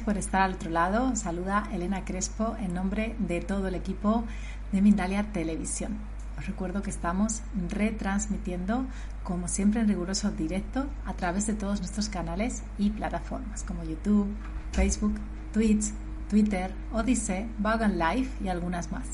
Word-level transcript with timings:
por 0.00 0.18
estar 0.18 0.42
al 0.42 0.54
otro 0.54 0.70
lado. 0.70 1.14
Saluda 1.16 1.68
Elena 1.72 2.04
Crespo 2.04 2.56
en 2.58 2.74
nombre 2.74 3.16
de 3.18 3.40
todo 3.40 3.68
el 3.68 3.74
equipo 3.74 4.24
de 4.72 4.82
Mindalia 4.82 5.24
Televisión. 5.32 5.96
Os 6.38 6.46
recuerdo 6.46 6.82
que 6.82 6.90
estamos 6.90 7.42
retransmitiendo, 7.68 8.86
como 9.24 9.48
siempre, 9.48 9.80
en 9.80 9.88
riguroso 9.88 10.30
directo 10.30 10.86
a 11.04 11.14
través 11.14 11.46
de 11.46 11.54
todos 11.54 11.80
nuestros 11.80 12.08
canales 12.08 12.62
y 12.78 12.90
plataformas 12.90 13.62
como 13.62 13.84
YouTube, 13.84 14.28
Facebook, 14.72 15.14
Twitch, 15.52 15.92
Twitter, 16.28 16.72
Odyssey, 16.92 17.48
Vagan 17.58 17.98
Live 17.98 18.28
y 18.42 18.48
algunas 18.48 18.92
más. 18.92 19.06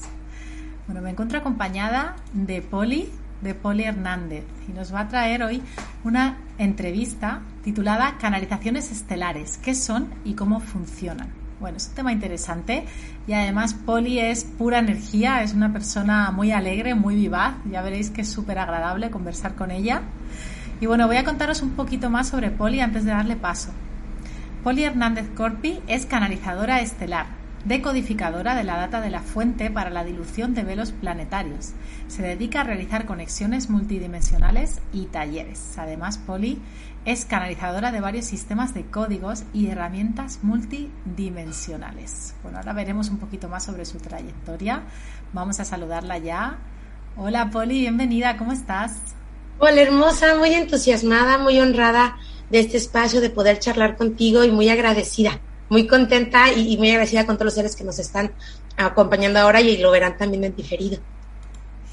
Bueno, 0.86 1.00
me 1.00 1.10
encuentro 1.10 1.38
acompañada 1.38 2.16
de 2.32 2.60
Poli, 2.60 3.08
de 3.42 3.54
Poli 3.54 3.84
Hernández, 3.84 4.44
y 4.68 4.72
nos 4.72 4.94
va 4.94 5.00
a 5.00 5.08
traer 5.08 5.42
hoy 5.42 5.62
una 6.04 6.38
entrevista 6.58 7.40
titulada 7.62 8.16
Canalizaciones 8.18 8.90
estelares, 8.90 9.58
qué 9.58 9.74
son 9.74 10.08
y 10.24 10.34
cómo 10.34 10.60
funcionan. 10.60 11.28
Bueno, 11.60 11.76
es 11.76 11.88
un 11.88 11.94
tema 11.94 12.12
interesante 12.12 12.86
y 13.26 13.34
además 13.34 13.74
Poli 13.74 14.18
es 14.18 14.44
pura 14.44 14.80
energía, 14.80 15.42
es 15.42 15.54
una 15.54 15.72
persona 15.72 16.32
muy 16.32 16.50
alegre, 16.50 16.94
muy 16.94 17.14
vivaz, 17.14 17.54
ya 17.70 17.82
veréis 17.82 18.10
que 18.10 18.22
es 18.22 18.28
súper 18.28 18.58
agradable 18.58 19.10
conversar 19.10 19.54
con 19.54 19.70
ella. 19.70 20.02
Y 20.80 20.86
bueno, 20.86 21.06
voy 21.06 21.16
a 21.16 21.24
contaros 21.24 21.62
un 21.62 21.70
poquito 21.70 22.10
más 22.10 22.28
sobre 22.28 22.50
Poli 22.50 22.80
antes 22.80 23.04
de 23.04 23.12
darle 23.12 23.36
paso. 23.36 23.70
Poli 24.64 24.82
Hernández 24.82 25.28
Corpi 25.36 25.80
es 25.86 26.06
canalizadora 26.06 26.80
estelar, 26.80 27.26
decodificadora 27.64 28.54
de 28.54 28.64
la 28.64 28.76
data 28.76 29.00
de 29.00 29.10
la 29.10 29.20
fuente 29.20 29.70
para 29.70 29.90
la 29.90 30.04
dilución 30.04 30.54
de 30.54 30.64
velos 30.64 30.92
planetarios. 30.92 31.72
Se 32.08 32.22
dedica 32.22 32.60
a 32.60 32.64
realizar 32.64 33.06
conexiones 33.06 33.70
multidimensionales 33.70 34.80
y 34.92 35.06
talleres. 35.06 35.78
Además, 35.78 36.18
Poli 36.18 36.60
es 37.04 37.24
canalizadora 37.24 37.92
de 37.92 38.00
varios 38.00 38.26
sistemas 38.26 38.74
de 38.74 38.84
códigos 38.84 39.44
y 39.52 39.68
herramientas 39.68 40.40
multidimensionales. 40.42 42.34
Bueno, 42.42 42.58
ahora 42.58 42.72
veremos 42.72 43.10
un 43.10 43.18
poquito 43.18 43.48
más 43.48 43.64
sobre 43.64 43.84
su 43.84 43.98
trayectoria. 43.98 44.82
Vamos 45.32 45.60
a 45.60 45.64
saludarla 45.64 46.18
ya. 46.18 46.58
Hola 47.16 47.50
Poli, 47.50 47.80
bienvenida, 47.80 48.36
¿cómo 48.36 48.52
estás? 48.52 48.96
Hola 49.58 49.82
hermosa, 49.82 50.34
muy 50.36 50.54
entusiasmada, 50.54 51.38
muy 51.38 51.60
honrada 51.60 52.16
de 52.50 52.60
este 52.60 52.76
espacio, 52.76 53.20
de 53.20 53.30
poder 53.30 53.58
charlar 53.58 53.96
contigo 53.96 54.44
y 54.44 54.50
muy 54.50 54.68
agradecida, 54.68 55.40
muy 55.72 55.86
contenta 55.86 56.52
y, 56.52 56.76
muy 56.76 56.90
agradecida 56.90 57.24
con 57.24 57.36
todos 57.36 57.46
los 57.46 57.54
seres 57.54 57.74
que 57.74 57.82
nos 57.82 57.98
están 57.98 58.30
acompañando 58.76 59.40
ahora 59.40 59.62
y 59.62 59.78
lo 59.78 59.90
verán 59.90 60.18
también 60.18 60.44
en 60.44 60.54
diferido. 60.54 60.98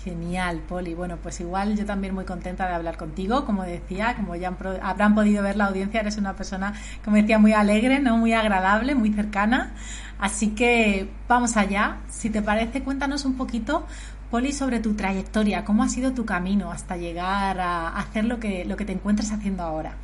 Genial, 0.03 0.59
Poli. 0.67 0.93
Bueno, 0.93 1.17
pues 1.23 1.39
igual 1.39 1.77
yo 1.77 1.85
también 1.85 2.13
muy 2.13 2.25
contenta 2.25 2.67
de 2.67 2.73
hablar 2.73 2.97
contigo. 2.97 3.45
Como 3.45 3.63
decía, 3.63 4.15
como 4.17 4.35
ya 4.35 4.53
habrán 4.81 5.15
podido 5.15 5.41
ver 5.43 5.55
la 5.55 5.67
audiencia, 5.67 6.01
eres 6.01 6.17
una 6.17 6.35
persona, 6.35 6.73
como 7.05 7.15
decía, 7.15 7.39
muy 7.39 7.53
alegre, 7.53 7.99
¿no? 7.99 8.17
Muy 8.17 8.33
agradable, 8.33 8.95
muy 8.95 9.13
cercana. 9.13 9.71
Así 10.19 10.49
que 10.49 11.09
vamos 11.29 11.55
allá. 11.55 11.99
Si 12.09 12.29
te 12.29 12.41
parece, 12.41 12.83
cuéntanos 12.83 13.23
un 13.23 13.37
poquito, 13.37 13.85
Poli, 14.29 14.51
sobre 14.51 14.81
tu 14.81 14.93
trayectoria. 14.95 15.63
¿Cómo 15.63 15.83
ha 15.83 15.89
sido 15.89 16.11
tu 16.11 16.25
camino 16.25 16.69
hasta 16.69 16.97
llegar 16.97 17.61
a 17.61 17.87
hacer 17.97 18.25
lo 18.25 18.41
que, 18.41 18.65
lo 18.65 18.75
que 18.75 18.83
te 18.83 18.91
encuentras 18.91 19.31
haciendo 19.31 19.63
ahora? 19.63 19.95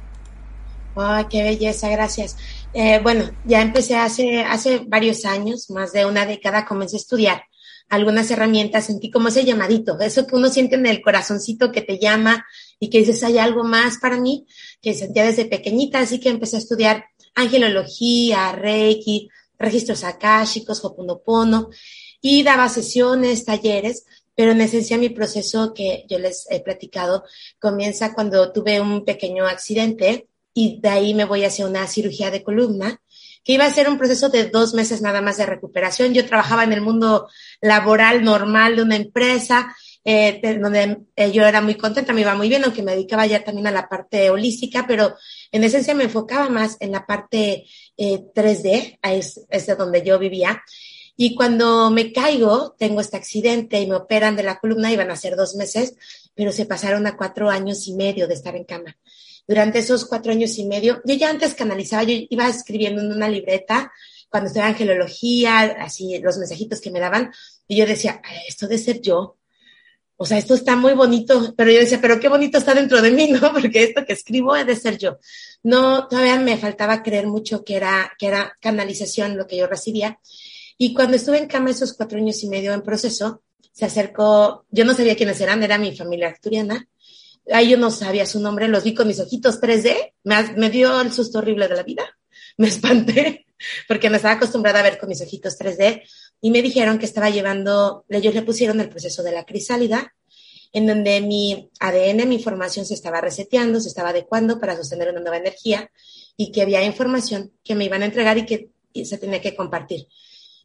¡Ay, 0.96 1.26
qué 1.30 1.44
belleza! 1.44 1.90
Gracias. 1.90 2.38
Eh, 2.78 3.00
bueno, 3.02 3.32
ya 3.46 3.62
empecé 3.62 3.96
hace, 3.96 4.42
hace 4.42 4.80
varios 4.86 5.24
años, 5.24 5.70
más 5.70 5.94
de 5.94 6.06
una 6.06 6.26
década, 6.26 6.66
comencé 6.66 6.98
a 6.98 7.00
estudiar 7.00 7.44
algunas 7.88 8.30
herramientas, 8.32 8.88
sentí 8.88 9.10
como 9.10 9.30
ese 9.30 9.46
llamadito, 9.46 9.98
eso 10.02 10.28
que 10.28 10.36
uno 10.36 10.50
siente 10.50 10.76
en 10.76 10.86
el 10.86 11.02
corazoncito 11.02 11.72
que 11.72 11.82
te 11.84 12.00
llama 12.00 12.46
y 12.78 12.90
que 12.90 12.98
dices, 12.98 13.24
hay 13.24 13.38
algo 13.38 13.64
más 13.64 14.00
para 14.00 14.20
mí, 14.20 14.46
que 14.82 14.94
sentía 14.94 15.24
desde 15.24 15.46
pequeñita, 15.46 16.00
así 16.00 16.20
que 16.20 16.28
empecé 16.28 16.58
a 16.58 16.60
estudiar 16.60 17.06
angelología, 17.34 18.52
reiki, 18.52 19.30
registros 19.58 20.04
akáshicos, 20.04 20.84
hoponopono, 20.84 21.70
y 22.20 22.44
daba 22.44 22.68
sesiones, 22.68 23.46
talleres, 23.46 24.06
pero 24.36 24.52
en 24.52 24.60
esencia 24.60 24.98
mi 24.98 25.08
proceso 25.08 25.74
que 25.74 26.06
yo 26.10 26.20
les 26.20 26.46
he 26.50 26.60
platicado 26.60 27.24
comienza 27.58 28.14
cuando 28.14 28.52
tuve 28.52 28.82
un 28.82 29.06
pequeño 29.06 29.46
accidente 29.46 30.28
y 30.58 30.80
de 30.80 30.90
ahí 30.90 31.14
me 31.14 31.26
voy 31.26 31.44
hacia 31.44 31.68
una 31.68 31.86
cirugía 31.86 32.32
de 32.32 32.42
columna 32.42 33.02
que 33.44 33.54
iba 33.54 33.66
a 33.66 33.74
ser 33.74 33.88
un 33.90 34.00
proceso 34.00 34.30
de 34.30 34.46
dos 34.46 34.74
meses 34.74 35.02
nada 35.02 35.22
más 35.22 35.38
de 35.38 35.46
recuperación. 35.46 36.14
Yo 36.14 36.26
trabajaba 36.26 36.64
en 36.64 36.74
el 36.74 36.82
mundo 36.82 37.28
laboral 37.62 38.24
normal 38.24 38.78
de 38.78 38.82
una 38.82 38.96
empresa, 38.96 39.76
eh, 40.04 40.42
donde 40.60 41.02
eh, 41.16 41.32
yo 41.32 41.46
era 41.46 41.62
muy 41.62 41.76
contenta, 41.76 42.14
me 42.14 42.22
iba 42.22 42.34
muy 42.34 42.50
bien, 42.50 42.64
aunque 42.64 42.82
me 42.82 42.94
dedicaba 42.94 43.28
ya 43.28 43.44
también 43.44 43.68
a 43.68 43.72
la 43.72 43.88
parte 43.88 44.32
holística, 44.32 44.88
pero 44.88 45.16
en 45.52 45.64
esencia 45.64 45.94
me 45.94 46.06
enfocaba 46.06 46.50
más 46.50 46.78
en 46.80 46.94
la 46.94 47.06
parte 47.06 47.66
3D, 47.98 48.66
eh, 48.66 49.00
es, 49.04 49.42
es 49.50 49.68
de 49.68 49.76
donde 49.76 50.04
yo 50.04 50.18
vivía. 50.18 50.64
Y 51.18 51.36
cuando 51.36 51.92
me 51.92 52.14
caigo, 52.14 52.76
tengo 52.80 53.02
este 53.02 53.18
accidente 53.18 53.80
y 53.80 53.88
me 53.88 53.96
operan 53.96 54.36
de 54.36 54.44
la 54.44 54.60
columna, 54.60 54.92
iban 54.92 55.12
a 55.12 55.16
ser 55.18 55.36
dos 55.36 55.56
meses, 55.56 55.96
pero 56.34 56.52
se 56.52 56.66
pasaron 56.66 57.06
a 57.08 57.16
cuatro 57.16 57.50
años 57.50 57.88
y 57.88 57.94
medio 57.94 58.28
de 58.28 58.34
estar 58.34 58.56
en 58.56 58.64
cama 58.64 58.98
durante 59.48 59.80
esos 59.80 60.06
cuatro 60.06 60.32
años 60.32 60.58
y 60.58 60.66
medio, 60.66 61.02
yo 61.06 61.16
ya 61.16 61.30
antes 61.30 61.54
canalizaba, 61.54 62.04
yo 62.04 62.16
iba 62.30 62.48
escribiendo 62.48 63.02
en 63.02 63.12
una 63.12 63.30
libreta 63.30 63.92
cuando 64.30 64.52
en 64.54 64.62
angelología, 64.62 65.62
así 65.80 66.20
los 66.20 66.38
mensajitos 66.38 66.82
que 66.82 66.92
me 66.92 67.00
daban, 67.00 67.32
y 67.68 67.78
yo 67.78 67.86
decía, 67.86 68.22
esto 68.48 68.68
de 68.68 68.78
ser 68.78 69.02
yo, 69.02 69.38
o 70.18 70.26
sea, 70.26 70.38
esto 70.38 70.54
está 70.54 70.76
muy 70.76 70.94
bonito, 70.94 71.54
pero 71.58 71.72
yo 71.72 71.80
decía, 71.80 72.00
pero 72.02 72.20
qué 72.20 72.30
bonito 72.30 72.58
está 72.58 72.74
dentro 72.74 73.02
de 73.02 73.12
mí, 73.12 73.28
¿no? 73.32 73.52
Porque 73.52 73.84
esto 73.84 74.06
que 74.06 74.14
escribo 74.14 74.56
es 74.56 74.66
de 74.66 74.76
ser 74.76 74.98
yo. 74.98 75.18
No, 75.64 76.08
todavía 76.08 76.40
me 76.40 76.58
faltaba 76.58 77.04
creer 77.04 77.28
mucho 77.28 77.64
que 77.64 77.76
era, 77.76 78.14
que 78.18 78.28
era 78.28 78.58
canalización 78.62 79.38
lo 79.38 79.48
que 79.48 79.58
yo 79.58 79.68
recibía. 79.68 80.20
Y 80.78 80.94
cuando 80.94 81.18
estuve 81.18 81.38
en 81.38 81.48
cama 81.48 81.72
esos 81.72 81.94
cuatro 81.94 82.18
años 82.18 82.42
y 82.44 82.50
medio 82.50 82.74
en 82.74 82.82
proceso, 82.82 83.42
se 83.72 83.86
acercó, 83.86 84.66
yo 84.70 84.86
no 84.86 84.94
sabía 84.94 85.16
quiénes 85.16 85.40
eran, 85.42 85.64
era 85.64 85.78
mi 85.78 85.96
familia 85.96 86.30
acturiana, 86.30 86.88
Ahí 87.52 87.70
yo 87.70 87.78
no 87.78 87.92
sabía 87.92 88.26
su 88.26 88.40
nombre, 88.40 88.68
los 88.68 88.84
vi 88.84 88.94
con 88.94 89.08
mis 89.08 89.20
ojitos 89.20 89.62
3D, 89.62 90.14
me, 90.24 90.70
dio 90.70 91.00
el 91.00 91.12
susto 91.12 91.40
horrible 91.40 91.68
de 91.68 91.76
la 91.76 91.84
vida, 91.84 92.04
me 92.58 92.68
espanté 92.68 93.46
porque 93.88 94.10
me 94.10 94.18
estaba 94.18 94.36
acostumbrada 94.36 94.80
a 94.80 94.84
ver 94.84 94.98
con 94.98 95.10
mis 95.10 95.22
ojitos 95.22 95.58
3D 95.58 96.04
y 96.42 96.52
me 96.52 96.62
dijeron 96.62 97.00
que 97.00 97.06
estaba 97.06 97.30
llevando, 97.30 98.06
ellos 98.10 98.34
le 98.34 98.42
pusieron 98.42 98.80
el 98.82 98.90
proceso 98.90 99.24
de 99.24 99.32
la 99.32 99.46
crisálida, 99.46 100.14
en 100.74 100.88
donde 100.88 101.22
mi 101.22 101.72
ADN, 101.80 102.28
mi 102.28 102.36
información 102.36 102.86
se 102.86 102.96
estaba 102.96 103.22
reseteando, 103.22 103.80
se 103.80 103.88
estaba 103.88 104.10
adecuando 104.10 104.60
para 104.60 104.76
sostener 104.76 105.10
una 105.10 105.22
nueva 105.22 105.38
energía 105.38 105.90
y 106.36 106.52
que 106.52 106.62
había 106.62 106.84
información 106.84 107.54
que 107.64 107.76
me 107.76 107.86
iban 107.86 108.02
a 108.02 108.06
entregar 108.06 108.38
y 108.38 108.46
que 108.46 108.70
se 109.06 109.18
tenía 109.18 109.40
que 109.40 109.56
compartir. 109.56 110.08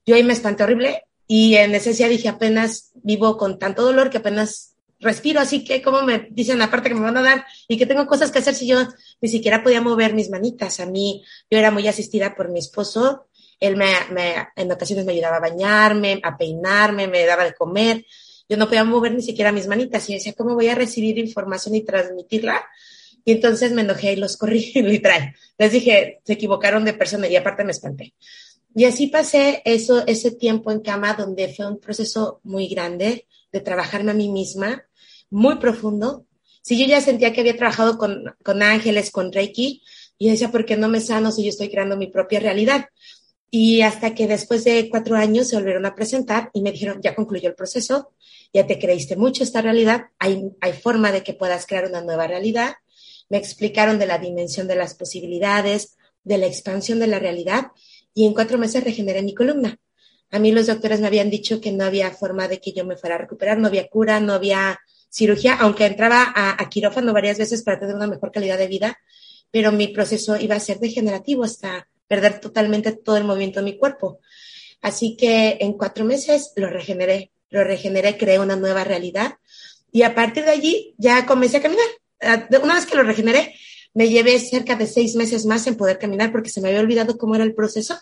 Yo 0.05 0.17
ahí 0.17 0.25
me 0.25 0.33
espanté 0.33 0.65
horrible 0.65 1.05
y 1.29 1.55
en 1.55 1.75
esencia 1.77 2.09
dije 2.09 2.29
apenas 2.29 2.91
vivo 2.95 3.37
con 3.37 3.59
tanto 3.59 3.83
dolor 3.83 4.11
que 4.11 4.19
apenas 4.19 4.70
respiro, 5.01 5.41
así 5.41 5.65
que 5.65 5.83
como 5.83 6.03
me 6.03 6.29
dicen 6.31 6.59
la 6.59 6.71
parte 6.71 6.89
que 6.89 6.95
me 6.95 7.01
van 7.01 7.17
a 7.17 7.23
dar 7.23 7.45
y 7.69 7.77
que 7.77 7.87
tengo 7.87 8.07
cosas 8.07 8.31
que 8.31 8.39
hacer 8.39 8.55
si 8.55 8.67
yo 8.67 8.87
ni 9.21 9.29
siquiera 9.29 9.63
podía 9.63 9.81
mover 9.81 10.15
mis 10.15 10.31
manitas. 10.31 10.81
A 10.81 10.87
mí, 10.87 11.25
yo 11.51 11.59
era 11.59 11.71
muy 11.71 11.89
asistida 11.89 12.35
por 12.35 12.51
mi 12.51 12.59
esposo, 12.59 13.27
él 13.61 13.77
me, 13.77 13.93
en 14.57 14.73
ocasiones 14.73 15.05
me 15.05 15.13
ayudaba 15.13 15.37
a 15.37 15.41
bañarme, 15.41 16.21
a 16.23 16.37
peinarme, 16.37 17.09
me 17.09 17.27
daba 17.27 17.45
de 17.45 17.55
comer. 17.55 18.07
Yo 18.49 18.57
no 18.57 18.67
podía 18.67 18.85
mover 18.85 19.15
ni 19.15 19.23
siquiera 19.23 19.53
mis 19.53 19.67
manitas 19.67 20.09
y 20.09 20.15
decía, 20.15 20.33
¿cómo 20.33 20.55
voy 20.55 20.69
a 20.69 20.75
recibir 20.75 21.19
información 21.19 21.75
y 21.75 21.83
transmitirla? 21.83 22.65
Y 23.25 23.33
entonces 23.33 23.73
me 23.73 23.83
enojé 23.83 24.15
y 24.15 24.17
los 24.17 24.37
corrí, 24.39 24.73
literal. 24.75 25.35
Les 25.59 25.73
dije, 25.73 26.21
se 26.25 26.33
equivocaron 26.33 26.85
de 26.85 26.95
persona 26.95 27.29
y 27.29 27.37
aparte 27.37 27.65
me 27.65 27.73
espanté. 27.73 28.15
Y 28.75 28.85
así 28.85 29.09
pasé 29.09 29.63
eso, 29.65 30.07
ese 30.07 30.31
tiempo 30.31 30.71
en 30.71 30.81
cama 30.81 31.15
donde 31.15 31.53
fue 31.53 31.67
un 31.67 31.81
proceso 31.81 32.41
muy 32.45 32.69
grande 32.69 33.27
de 33.53 33.61
trabajarme 33.61 34.13
a 34.13 34.15
mí 34.15 34.29
misma, 34.29 34.87
muy 35.31 35.57
profundo. 35.57 36.27
Si 36.63 36.79
yo 36.79 36.87
ya 36.87 37.01
sentía 37.01 37.33
que 37.33 37.41
había 37.41 37.57
trabajado 37.57 37.97
con, 37.97 38.35
con 38.43 38.63
ángeles, 38.63 39.11
con 39.11 39.33
Reiki, 39.33 39.83
y 40.19 40.31
decía, 40.31 40.51
¿por 40.51 40.67
qué 40.67 40.77
no 40.77 40.89
me 40.89 41.01
sano 41.01 41.33
si 41.33 41.43
yo 41.43 41.49
estoy 41.49 41.71
creando 41.71 41.97
mi 41.97 42.09
propia 42.09 42.41
realidad? 42.41 42.87
Y 43.51 43.81
hasta 43.81 44.15
que 44.15 44.29
después 44.29 44.65
de 44.65 44.89
cuatro 44.91 45.17
años 45.17 45.49
se 45.49 45.57
volvieron 45.57 45.87
a 45.87 45.95
presentar 45.95 46.51
y 46.53 46.61
me 46.61 46.73
dijeron, 46.73 47.01
ya 47.03 47.15
concluyó 47.15 47.49
el 47.49 47.55
proceso, 47.55 48.13
ya 48.53 48.67
te 48.67 48.79
creíste 48.79 49.17
mucho 49.17 49.43
esta 49.43 49.63
realidad, 49.63 50.09
hay, 50.19 50.51
hay 50.61 50.73
forma 50.75 51.11
de 51.11 51.23
que 51.23 51.33
puedas 51.33 51.67
crear 51.67 51.87
una 51.87 52.03
nueva 52.03 52.27
realidad. 52.27 52.75
Me 53.29 53.39
explicaron 53.39 53.99
de 53.99 54.07
la 54.07 54.19
dimensión 54.19 54.69
de 54.69 54.77
las 54.77 54.95
posibilidades, 54.95 55.97
de 56.23 56.39
la 56.39 56.47
expansión 56.47 56.99
de 56.99 57.07
la 57.07 57.19
realidad 57.19 57.69
y 58.15 58.27
en 58.27 58.35
cuatro 58.35 58.59
meses 58.59 58.85
regeneré 58.85 59.23
mi 59.23 59.35
columna. 59.35 59.79
A 60.31 60.39
mí 60.39 60.53
los 60.53 60.67
doctores 60.67 61.01
me 61.01 61.07
habían 61.07 61.31
dicho 61.31 61.61
que 61.61 61.73
no 61.73 61.85
había 61.85 62.11
forma 62.11 62.47
de 62.47 62.61
que 62.61 62.73
yo 62.73 62.85
me 62.85 62.97
fuera 62.97 63.17
a 63.17 63.19
recuperar, 63.19 63.59
no 63.59 63.69
había 63.69 63.89
cura, 63.89 64.21
no 64.21 64.33
había 64.33 64.79
cirugía, 65.11 65.57
aunque 65.57 65.87
entraba 65.87 66.33
a, 66.35 66.69
quirófano 66.69 67.13
varias 67.13 67.39
veces 67.39 67.63
para 67.63 67.81
tener 67.81 67.97
una 67.97 68.07
mejor 68.07 68.31
calidad 68.31 68.57
de 68.57 68.69
vida, 68.69 68.99
pero 69.51 69.73
mi 69.73 69.89
proceso 69.89 70.37
iba 70.37 70.55
a 70.55 70.61
ser 70.61 70.79
degenerativo 70.79 71.45
hasta 71.45 71.89
perder 72.07 72.41
totalmente 72.41 72.93
todo 72.93 73.17
el 73.17 73.25
movimiento 73.25 73.61
de 73.61 73.65
mi 73.65 73.79
cuerpo. 73.79 74.21
Así 74.81 75.17
que 75.17 75.59
en 75.61 75.75
cuatro 75.75 76.05
meses 76.05 76.53
lo 76.57 76.69
regeneré, 76.71 77.33
lo 77.51 77.65
regeneré, 77.65 78.17
creé 78.17 78.39
una 78.39 78.57
nueva 78.57 78.85
realidad 78.85 79.35
y 79.93 80.03
a 80.03 80.15
partir 80.15 80.45
de 80.45 80.53
allí 80.53 80.95
ya 80.99 81.27
comencé 81.27 81.59
a 81.59 81.63
caminar. 81.63 81.87
Ah, 82.21 82.47
una 82.63 82.75
vez 82.75 82.87
que 82.87 82.97
lo 82.97 83.03
regeneré, 83.03 83.55
me 83.93 84.09
llevé 84.09 84.39
cerca 84.39 84.77
de 84.77 84.87
seis 84.87 85.17
meses 85.17 85.47
más 85.47 85.67
en 85.67 85.77
poder 85.77 85.99
caminar 85.99 86.31
porque 86.31 86.51
se 86.51 86.61
me 86.61 86.69
había 86.69 86.81
olvidado 86.81 87.19
cómo 87.19 87.35
era 87.35 87.45
el 87.45 87.55
proceso. 87.55 87.99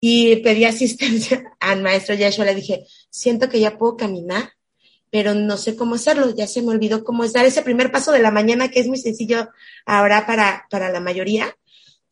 Y 0.00 0.36
pedí 0.36 0.64
asistencia 0.64 1.56
al 1.60 1.82
maestro 1.82 2.14
Yeshua, 2.14 2.44
le 2.44 2.54
dije, 2.54 2.86
siento 3.10 3.48
que 3.48 3.60
ya 3.60 3.78
puedo 3.78 3.96
caminar, 3.96 4.52
pero 5.10 5.34
no 5.34 5.56
sé 5.56 5.76
cómo 5.76 5.96
hacerlo, 5.96 6.34
ya 6.34 6.46
se 6.46 6.62
me 6.62 6.70
olvidó 6.70 7.04
cómo 7.04 7.24
es 7.24 7.32
dar 7.32 7.44
ese 7.44 7.62
primer 7.62 7.90
paso 7.90 8.12
de 8.12 8.20
la 8.20 8.30
mañana, 8.30 8.68
que 8.68 8.80
es 8.80 8.86
muy 8.86 8.98
sencillo 8.98 9.50
ahora 9.84 10.26
para, 10.26 10.66
para 10.70 10.90
la 10.90 11.00
mayoría. 11.00 11.56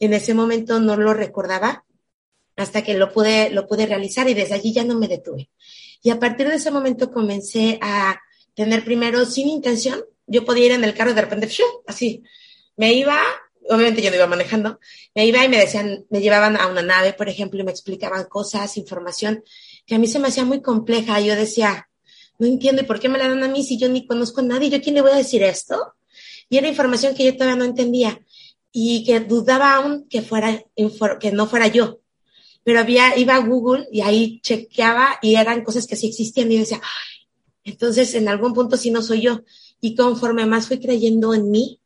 En 0.01 0.13
ese 0.13 0.35
momento 0.35 0.81
no 0.81 0.97
lo 0.97 1.15
recordaba 1.15 1.85
hasta 2.57 2.83
que 2.83 2.95
lo 2.95 3.13
pude, 3.13 3.51
lo 3.51 3.67
pude 3.69 3.87
realizar 3.87 4.29
y 4.29 4.35
desde 4.35 4.55
allí 4.55 4.73
ya 4.73 4.85
no 4.85 4.99
me 4.99 5.07
detuve. 5.07 5.49
Y 6.03 6.11
a 6.11 6.19
partir 6.19 6.49
de 6.49 6.57
ese 6.57 6.71
momento 6.71 7.11
comencé 7.11 7.79
a 7.81 8.21
tener 8.55 8.85
primero 8.85 9.25
sin 9.25 9.49
intención, 9.49 10.05
yo 10.27 10.45
podía 10.45 10.67
ir 10.67 10.73
en 10.73 10.85
el 10.85 10.95
carro 10.95 11.15
de 11.15 11.21
repente, 11.21 11.49
así, 11.87 12.25
me 12.77 12.93
iba, 12.93 13.21
obviamente 13.69 14.03
yo 14.03 14.11
no 14.11 14.17
iba 14.17 14.27
manejando, 14.27 14.81
me 15.15 15.25
iba 15.25 15.45
y 15.45 15.49
me 15.49 15.59
decían, 15.59 16.05
me 16.11 16.21
llevaban 16.21 16.57
a 16.57 16.67
una 16.67 16.83
nave, 16.83 17.13
por 17.13 17.29
ejemplo, 17.29 17.61
y 17.61 17.65
me 17.65 17.71
explicaban 17.71 18.25
cosas, 18.25 18.77
información 18.77 19.45
que 19.87 19.95
a 19.95 19.99
mí 19.99 20.07
se 20.07 20.19
me 20.19 20.29
hacía 20.29 20.45
muy 20.45 20.61
compleja. 20.61 21.21
Yo 21.21 21.35
decía, 21.35 21.88
no 22.39 22.47
entiendo, 22.47 22.83
¿y 22.83 22.87
por 22.87 23.01
qué 23.01 23.09
me 23.09 23.19
la 23.19 23.29
dan 23.29 23.43
a 23.43 23.49
mí 23.49 23.65
si 23.65 23.79
yo 23.79 23.89
ni 23.89 24.07
conozco 24.07 24.41
a 24.41 24.45
nadie? 24.45 24.71
¿Yo 24.71 24.81
quién 24.81 24.95
le 24.95 25.03
voy 25.03 25.11
a 25.11 25.17
decir 25.17 25.43
esto? 25.43 25.95
Y 26.49 26.57
era 26.57 26.69
información 26.69 27.15
que 27.15 27.25
yo 27.25 27.35
todavía 27.35 27.57
no 27.57 27.65
entendía 27.65 28.21
y 28.73 29.05
que 29.05 29.21
dudaba 29.21 29.75
aún 29.75 30.07
que 30.09 30.23
fuera, 30.23 30.63
que 31.21 31.33
no 31.33 31.47
fuera 31.47 31.67
yo. 31.67 32.01
Pero 32.63 32.81
había, 32.81 33.19
iba 33.19 33.35
a 33.35 33.45
Google 33.45 33.89
y 33.91 34.03
ahí 34.03 34.41
chequeaba 34.41 35.19
y 35.23 35.35
eran 35.35 35.65
cosas 35.65 35.87
que 35.87 35.97
sí 35.97 36.09
existían 36.09 36.53
y 36.53 36.59
decía, 36.59 36.81
entonces 37.65 38.15
en 38.15 38.29
algún 38.29 38.55
punto 38.55 38.77
sí 38.77 38.91
no 38.91 39.03
soy 39.03 39.23
yo. 39.23 39.43
Y 39.81 39.95
conforme 39.95 40.47
más 40.47 40.69
fui 40.69 40.81
creyendo 40.81 41.35
en 41.35 41.51
mí, 41.51 41.81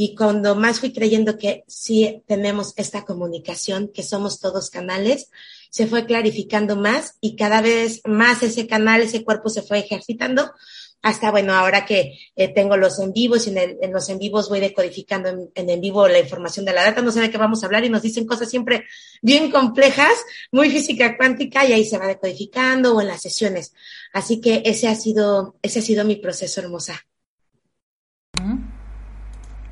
y 0.00 0.14
cuando 0.14 0.54
más 0.54 0.78
fui 0.78 0.92
creyendo 0.92 1.36
que 1.38 1.64
sí 1.66 2.22
tenemos 2.28 2.72
esta 2.76 3.04
comunicación, 3.04 3.88
que 3.88 4.04
somos 4.04 4.38
todos 4.38 4.70
canales, 4.70 5.28
se 5.70 5.86
fue 5.86 6.06
clarificando 6.06 6.76
más 6.76 7.16
y 7.20 7.36
cada 7.36 7.60
vez 7.60 8.00
más 8.04 8.42
ese 8.42 8.66
canal, 8.66 9.02
ese 9.02 9.24
cuerpo 9.24 9.48
se 9.48 9.62
fue 9.62 9.78
ejercitando 9.78 10.52
hasta, 11.00 11.30
bueno, 11.30 11.54
ahora 11.54 11.86
que 11.86 12.18
eh, 12.34 12.52
tengo 12.52 12.76
los 12.76 12.98
en 12.98 13.12
vivos 13.12 13.46
y 13.46 13.56
en, 13.56 13.92
los 13.92 14.08
en 14.08 14.18
vivos 14.18 14.48
voy 14.48 14.58
decodificando 14.60 15.28
en, 15.28 15.50
en, 15.54 15.70
en 15.70 15.80
vivo 15.80 16.08
la 16.08 16.18
información 16.18 16.64
de 16.66 16.72
la 16.72 16.82
data, 16.82 17.02
no 17.02 17.12
sé 17.12 17.20
de 17.20 17.30
qué 17.30 17.38
vamos 17.38 17.62
a 17.62 17.66
hablar 17.66 17.84
y 17.84 17.88
nos 17.88 18.02
dicen 18.02 18.26
cosas 18.26 18.50
siempre 18.50 18.84
bien 19.22 19.50
complejas, 19.50 20.12
muy 20.50 20.70
física 20.70 21.16
cuántica 21.16 21.64
y 21.64 21.72
ahí 21.72 21.84
se 21.84 21.98
va 21.98 22.08
decodificando 22.08 22.96
o 22.96 23.00
en 23.00 23.06
las 23.06 23.22
sesiones. 23.22 23.72
Así 24.12 24.40
que 24.40 24.62
ese 24.64 24.88
ha 24.88 24.94
sido, 24.96 25.56
ese 25.62 25.78
ha 25.78 25.82
sido 25.82 26.04
mi 26.04 26.16
proceso 26.16 26.60
hermosa. 26.60 27.06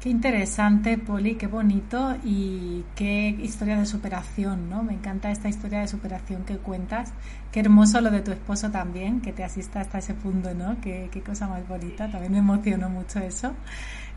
Qué 0.07 0.11
interesante, 0.11 0.99
Poli, 0.99 1.35
qué 1.35 1.49
bonito 1.49 2.15
y 2.23 2.85
qué 2.95 3.31
historia 3.43 3.77
de 3.77 3.87
superación, 3.87 4.71
¿no? 4.71 4.85
Me 4.85 4.93
encanta 4.93 5.33
esta 5.33 5.49
historia 5.49 5.81
de 5.81 5.89
superación 5.89 6.45
que 6.45 6.59
cuentas. 6.59 7.13
Qué 7.51 7.59
hermoso 7.59 8.01
lo 8.01 8.13
de 8.13 8.21
tu 8.21 8.31
esposo 8.31 8.71
también, 8.71 9.21
que 9.21 9.33
te 9.33 9.43
asista 9.43 9.81
hasta 9.81 9.99
ese 9.99 10.15
punto, 10.15 10.55
¿no? 10.55 10.81
Qué, 10.81 11.09
qué 11.11 11.23
cosa 11.23 11.49
más 11.49 11.67
bonita, 11.67 12.09
también 12.09 12.31
me 12.31 12.39
emocionó 12.39 12.89
mucho 12.89 13.19
eso. 13.19 13.53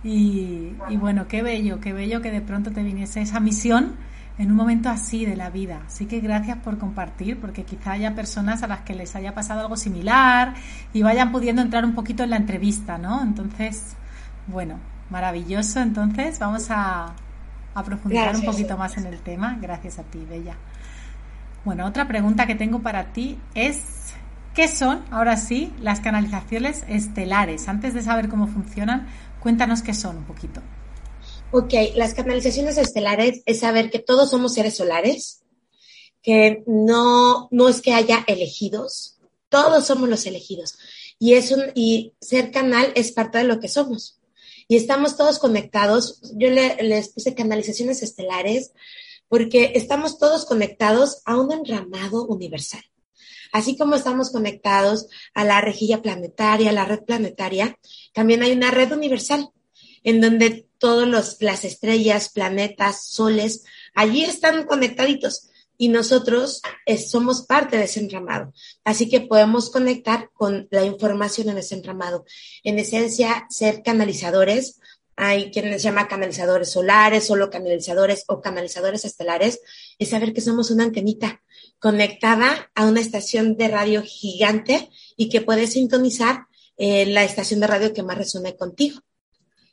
Y, 0.04 0.74
y 0.90 0.98
bueno, 0.98 1.28
qué 1.28 1.42
bello, 1.42 1.80
qué 1.80 1.92
bello 1.92 2.22
que 2.22 2.30
de 2.30 2.42
pronto 2.42 2.70
te 2.70 2.84
viniese 2.84 3.22
esa 3.22 3.40
misión 3.40 3.96
en 4.38 4.52
un 4.52 4.58
momento 4.58 4.90
así 4.90 5.26
de 5.26 5.36
la 5.36 5.50
vida. 5.50 5.82
Así 5.88 6.06
que 6.06 6.20
gracias 6.20 6.60
por 6.60 6.78
compartir, 6.78 7.40
porque 7.40 7.64
quizá 7.64 7.94
haya 7.94 8.14
personas 8.14 8.62
a 8.62 8.68
las 8.68 8.82
que 8.82 8.94
les 8.94 9.16
haya 9.16 9.34
pasado 9.34 9.62
algo 9.62 9.76
similar 9.76 10.54
y 10.94 11.02
vayan 11.02 11.32
pudiendo 11.32 11.64
entrar 11.64 11.84
un 11.84 11.96
poquito 11.96 12.22
en 12.22 12.30
la 12.30 12.38
entrevista, 12.38 13.00
¿no? 13.00 13.24
Entonces, 13.24 13.96
bueno, 14.46 14.78
Maravilloso, 15.10 15.80
entonces 15.80 16.38
vamos 16.38 16.68
a, 16.70 17.16
profundizar 17.86 18.36
un 18.36 18.44
poquito 18.44 18.78
más 18.78 18.98
en 18.98 19.06
el 19.06 19.20
tema. 19.22 19.58
Gracias 19.60 20.00
a 20.00 20.04
ti, 20.04 20.20
Bella. 20.20 20.56
Bueno, 21.66 21.86
otra 21.86 22.08
pregunta 22.08 22.46
que 22.46 22.56
tengo 22.56 22.82
para 22.82 23.12
ti 23.12 23.40
es, 23.56 24.14
¿qué 24.54 24.68
son, 24.68 25.04
ahora 25.12 25.38
sí, 25.38 25.74
las 25.80 26.00
canalizaciones 26.00 26.84
estelares? 26.88 27.68
Antes 27.68 27.94
de 27.94 28.04
saber 28.04 28.30
cómo 28.30 28.48
funcionan, 28.48 29.08
cuéntanos 29.40 29.82
qué 29.82 29.94
son 29.94 30.18
un 30.18 30.26
poquito. 30.26 30.62
Ok, 31.52 31.74
las 31.96 32.14
canalizaciones 32.14 32.78
estelares 32.78 33.42
es 33.46 33.62
saber 33.62 33.90
que 33.90 34.00
todos 34.00 34.30
somos 34.30 34.54
seres 34.54 34.78
solares, 34.78 35.42
que 36.22 36.64
no, 36.68 37.48
no 37.50 37.68
es 37.70 37.82
que 37.82 37.94
haya 37.94 38.24
elegidos, 38.28 39.18
todos 39.48 39.88
somos 39.88 40.08
los 40.08 40.26
elegidos. 40.28 40.78
Y, 41.18 41.34
es 41.34 41.52
un, 41.52 41.64
y 41.74 42.14
ser 42.22 42.52
canal 42.52 42.92
es 42.96 43.12
parte 43.12 43.40
de 43.40 43.46
lo 43.46 43.60
que 43.60 43.68
somos 43.68 44.19
y 44.70 44.78
estamos 44.78 45.18
todos 45.18 45.40
conectados. 45.40 46.22
Yo 46.36 46.50
les 46.50 47.10
puse 47.10 47.34
canalizaciones 47.36 48.04
estelares 48.04 48.72
porque 49.28 49.74
estamos 49.76 50.20
todos 50.20 50.46
conectados 50.46 51.22
a 51.26 51.38
un 51.38 51.52
enramado 51.52 52.26
universal. 52.28 52.84
Así 53.52 53.76
como 53.76 53.96
estamos 53.96 54.32
conectados 54.32 55.08
a 55.34 55.44
la 55.44 55.60
rejilla 55.60 56.04
planetaria, 56.04 56.70
a 56.70 56.74
la 56.74 56.86
red 56.86 57.04
planetaria, 57.04 57.80
también 58.14 58.44
hay 58.44 58.52
una 58.52 58.70
red 58.70 58.92
universal 58.92 59.50
en 60.04 60.22
donde 60.22 60.68
todas 60.78 61.42
las 61.42 61.66
estrellas, 61.66 62.30
planetas, 62.30 63.08
soles, 63.08 63.64
allí 63.96 64.24
están 64.24 64.66
conectaditos 64.66 65.50
y 65.82 65.88
nosotros 65.88 66.62
eh, 66.86 66.98
somos 66.98 67.44
parte 67.44 67.78
de 67.78 67.86
ese 67.86 68.02
entramado. 68.02 68.54
Así 68.84 69.10
que 69.10 69.22
podemos 69.22 69.70
conectar 69.70 70.30
con 70.34 70.68
la 70.72 70.84
información 70.84 71.48
en 71.48 71.58
ese 71.58 71.74
entramado. 71.74 72.26
En 72.66 72.78
esencia, 72.78 73.48
ser 73.50 73.82
canalizadores. 73.82 74.82
Hay 75.16 75.52
quienes 75.52 75.82
llaman 75.82 76.08
canalizadores 76.08 76.70
solares, 76.70 77.26
solo 77.26 77.50
canalizadores 77.50 78.26
o 78.28 78.42
canalizadores 78.42 79.06
estelares. 79.06 79.62
Es 79.98 80.10
saber 80.10 80.34
que 80.34 80.42
somos 80.42 80.70
una 80.70 80.84
antenita 80.84 81.42
conectada 81.80 82.70
a 82.76 82.86
una 82.86 83.00
estación 83.00 83.56
de 83.56 83.70
radio 83.70 84.04
gigante 84.04 84.90
y 85.16 85.30
que 85.30 85.40
puede 85.40 85.66
sintonizar 85.66 86.48
eh, 86.76 87.06
la 87.06 87.24
estación 87.24 87.62
de 87.62 87.68
radio 87.68 87.94
que 87.94 88.04
más 88.04 88.18
resuene 88.18 88.58
contigo. 88.58 89.00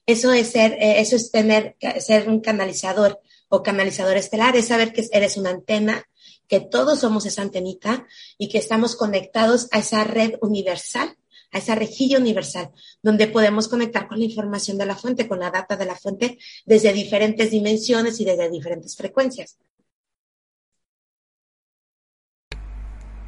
Eso 0.06 0.32
es 0.32 0.52
ser, 0.52 0.74
eh, 0.74 1.00
eso 1.00 1.16
es 1.16 1.32
tener, 1.32 1.74
ser 1.98 2.28
un 2.28 2.40
canalizador 2.40 3.20
o 3.48 3.62
canalizador 3.62 4.16
estelar, 4.16 4.56
es 4.56 4.68
saber 4.68 4.92
que 4.92 5.06
eres 5.12 5.36
una 5.36 5.50
antena, 5.50 6.04
que 6.48 6.60
todos 6.60 7.00
somos 7.00 7.26
esa 7.26 7.42
antenita 7.42 8.06
y 8.38 8.48
que 8.48 8.58
estamos 8.58 8.96
conectados 8.96 9.68
a 9.72 9.78
esa 9.78 10.04
red 10.04 10.34
universal, 10.40 11.16
a 11.52 11.58
esa 11.58 11.74
rejilla 11.74 12.18
universal, 12.18 12.70
donde 13.02 13.28
podemos 13.28 13.68
conectar 13.68 14.08
con 14.08 14.18
la 14.18 14.24
información 14.24 14.78
de 14.78 14.86
la 14.86 14.96
fuente, 14.96 15.28
con 15.28 15.40
la 15.40 15.50
data 15.50 15.76
de 15.76 15.86
la 15.86 15.94
fuente, 15.94 16.38
desde 16.64 16.92
diferentes 16.92 17.50
dimensiones 17.50 18.20
y 18.20 18.24
desde 18.24 18.50
diferentes 18.50 18.96
frecuencias. 18.96 19.56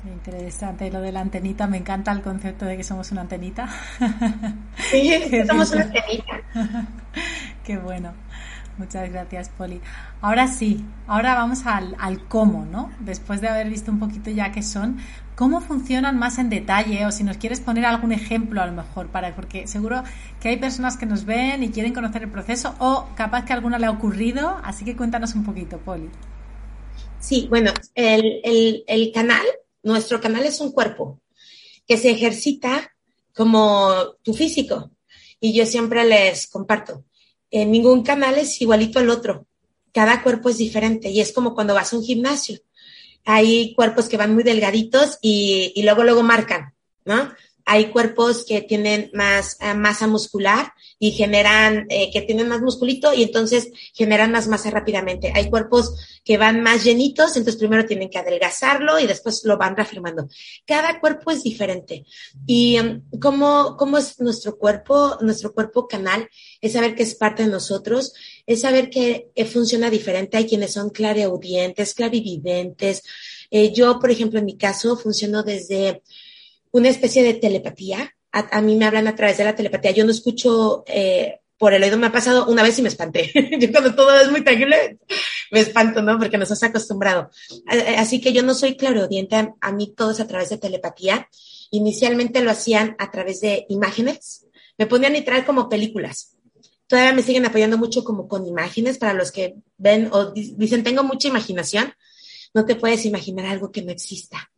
Qué 0.03 0.11
interesante 0.11 0.91
lo 0.93 1.01
de 1.01 1.11
la 1.11 1.21
antenita, 1.21 1.67
me 1.67 1.77
encanta 1.77 2.13
el 2.13 2.23
concepto 2.23 2.65
de 2.65 2.77
que 2.77 2.85
somos 2.85 3.11
una 3.11 3.23
antenita. 3.23 3.69
Sí, 4.91 5.13
somos 5.49 5.73
una 5.73 5.83
antenita. 5.83 6.41
Qué 7.65 7.77
bueno. 7.79 8.15
Muchas 8.79 9.11
gracias, 9.11 9.49
Poli. 9.49 9.81
Ahora 10.21 10.47
sí, 10.47 10.85
ahora 11.09 11.35
vamos 11.35 11.67
al, 11.67 11.97
cómo, 12.29 12.65
¿no? 12.65 12.93
Después 13.01 13.41
de 13.41 13.49
haber 13.49 13.69
visto 13.69 13.91
un 13.91 13.99
poquito 13.99 14.31
ya 14.31 14.53
qué 14.53 14.63
son, 14.63 14.99
¿cómo 15.35 15.61
funcionan 15.61 16.17
más 16.17 16.39
en 16.39 16.49
detalle? 16.49 17.05
O 17.05 17.11
si 17.11 17.25
nos 17.25 17.39
quieres 17.39 17.61
poner 17.61 17.85
algún 17.85 18.13
ejemplo 18.13 18.63
a 18.63 18.67
lo 18.67 18.73
mejor, 18.73 19.09
para, 19.09 19.35
porque 19.35 19.67
seguro 19.67 20.05
que 20.41 20.51
hay 20.51 20.57
personas 20.59 20.97
que 20.97 21.07
nos 21.07 21.25
ven 21.25 21.65
y 21.65 21.71
quieren 21.71 21.93
conocer 21.93 22.23
el 22.23 22.31
proceso 22.31 22.77
o 22.79 23.09
capaz 23.17 23.45
que 23.45 23.53
alguna 23.53 23.79
le 23.81 23.87
ha 23.87 23.91
ocurrido, 23.91 24.61
así 24.63 24.85
que 24.85 24.97
cuéntanos 24.97 25.35
un 25.35 25.45
poquito, 25.45 25.79
Poli. 25.79 26.09
Sí, 27.19 27.47
bueno, 27.51 27.73
el, 27.95 28.41
el, 28.45 28.85
el 28.87 29.13
canal, 29.13 29.45
nuestro 29.83 30.21
canal 30.21 30.45
es 30.45 30.61
un 30.61 30.71
cuerpo 30.71 31.21
que 31.87 31.97
se 31.97 32.11
ejercita 32.11 32.93
como 33.35 33.93
tu 34.23 34.35
físico. 34.35 34.93
Y 35.41 35.53
yo 35.57 35.67
siempre 35.67 36.05
les 36.05 36.49
comparto, 36.49 37.05
ningún 37.51 38.03
canal 38.03 38.37
es 38.39 38.61
igualito 38.61 38.99
al 38.99 39.11
otro. 39.11 39.47
Cada 39.93 40.23
cuerpo 40.23 40.49
es 40.49 40.59
diferente 40.59 41.09
y 41.11 41.21
es 41.21 41.33
como 41.33 41.55
cuando 41.55 41.75
vas 41.75 41.93
a 41.93 41.97
un 41.97 42.05
gimnasio. 42.05 42.59
Hay 43.25 43.75
cuerpos 43.75 44.09
que 44.09 44.17
van 44.17 44.35
muy 44.35 44.43
delgaditos 44.43 45.19
y, 45.21 45.73
y 45.75 45.83
luego, 45.83 46.05
luego 46.05 46.23
marcan, 46.23 46.75
¿no? 47.05 47.31
Hay 47.71 47.91
cuerpos 47.91 48.47
que 48.47 48.63
tienen 48.63 49.11
más 49.13 49.59
uh, 49.61 49.77
masa 49.77 50.07
muscular 50.07 50.73
y 50.99 51.11
generan, 51.11 51.87
eh, 51.91 52.11
que 52.11 52.23
tienen 52.23 52.49
más 52.49 52.63
musculito 52.63 53.13
y 53.13 53.23
entonces 53.23 53.69
generan 53.93 54.33
más 54.33 54.49
masa 54.49 54.71
rápidamente. 54.71 55.31
Hay 55.35 55.51
cuerpos 55.51 55.93
que 56.25 56.39
van 56.39 56.63
más 56.63 56.83
llenitos, 56.83 57.37
entonces 57.37 57.57
primero 57.57 57.85
tienen 57.85 58.09
que 58.09 58.17
adelgazarlo 58.17 58.99
y 58.99 59.07
después 59.07 59.43
lo 59.45 59.59
van 59.59 59.77
reafirmando. 59.77 60.31
Cada 60.67 60.99
cuerpo 60.99 61.31
es 61.31 61.43
diferente. 61.43 62.07
Y 62.47 62.81
um, 62.81 63.03
¿cómo, 63.21 63.77
cómo 63.77 63.99
es 63.99 64.19
nuestro 64.19 64.57
cuerpo, 64.57 65.19
nuestro 65.21 65.53
cuerpo 65.53 65.87
canal, 65.87 66.27
es 66.63 66.73
saber 66.73 66.95
que 66.95 67.03
es 67.03 67.15
parte 67.17 67.43
de 67.43 67.51
nosotros, 67.51 68.15
es 68.47 68.63
saber 68.63 68.89
que 68.89 69.31
eh, 69.35 69.45
funciona 69.45 69.91
diferente. 69.91 70.39
Hay 70.39 70.47
quienes 70.47 70.73
son 70.73 70.89
clareaudientes, 70.89 71.93
clarividentes. 71.93 73.03
Eh, 73.51 73.75
yo, 73.75 73.99
por 73.99 74.11
ejemplo, 74.11 74.39
en 74.39 74.47
mi 74.47 74.57
caso, 74.57 74.97
funciono 74.97 75.43
desde 75.43 76.03
una 76.79 76.89
especie 76.89 77.23
de 77.23 77.35
telepatía. 77.35 78.15
A, 78.31 78.61
mí 78.61 78.77
me 78.77 78.85
hablan 78.85 79.09
a 79.09 79.17
través 79.17 79.39
de 79.39 79.45
la 79.45 79.57
telepatía. 79.57 79.91
Yo 79.91 80.05
no 80.05 80.11
escucho 80.11 80.85
eh, 80.87 81.41
por 81.59 81.75
el 81.75 81.83
oído 81.83 81.99
me 81.99 82.07
ha 82.07 82.13
pasado 82.13 82.47
una 82.47 82.63
vez 82.63 82.79
y 82.79 82.83
me 82.83 82.89
espanté. 82.89 83.31
yo 83.59 83.71
cuando 83.73 83.95
todo 83.95 84.19
es 84.19 84.31
muy 84.31 84.43
tangible, 84.43 84.99
me 85.51 85.61
espanto, 85.61 86.01
¿no? 86.01 86.19
Porque 86.19 86.39
nos 86.39 86.51
has 86.53 86.63
acostumbrado. 86.63 87.31
Así 87.97 88.21
que 88.21 88.33
yo 88.33 88.43
no 88.43 88.55
soy 88.55 88.77
clariaudiente, 88.77 89.55
a 89.61 89.73
mí 89.73 89.93
todo 89.95 90.13
es 90.13 90.21
a 90.21 90.29
través 90.29 90.49
de 90.51 90.59
telepatía. 90.59 91.29
Inicialmente 91.71 92.41
lo 92.43 92.53
hacían 92.53 92.97
a 92.99 93.11
través 93.11 93.41
de 93.41 93.67
imágenes, 93.69 94.47
me 94.79 94.87
ponían 94.87 95.13
literal 95.13 95.45
como 95.45 95.69
películas. 95.69 96.37
Todavía 96.87 97.13
me 97.13 97.23
siguen 97.23 97.45
apoyando 97.45 97.77
mucho 97.77 98.05
como 98.05 98.29
con 98.29 98.47
imágenes 98.47 98.97
para 98.97 99.13
los 99.13 99.31
que 99.31 99.57
ven 99.77 100.09
o 100.13 100.31
dicen, 100.31 100.85
tengo 100.85 101.03
mucha 101.03 101.29
imaginación. 101.29 101.93
No 102.55 102.65
te 102.65 102.77
puedes 102.77 103.05
imaginar 103.05 103.45
algo 103.45 103.71
que 103.71 103.83
no 103.83 103.91
exista. 103.91 104.51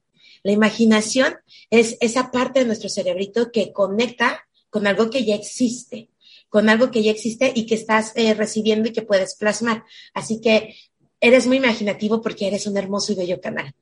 La 0.42 0.52
imaginación 0.52 1.34
es 1.70 1.96
esa 2.00 2.30
parte 2.30 2.60
de 2.60 2.66
nuestro 2.66 2.88
cerebrito 2.88 3.50
que 3.52 3.72
conecta 3.72 4.46
con 4.70 4.86
algo 4.86 5.10
que 5.10 5.24
ya 5.24 5.34
existe, 5.34 6.10
con 6.48 6.68
algo 6.68 6.90
que 6.90 7.02
ya 7.02 7.10
existe 7.10 7.52
y 7.54 7.66
que 7.66 7.74
estás 7.74 8.12
eh, 8.14 8.34
recibiendo 8.34 8.88
y 8.88 8.92
que 8.92 9.02
puedes 9.02 9.34
plasmar. 9.34 9.84
Así 10.14 10.40
que 10.40 10.76
eres 11.20 11.46
muy 11.46 11.58
imaginativo 11.58 12.22
porque 12.22 12.46
eres 12.46 12.66
un 12.66 12.76
hermoso 12.76 13.12
y 13.12 13.16
bello 13.16 13.40
canal. 13.40 13.74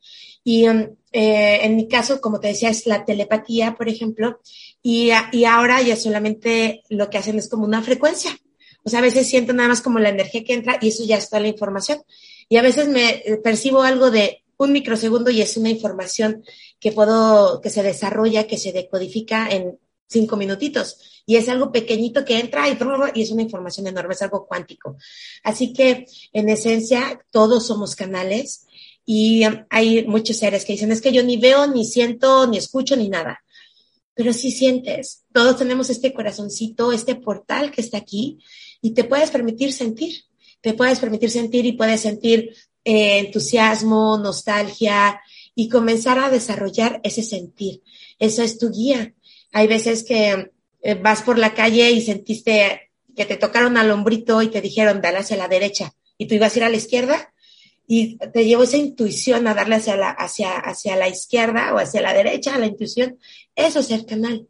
Y 0.44 0.68
um, 0.68 0.96
eh, 1.12 1.60
en 1.62 1.76
mi 1.76 1.88
caso, 1.88 2.20
como 2.20 2.40
te 2.40 2.48
decía, 2.48 2.70
es 2.70 2.86
la 2.86 3.04
telepatía, 3.04 3.74
por 3.76 3.88
ejemplo, 3.88 4.40
y, 4.82 5.10
y 5.32 5.44
ahora 5.44 5.80
ya 5.82 5.96
solamente 5.96 6.82
lo 6.88 7.10
que 7.10 7.18
hacen 7.18 7.38
es 7.38 7.48
como 7.48 7.64
una 7.64 7.82
frecuencia. 7.82 8.36
O 8.84 8.90
sea, 8.90 9.00
a 9.00 9.02
veces 9.02 9.28
siento 9.28 9.52
nada 9.52 9.68
más 9.68 9.82
como 9.82 9.98
la 9.98 10.08
energía 10.08 10.44
que 10.44 10.54
entra 10.54 10.78
y 10.80 10.88
eso 10.88 11.04
ya 11.04 11.16
está 11.16 11.40
la 11.40 11.48
información. 11.48 12.00
Y 12.48 12.56
a 12.56 12.62
veces 12.62 12.88
me 12.88 13.10
eh, 13.10 13.36
percibo 13.42 13.82
algo 13.82 14.10
de 14.10 14.42
un 14.58 14.72
microsegundo 14.72 15.30
y 15.30 15.40
es 15.40 15.56
una 15.56 15.70
información 15.70 16.44
que 16.78 16.92
puedo, 16.92 17.60
que 17.60 17.70
se 17.70 17.82
desarrolla, 17.82 18.46
que 18.46 18.58
se 18.58 18.72
decodifica 18.72 19.48
en 19.48 19.78
cinco 20.08 20.36
minutitos. 20.36 21.22
Y 21.26 21.36
es 21.36 21.48
algo 21.48 21.70
pequeñito 21.70 22.24
que 22.24 22.38
entra 22.38 22.68
y, 22.68 22.78
y 23.14 23.22
es 23.22 23.30
una 23.30 23.42
información 23.42 23.86
enorme, 23.86 24.14
es 24.14 24.22
algo 24.22 24.46
cuántico. 24.46 24.96
Así 25.44 25.72
que, 25.72 26.06
en 26.32 26.48
esencia, 26.48 27.20
todos 27.30 27.66
somos 27.66 27.94
canales 27.94 28.66
y 29.04 29.42
hay 29.70 30.06
muchos 30.06 30.38
seres 30.38 30.64
que 30.64 30.72
dicen, 30.72 30.92
es 30.92 31.00
que 31.00 31.12
yo 31.12 31.22
ni 31.22 31.36
veo, 31.36 31.66
ni 31.66 31.84
siento, 31.84 32.46
ni 32.46 32.58
escucho, 32.58 32.96
ni 32.96 33.08
nada. 33.08 33.42
Pero 34.14 34.32
sí 34.32 34.50
sientes. 34.50 35.24
Todos 35.32 35.58
tenemos 35.58 35.90
este 35.90 36.12
corazoncito, 36.12 36.92
este 36.92 37.14
portal 37.14 37.70
que 37.70 37.80
está 37.80 37.98
aquí 37.98 38.38
y 38.82 38.90
te 38.90 39.04
puedes 39.04 39.30
permitir 39.30 39.72
sentir. 39.72 40.24
Te 40.60 40.74
puedes 40.74 40.98
permitir 40.98 41.30
sentir 41.30 41.64
y 41.66 41.72
puedes 41.72 42.00
sentir 42.00 42.54
eh, 42.88 43.18
entusiasmo, 43.18 44.16
nostalgia 44.16 45.20
y 45.54 45.68
comenzar 45.68 46.18
a 46.18 46.30
desarrollar 46.30 47.02
ese 47.04 47.22
sentir. 47.22 47.82
Eso 48.18 48.42
es 48.42 48.58
tu 48.58 48.70
guía. 48.70 49.12
Hay 49.52 49.66
veces 49.66 50.04
que 50.04 50.52
eh, 50.80 50.94
vas 50.94 51.20
por 51.20 51.36
la 51.36 51.52
calle 51.52 51.90
y 51.90 52.00
sentiste 52.00 52.90
que 53.14 53.26
te 53.26 53.36
tocaron 53.36 53.76
al 53.76 53.90
hombrito 53.90 54.40
y 54.40 54.48
te 54.48 54.62
dijeron, 54.62 55.02
dale 55.02 55.18
hacia 55.18 55.36
la 55.36 55.48
derecha 55.48 55.94
y 56.16 56.28
tú 56.28 56.34
ibas 56.36 56.54
a 56.54 56.58
ir 56.60 56.64
a 56.64 56.70
la 56.70 56.78
izquierda 56.78 57.34
y 57.86 58.16
te 58.16 58.46
llevó 58.46 58.62
esa 58.62 58.78
intuición 58.78 59.46
a 59.46 59.52
darle 59.52 59.74
hacia 59.74 59.94
la, 59.94 60.08
hacia, 60.08 60.56
hacia 60.56 60.96
la 60.96 61.10
izquierda 61.10 61.74
o 61.74 61.78
hacia 61.78 62.00
la 62.00 62.14
derecha, 62.14 62.54
a 62.54 62.58
la 62.58 62.68
intuición. 62.68 63.18
Eso 63.54 63.80
es 63.80 63.88
ser 63.88 64.06
canal. 64.06 64.48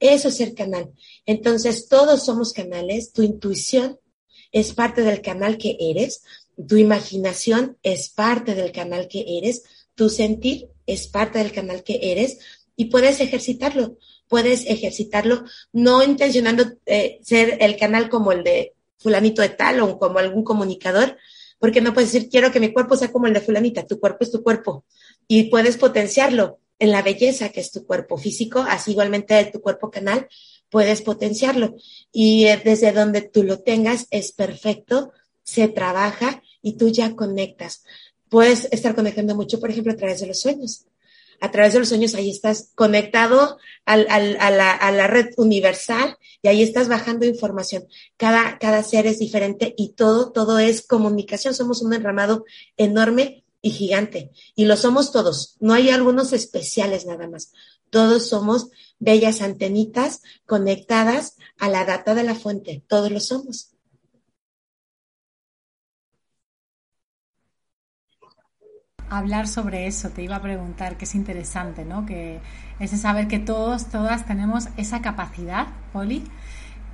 Eso 0.00 0.28
es 0.28 0.36
ser 0.36 0.52
canal. 0.54 0.90
Entonces, 1.26 1.86
todos 1.86 2.24
somos 2.24 2.52
canales. 2.52 3.12
Tu 3.12 3.22
intuición 3.22 4.00
es 4.50 4.74
parte 4.74 5.02
del 5.02 5.22
canal 5.22 5.58
que 5.58 5.76
eres. 5.78 6.22
Tu 6.66 6.76
imaginación 6.76 7.78
es 7.82 8.10
parte 8.10 8.54
del 8.54 8.72
canal 8.72 9.08
que 9.08 9.38
eres. 9.38 9.62
Tu 9.94 10.08
sentir 10.08 10.68
es 10.86 11.06
parte 11.06 11.38
del 11.38 11.52
canal 11.52 11.82
que 11.82 11.98
eres 12.12 12.38
y 12.76 12.86
puedes 12.86 13.20
ejercitarlo 13.20 13.96
puedes 14.28 14.66
ejercitarlo, 14.66 15.44
no 15.72 16.02
intencionando 16.04 16.64
eh, 16.86 17.18
ser 17.22 17.58
el 17.60 17.76
canal 17.76 18.08
como 18.08 18.32
el 18.32 18.44
de 18.44 18.74
fulanito 18.98 19.42
de 19.42 19.48
tal 19.48 19.80
o 19.80 19.98
como 19.98 20.18
algún 20.18 20.44
comunicador, 20.44 21.16
porque 21.58 21.80
no 21.80 21.92
puedes 21.94 22.12
decir, 22.12 22.28
quiero 22.30 22.52
que 22.52 22.60
mi 22.60 22.72
cuerpo 22.72 22.96
sea 22.96 23.10
como 23.10 23.26
el 23.26 23.32
de 23.32 23.40
fulanita, 23.40 23.86
tu 23.86 23.98
cuerpo 23.98 24.18
es 24.20 24.30
tu 24.30 24.42
cuerpo 24.42 24.84
y 25.26 25.44
puedes 25.44 25.76
potenciarlo 25.76 26.60
en 26.78 26.92
la 26.92 27.02
belleza 27.02 27.48
que 27.48 27.60
es 27.60 27.72
tu 27.72 27.84
cuerpo 27.84 28.16
físico, 28.16 28.64
así 28.68 28.92
igualmente 28.92 29.44
tu 29.46 29.60
cuerpo 29.60 29.90
canal, 29.90 30.28
puedes 30.68 31.02
potenciarlo. 31.02 31.74
Y 32.12 32.44
eh, 32.44 32.60
desde 32.62 32.92
donde 32.92 33.22
tú 33.22 33.42
lo 33.42 33.60
tengas 33.60 34.06
es 34.10 34.30
perfecto, 34.30 35.12
se 35.42 35.66
trabaja 35.66 36.42
y 36.62 36.76
tú 36.76 36.88
ya 36.88 37.14
conectas. 37.14 37.84
Puedes 38.28 38.68
estar 38.72 38.94
conectando 38.94 39.34
mucho, 39.34 39.60
por 39.60 39.70
ejemplo, 39.70 39.92
a 39.92 39.96
través 39.96 40.20
de 40.20 40.26
los 40.26 40.40
sueños 40.40 40.86
a 41.40 41.50
través 41.50 41.72
de 41.72 41.78
los 41.78 41.88
sueños 41.88 42.14
ahí 42.14 42.30
estás 42.30 42.70
conectado 42.74 43.58
al, 43.84 44.06
al, 44.10 44.36
a, 44.40 44.50
la, 44.50 44.72
a, 44.72 44.90
la, 44.90 45.06
red 45.06 45.28
universal 45.36 46.16
y 46.42 46.48
ahí 46.48 46.62
estás 46.62 46.88
bajando 46.88 47.26
información. 47.26 47.86
Cada, 48.16 48.58
cada 48.58 48.82
ser 48.82 49.06
es 49.06 49.18
diferente 49.18 49.74
y 49.76 49.90
todo, 49.90 50.32
todo 50.32 50.58
es 50.58 50.86
comunicación. 50.86 51.54
Somos 51.54 51.82
un 51.82 51.94
enramado 51.94 52.44
enorme 52.76 53.44
y 53.62 53.70
gigante 53.70 54.30
y 54.54 54.64
lo 54.64 54.76
somos 54.76 55.12
todos. 55.12 55.56
No 55.60 55.74
hay 55.74 55.90
algunos 55.90 56.32
especiales 56.32 57.06
nada 57.06 57.28
más. 57.28 57.52
Todos 57.90 58.28
somos 58.28 58.68
bellas 58.98 59.40
antenitas 59.40 60.22
conectadas 60.44 61.36
a 61.58 61.68
la 61.68 61.84
data 61.84 62.14
de 62.14 62.24
la 62.24 62.34
fuente. 62.34 62.82
Todos 62.88 63.10
lo 63.10 63.20
somos. 63.20 63.70
Hablar 69.10 69.48
sobre 69.48 69.86
eso, 69.86 70.10
te 70.10 70.22
iba 70.22 70.36
a 70.36 70.42
preguntar, 70.42 70.96
que 70.96 71.04
es 71.04 71.14
interesante, 71.14 71.84
¿no? 71.84 72.06
Que 72.06 72.40
es 72.80 72.90
saber 73.00 73.28
que 73.28 73.38
todos, 73.38 73.86
todas 73.86 74.26
tenemos 74.26 74.68
esa 74.76 75.02
capacidad, 75.02 75.68
Poli. 75.92 76.24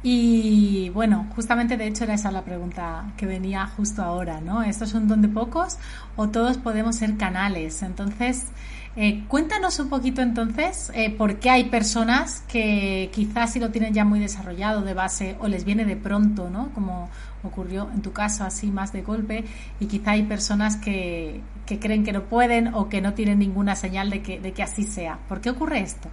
Y 0.02 0.90
bueno, 0.90 1.26
justamente 1.34 1.78
de 1.78 1.86
hecho 1.86 2.04
era 2.04 2.12
esa 2.12 2.30
la 2.30 2.42
pregunta 2.42 3.12
que 3.16 3.24
venía 3.24 3.66
justo 3.66 4.02
ahora, 4.02 4.42
¿no? 4.42 4.62
¿Esto 4.62 4.84
es 4.84 4.92
un 4.92 5.08
don 5.08 5.22
de 5.22 5.28
pocos 5.28 5.78
o 6.16 6.28
todos 6.28 6.58
podemos 6.58 6.96
ser 6.96 7.16
canales? 7.16 7.82
Entonces, 7.82 8.48
eh, 8.96 9.24
cuéntanos 9.28 9.78
un 9.80 9.88
poquito 9.88 10.20
entonces 10.20 10.92
eh, 10.94 11.08
por 11.08 11.40
qué 11.40 11.48
hay 11.48 11.64
personas 11.64 12.44
que 12.48 13.10
quizás 13.14 13.54
si 13.54 13.60
lo 13.60 13.70
tienen 13.70 13.94
ya 13.94 14.04
muy 14.04 14.20
desarrollado 14.20 14.82
de 14.82 14.92
base 14.92 15.36
o 15.40 15.48
les 15.48 15.64
viene 15.64 15.86
de 15.86 15.96
pronto, 15.96 16.50
¿no? 16.50 16.68
Como 16.74 17.08
ocurrió 17.44 17.90
en 17.92 18.02
tu 18.02 18.12
caso 18.12 18.44
así 18.44 18.68
más 18.68 18.92
de 18.92 19.02
golpe 19.02 19.44
y 19.80 19.86
quizá 19.86 20.12
hay 20.12 20.22
personas 20.22 20.76
que, 20.76 21.40
que 21.66 21.78
creen 21.78 22.04
que 22.04 22.12
no 22.12 22.28
pueden 22.28 22.74
o 22.74 22.88
que 22.88 23.00
no 23.00 23.14
tienen 23.14 23.38
ninguna 23.38 23.76
señal 23.76 24.10
de 24.10 24.22
que, 24.22 24.40
de 24.40 24.52
que 24.52 24.62
así 24.62 24.84
sea. 24.84 25.20
¿Por 25.28 25.40
qué 25.40 25.50
ocurre 25.50 25.80
esto? 25.80 26.08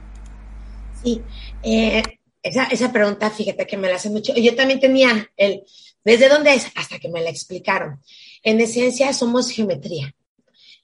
Sí, 1.03 1.21
eh, 1.63 2.03
esa, 2.43 2.65
esa 2.65 2.91
pregunta, 2.91 3.29
fíjate 3.29 3.65
que 3.65 3.77
me 3.77 3.89
la 3.89 3.95
hace 3.95 4.09
mucho. 4.09 4.33
Yo 4.35 4.55
también 4.55 4.79
tenía 4.79 5.29
el, 5.37 5.63
¿desde 6.03 6.29
dónde 6.29 6.53
es? 6.53 6.67
Hasta 6.75 6.99
que 6.99 7.09
me 7.09 7.21
la 7.21 7.29
explicaron. 7.29 7.99
En 8.43 8.59
esencia, 8.59 9.13
somos 9.13 9.51
geometría. 9.51 10.13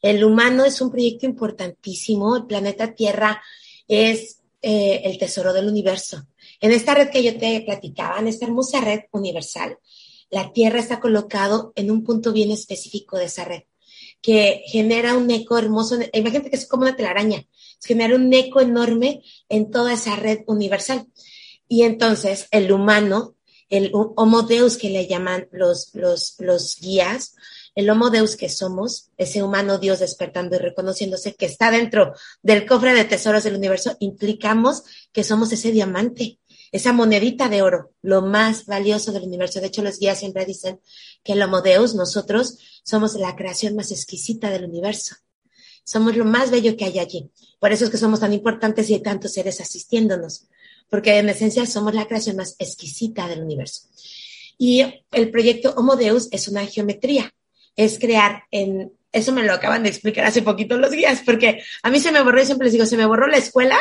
El 0.02 0.24
humano 0.24 0.66
es 0.66 0.80
un 0.82 0.92
proyecto 0.92 1.26
importantísimo. 1.26 2.36
El 2.38 2.46
planeta 2.46 2.94
Tierra 2.94 3.42
es 3.88 4.40
eh, 4.62 5.02
el 5.04 5.18
tesoro 5.18 5.54
del 5.54 5.68
universo. 5.68 6.28
En 6.60 6.72
esta 6.72 6.94
red 6.94 7.10
que 7.10 7.24
yo 7.24 7.38
te 7.38 7.62
platicaba, 7.62 8.20
en 8.20 8.28
esta 8.28 8.46
hermosa 8.46 8.82
red 8.82 9.02
universal, 9.12 9.78
la 10.30 10.52
Tierra 10.54 10.80
está 10.80 11.00
colocado 11.00 11.74
en 11.76 11.92
un 11.92 12.04
punto 12.04 12.34
bien 12.34 12.52
específico 12.52 13.18
de 13.18 13.26
esa 13.26 13.46
red 13.46 13.64
que 14.22 14.64
genera 14.66 15.16
un 15.16 15.30
eco 15.32 15.58
hermoso. 15.58 15.98
Imagínate 16.14 16.50
que 16.50 16.56
es 16.56 16.68
como 16.68 16.84
una 16.84 16.96
telaraña, 16.96 17.46
genera 17.84 18.16
un 18.16 18.34
eco 18.34 18.62
enorme 18.62 19.22
en 19.50 19.72
toda 19.72 19.94
esa 19.94 20.16
red 20.16 20.40
universal. 20.48 21.08
Y 21.68 21.84
entonces 21.84 22.48
el 22.52 22.72
humano, 22.72 23.36
el 23.70 23.92
Homo 23.94 24.44
Deus 24.44 24.78
que 24.78 24.90
le 24.90 25.08
llaman 25.08 25.48
los, 25.52 25.94
los, 25.94 26.36
los 26.40 26.80
guías, 26.80 27.36
el 27.76 27.90
Homo 27.90 28.10
Deus 28.10 28.36
que 28.36 28.50
somos, 28.50 29.12
ese 29.18 29.44
humano 29.44 29.78
Dios 29.78 30.00
despertando 30.00 30.56
y 30.56 30.60
reconociéndose 30.60 31.36
que 31.36 31.46
está 31.46 31.70
dentro 31.70 32.14
del 32.42 32.66
cofre 32.66 32.94
de 32.94 33.06
tesoros 33.06 33.44
del 33.44 33.56
universo, 33.56 33.96
implicamos 34.00 34.84
que 35.12 35.24
somos 35.24 35.52
ese 35.52 35.72
diamante, 35.72 36.40
esa 36.72 36.94
monedita 36.94 37.50
de 37.50 37.62
oro, 37.62 37.94
lo 38.02 38.22
más 38.22 38.66
valioso 38.66 39.12
del 39.12 39.24
universo. 39.24 39.62
De 39.62 39.68
hecho, 39.68 39.82
los 39.82 40.00
guías 40.00 40.20
siempre 40.20 40.46
dicen 40.46 40.80
que 41.24 41.34
el 41.34 41.42
Homo 41.42 41.62
Deus, 41.62 41.96
nosotros, 41.96 42.58
somos 42.84 43.16
la 43.16 43.36
creación 43.36 43.76
más 43.76 43.92
exquisita 43.92 44.50
del 44.50 44.66
universo. 44.66 45.16
Somos 45.84 46.16
lo 46.18 46.26
más 46.26 46.52
bello 46.52 46.76
que 46.76 46.86
hay 46.86 47.00
allí. 47.00 47.30
Por 47.60 47.72
eso 47.72 47.86
es 47.86 47.90
que 47.90 47.98
somos 47.98 48.20
tan 48.20 48.34
importantes 48.34 48.90
y 48.90 48.96
hay 48.96 49.02
tantos 49.02 49.34
seres 49.34 49.62
asistiéndonos, 49.62 50.48
porque 50.90 51.18
en 51.18 51.30
esencia 51.30 51.66
somos 51.66 51.94
la 51.94 52.08
creación 52.08 52.36
más 52.36 52.56
exquisita 52.60 53.28
del 53.28 53.42
universo. 53.42 53.84
Y 54.58 54.84
el 55.12 55.32
proyecto 55.32 55.74
Homo 55.78 55.96
Deus 55.96 56.28
es 56.32 56.48
una 56.48 56.66
geometría, 56.66 57.34
es 57.76 58.00
crear 58.00 58.44
en, 58.52 58.92
eso 59.12 59.32
me 59.32 59.44
lo 59.44 59.54
acaban 59.54 59.84
de 59.84 59.90
explicar 59.90 60.26
hace 60.26 60.42
poquito 60.42 60.78
los 60.78 60.92
guías, 60.92 61.22
porque 61.26 61.62
a 61.84 61.90
mí 61.90 62.00
se 62.00 62.12
me 62.12 62.22
borró, 62.22 62.44
siempre 62.44 62.66
les 62.66 62.74
digo, 62.74 62.86
se 62.86 62.98
me 62.98 63.06
borró 63.06 63.28
la 63.28 63.38
escuela 63.38 63.80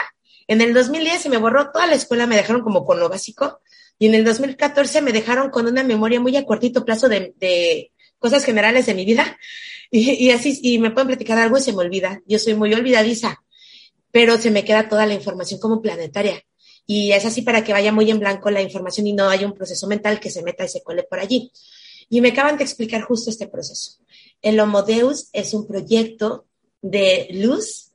en 0.48 0.60
el 0.60 0.72
2010 0.72 1.22
se 1.22 1.28
me 1.28 1.38
borró 1.38 1.70
toda 1.72 1.86
la 1.86 1.94
escuela, 1.94 2.26
me 2.26 2.36
dejaron 2.36 2.62
como 2.62 2.84
con 2.84 3.00
lo 3.00 3.08
básico. 3.08 3.60
Y 3.98 4.06
en 4.06 4.14
el 4.14 4.24
2014 4.24 5.02
me 5.02 5.12
dejaron 5.12 5.50
con 5.50 5.66
una 5.66 5.82
memoria 5.82 6.20
muy 6.20 6.36
a 6.36 6.44
cortito 6.44 6.84
plazo 6.84 7.08
de, 7.08 7.92
cosas 8.18 8.44
generales 8.44 8.86
de 8.86 8.94
mi 8.94 9.04
vida. 9.04 9.38
Y, 9.90 10.30
así, 10.30 10.58
y 10.62 10.78
me 10.78 10.90
pueden 10.90 11.06
platicar 11.06 11.38
algo 11.38 11.58
y 11.58 11.62
se 11.62 11.72
me 11.72 11.78
olvida. 11.78 12.20
Yo 12.26 12.38
soy 12.38 12.54
muy 12.54 12.74
olvidadiza, 12.74 13.42
pero 14.10 14.36
se 14.36 14.50
me 14.50 14.64
queda 14.64 14.88
toda 14.88 15.06
la 15.06 15.14
información 15.14 15.60
como 15.60 15.80
planetaria. 15.80 16.42
Y 16.86 17.12
es 17.12 17.24
así 17.24 17.42
para 17.42 17.64
que 17.64 17.72
vaya 17.72 17.92
muy 17.92 18.10
en 18.10 18.18
blanco 18.18 18.50
la 18.50 18.62
información 18.62 19.06
y 19.06 19.12
no 19.12 19.28
haya 19.28 19.46
un 19.46 19.54
proceso 19.54 19.86
mental 19.86 20.20
que 20.20 20.30
se 20.30 20.42
meta 20.42 20.64
y 20.64 20.68
se 20.68 20.82
cole 20.82 21.04
por 21.04 21.20
allí. 21.20 21.50
Y 22.08 22.20
me 22.20 22.28
acaban 22.28 22.56
de 22.56 22.64
explicar 22.64 23.02
justo 23.02 23.30
este 23.30 23.48
proceso. 23.48 23.98
El 24.42 24.60
Homo 24.60 24.82
Deus 24.82 25.28
es 25.32 25.54
un 25.54 25.66
proyecto 25.66 26.46
de 26.82 27.28
luz, 27.32 27.85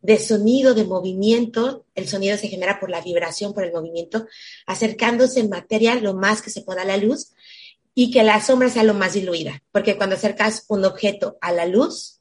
de 0.00 0.18
sonido, 0.18 0.74
de 0.74 0.84
movimiento. 0.84 1.84
El 1.94 2.08
sonido 2.08 2.36
se 2.36 2.48
genera 2.48 2.80
por 2.80 2.90
la 2.90 3.00
vibración, 3.00 3.54
por 3.54 3.64
el 3.64 3.72
movimiento, 3.72 4.26
acercándose 4.66 5.40
en 5.40 5.50
materia 5.50 5.94
lo 5.96 6.14
más 6.14 6.42
que 6.42 6.50
se 6.50 6.62
pueda 6.62 6.82
a 6.82 6.86
la 6.86 6.96
luz 6.96 7.32
y 7.94 8.10
que 8.10 8.22
la 8.22 8.40
sombra 8.42 8.68
sea 8.68 8.82
lo 8.82 8.94
más 8.94 9.14
diluida, 9.14 9.62
porque 9.72 9.96
cuando 9.96 10.16
acercas 10.16 10.66
un 10.68 10.84
objeto 10.84 11.38
a 11.40 11.50
la 11.50 11.64
luz, 11.64 12.20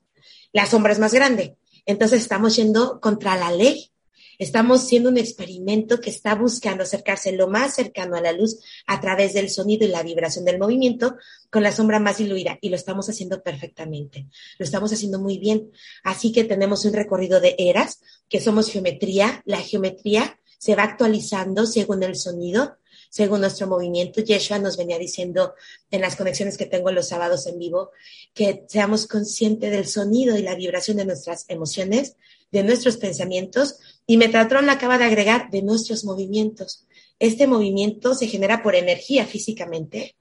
la 0.53 0.65
sombra 0.65 0.93
es 0.93 0.99
más 0.99 1.13
grande. 1.13 1.57
Entonces 1.85 2.21
estamos 2.21 2.55
yendo 2.55 2.99
contra 3.01 3.35
la 3.35 3.51
ley 3.51 3.91
Estamos 4.37 4.87
siendo 4.87 5.09
un 5.09 5.17
experimento 5.17 5.99
que 5.99 6.09
está 6.09 6.35
buscando 6.35 6.83
acercarse 6.83 7.31
lo 7.31 7.47
más 7.47 7.75
cercano 7.75 8.15
a 8.15 8.21
la 8.21 8.31
luz 8.31 8.59
a 8.87 8.99
través 8.99 9.33
del 9.33 9.49
sonido 9.49 9.85
y 9.85 9.89
la 9.89 10.03
vibración 10.03 10.45
del 10.45 10.59
movimiento 10.59 11.15
con 11.49 11.63
la 11.63 11.71
sombra 11.71 11.99
más 11.99 12.17
diluida 12.17 12.57
y 12.61 12.69
lo 12.69 12.75
estamos 12.75 13.09
haciendo 13.09 13.41
perfectamente. 13.41 14.27
Lo 14.57 14.65
estamos 14.65 14.91
haciendo 14.91 15.19
muy 15.19 15.37
bien. 15.37 15.71
Así 16.03 16.31
que 16.31 16.43
tenemos 16.43 16.85
un 16.85 16.93
recorrido 16.93 17.39
de 17.39 17.55
eras, 17.57 18.01
que 18.29 18.41
somos 18.41 18.69
geometría. 18.69 19.41
La 19.45 19.59
geometría 19.59 20.39
se 20.57 20.75
va 20.75 20.83
actualizando 20.83 21.65
según 21.65 22.03
el 22.03 22.15
sonido, 22.15 22.77
según 23.09 23.41
nuestro 23.41 23.67
movimiento. 23.67 24.21
Yeshua 24.21 24.59
nos 24.59 24.77
venía 24.77 24.97
diciendo 24.97 25.53
en 25.91 26.01
las 26.01 26.15
conexiones 26.15 26.57
que 26.57 26.65
tengo 26.65 26.91
los 26.91 27.07
sábados 27.07 27.47
en 27.47 27.59
vivo 27.59 27.91
que 28.33 28.65
seamos 28.67 29.07
conscientes 29.07 29.71
del 29.71 29.87
sonido 29.87 30.37
y 30.37 30.41
la 30.41 30.55
vibración 30.55 30.97
de 30.97 31.05
nuestras 31.05 31.45
emociones, 31.47 32.17
de 32.51 32.63
nuestros 32.63 32.97
pensamientos 32.97 33.79
y 34.07 34.17
Metatron 34.17 34.69
acaba 34.69 34.97
de 34.97 35.05
agregar 35.05 35.49
de 35.49 35.61
nuestros 35.61 36.05
movimientos. 36.05 36.85
Este 37.19 37.47
movimiento 37.47 38.13
se 38.13 38.27
genera 38.27 38.61
por 38.61 38.75
energía 38.75 39.25
físicamente, 39.25 40.15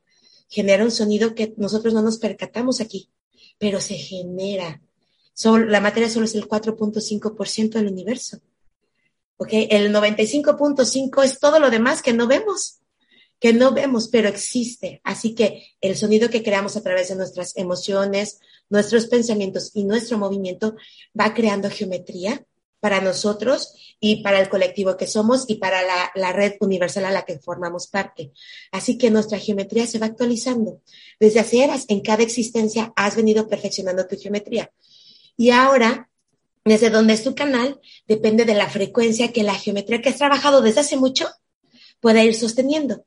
genera 0.48 0.84
un 0.84 0.90
sonido 0.90 1.34
que 1.34 1.54
nosotros 1.56 1.92
no 1.92 2.02
nos 2.02 2.18
percatamos 2.18 2.80
aquí, 2.80 3.10
pero 3.58 3.80
se 3.80 3.94
genera. 3.94 4.80
la 5.66 5.80
materia 5.80 6.08
solo 6.08 6.26
es 6.26 6.34
el 6.34 6.48
4.5% 6.48 7.70
del 7.70 7.88
universo. 7.88 8.40
¿Ok? 9.36 9.50
El 9.52 9.92
95.5 9.92 11.24
es 11.24 11.40
todo 11.40 11.58
lo 11.58 11.68
demás 11.68 12.02
que 12.02 12.12
no 12.12 12.28
vemos, 12.28 12.78
que 13.40 13.52
no 13.52 13.72
vemos, 13.72 14.08
pero 14.08 14.28
existe. 14.28 15.00
Así 15.02 15.34
que 15.34 15.66
el 15.80 15.96
sonido 15.96 16.30
que 16.30 16.42
creamos 16.42 16.76
a 16.76 16.82
través 16.82 17.08
de 17.08 17.16
nuestras 17.16 17.56
emociones, 17.56 18.38
nuestros 18.70 19.06
pensamientos 19.06 19.72
y 19.74 19.84
nuestro 19.84 20.18
movimiento 20.18 20.76
va 21.18 21.34
creando 21.34 21.68
geometría 21.68 22.46
para 22.84 23.00
nosotros 23.00 23.72
y 23.98 24.16
para 24.16 24.38
el 24.38 24.50
colectivo 24.50 24.98
que 24.98 25.06
somos 25.06 25.46
y 25.48 25.54
para 25.54 25.80
la, 26.14 26.32
red 26.34 26.56
universal 26.60 27.06
a 27.06 27.10
la 27.10 27.24
que 27.24 27.38
formamos 27.38 27.86
parte. 27.86 28.32
Así 28.72 28.98
que 28.98 29.10
nuestra 29.10 29.38
geometría 29.38 29.86
se 29.86 29.98
va 29.98 30.04
actualizando. 30.04 30.82
Desde 31.18 31.40
hace 31.40 31.64
eras, 31.64 31.86
en 31.88 32.02
cada 32.02 32.22
existencia 32.22 32.92
has 32.94 33.16
venido 33.16 33.48
perfeccionando 33.48 34.06
tu 34.06 34.18
geometría. 34.18 34.70
Y 35.34 35.48
ahora, 35.48 36.10
desde 36.62 36.90
donde 36.90 37.14
es 37.14 37.24
tu 37.24 37.34
canal, 37.34 37.80
depende 38.06 38.44
de 38.44 38.52
la 38.52 38.68
frecuencia 38.68 39.32
que 39.32 39.44
la 39.44 39.54
geometría 39.54 40.02
que 40.02 40.10
has 40.10 40.18
trabajado 40.18 40.60
desde 40.60 40.80
hace 40.80 40.98
mucho 40.98 41.26
pueda 42.00 42.22
ir 42.22 42.34
sosteniendo. 42.34 43.06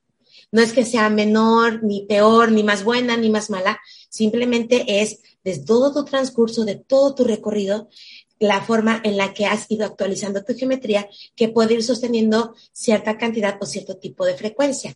No 0.51 0.61
es 0.61 0.73
que 0.73 0.85
sea 0.85 1.09
menor, 1.09 1.83
ni 1.83 2.07
peor, 2.07 2.51
ni 2.51 2.63
más 2.63 2.83
buena, 2.83 3.15
ni 3.15 3.29
más 3.29 3.51
mala. 3.51 3.79
Simplemente 4.09 5.01
es 5.01 5.19
desde 5.43 5.65
todo 5.65 5.93
tu 5.93 6.03
transcurso, 6.03 6.65
de 6.65 6.75
todo 6.75 7.15
tu 7.15 7.23
recorrido, 7.23 7.89
la 8.39 8.61
forma 8.61 9.01
en 9.03 9.17
la 9.17 9.33
que 9.33 9.45
has 9.45 9.69
ido 9.69 9.85
actualizando 9.85 10.43
tu 10.43 10.53
geometría 10.55 11.09
que 11.35 11.49
puede 11.49 11.75
ir 11.75 11.83
sosteniendo 11.83 12.55
cierta 12.71 13.17
cantidad 13.17 13.57
o 13.59 13.65
cierto 13.65 13.97
tipo 13.97 14.25
de 14.25 14.35
frecuencia. 14.35 14.95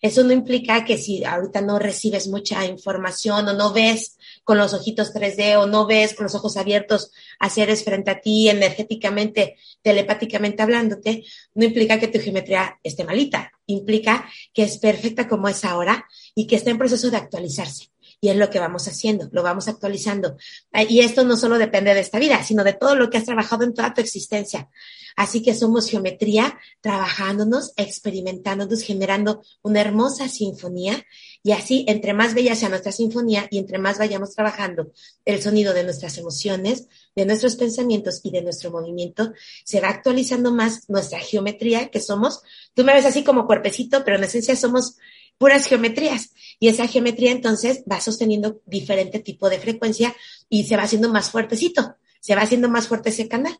Eso 0.00 0.24
no 0.24 0.32
implica 0.32 0.84
que 0.84 0.98
si 0.98 1.24
ahorita 1.24 1.60
no 1.60 1.78
recibes 1.78 2.26
mucha 2.26 2.66
información 2.66 3.48
o 3.48 3.52
no 3.52 3.72
ves 3.72 4.18
con 4.42 4.58
los 4.58 4.74
ojitos 4.74 5.14
3D 5.14 5.56
o 5.56 5.66
no 5.66 5.86
ves 5.86 6.14
con 6.14 6.24
los 6.24 6.34
ojos 6.34 6.56
abiertos 6.56 7.12
a 7.38 7.48
seres 7.48 7.84
frente 7.84 8.10
a 8.10 8.20
ti 8.20 8.48
energéticamente, 8.48 9.56
telepáticamente 9.80 10.62
hablándote, 10.62 11.24
no 11.54 11.64
implica 11.64 12.00
que 12.00 12.08
tu 12.08 12.18
geometría 12.18 12.80
esté 12.82 13.04
malita. 13.04 13.52
Implica 13.66 14.28
que 14.52 14.64
es 14.64 14.78
perfecta 14.78 15.28
como 15.28 15.48
es 15.48 15.64
ahora 15.64 16.04
y 16.34 16.48
que 16.48 16.56
está 16.56 16.70
en 16.70 16.78
proceso 16.78 17.10
de 17.10 17.18
actualizarse 17.18 17.91
y 18.22 18.28
es 18.28 18.36
lo 18.36 18.50
que 18.50 18.60
vamos 18.60 18.86
haciendo, 18.86 19.28
lo 19.32 19.42
vamos 19.42 19.66
actualizando. 19.66 20.36
Ah, 20.72 20.84
y 20.84 21.00
esto 21.00 21.24
no 21.24 21.36
solo 21.36 21.58
depende 21.58 21.92
de 21.92 21.98
esta 21.98 22.20
vida, 22.20 22.44
sino 22.44 22.62
de 22.62 22.72
todo 22.72 22.94
lo 22.94 23.10
que 23.10 23.18
has 23.18 23.24
trabajado 23.24 23.64
en 23.64 23.74
toda 23.74 23.92
tu 23.94 24.00
existencia. 24.00 24.70
Así 25.16 25.42
que 25.42 25.54
somos 25.54 25.88
geometría, 25.88 26.56
trabajándonos, 26.80 27.72
experimentándonos, 27.76 28.82
generando 28.82 29.42
una 29.62 29.80
hermosa 29.80 30.28
sinfonía. 30.28 31.04
Y 31.42 31.50
así, 31.50 31.84
entre 31.88 32.14
más 32.14 32.34
bella 32.34 32.54
sea 32.54 32.68
nuestra 32.68 32.92
sinfonía 32.92 33.48
y 33.50 33.58
entre 33.58 33.78
más 33.78 33.98
vayamos 33.98 34.36
trabajando 34.36 34.92
el 35.24 35.42
sonido 35.42 35.74
de 35.74 35.82
nuestras 35.82 36.16
emociones, 36.16 36.86
de 37.16 37.26
nuestros 37.26 37.56
pensamientos 37.56 38.20
y 38.22 38.30
de 38.30 38.42
nuestro 38.42 38.70
movimiento, 38.70 39.32
se 39.64 39.80
va 39.80 39.88
actualizando 39.88 40.52
más 40.52 40.88
nuestra 40.88 41.18
geometría, 41.18 41.88
que 41.88 42.00
somos, 42.00 42.42
tú 42.72 42.84
me 42.84 42.94
ves 42.94 43.04
así 43.04 43.24
como 43.24 43.48
cuerpecito, 43.48 44.04
pero 44.04 44.16
en 44.16 44.24
esencia 44.24 44.54
somos 44.54 44.96
puras 45.42 45.66
geometrías. 45.66 46.30
Y 46.60 46.68
esa 46.68 46.86
geometría 46.86 47.32
entonces 47.32 47.82
va 47.90 48.00
sosteniendo 48.00 48.60
diferente 48.64 49.18
tipo 49.18 49.50
de 49.50 49.58
frecuencia 49.58 50.14
y 50.48 50.62
se 50.62 50.76
va 50.76 50.84
haciendo 50.84 51.12
más 51.12 51.32
fuertecito, 51.32 51.96
se 52.20 52.36
va 52.36 52.42
haciendo 52.42 52.68
más 52.68 52.86
fuerte 52.86 53.10
ese 53.10 53.26
canal. 53.26 53.58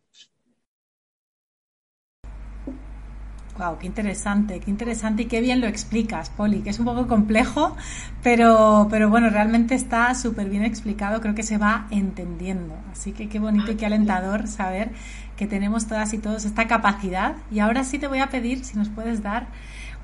Wow, 3.59 3.79
qué 3.81 3.89
interesante, 3.89 4.61
qué 4.61 4.71
interesante 4.71 5.25
y 5.25 5.27
qué 5.27 5.41
bien 5.41 5.61
lo 5.61 5.67
explicas, 5.67 6.31
Poli, 6.31 6.63
que 6.63 6.71
es 6.71 6.79
un 6.79 6.85
poco 6.85 7.09
complejo, 7.09 7.77
pero, 8.23 8.87
pero 8.89 9.11
bueno, 9.11 9.29
realmente 9.29 9.75
está 9.75 10.15
súper 10.15 10.49
bien 10.49 10.65
explicado, 10.65 11.21
creo 11.21 11.35
que 11.35 11.43
se 11.43 11.59
va 11.59 11.89
entendiendo. 11.91 12.77
Así 12.93 13.11
que 13.11 13.29
qué 13.29 13.41
bonito 13.41 13.73
y 13.73 13.75
qué 13.75 13.87
alentador 13.87 14.47
saber 14.47 14.93
que 15.37 15.49
tenemos 15.49 15.89
todas 15.89 16.15
y 16.15 16.19
todos 16.19 16.45
esta 16.45 16.69
capacidad. 16.69 17.35
Y 17.51 17.59
ahora 17.59 17.83
sí 17.83 17.99
te 17.99 18.07
voy 18.07 18.21
a 18.21 18.31
pedir 18.31 18.65
si 18.65 18.79
nos 18.79 18.89
puedes 18.89 19.25
dar 19.25 19.49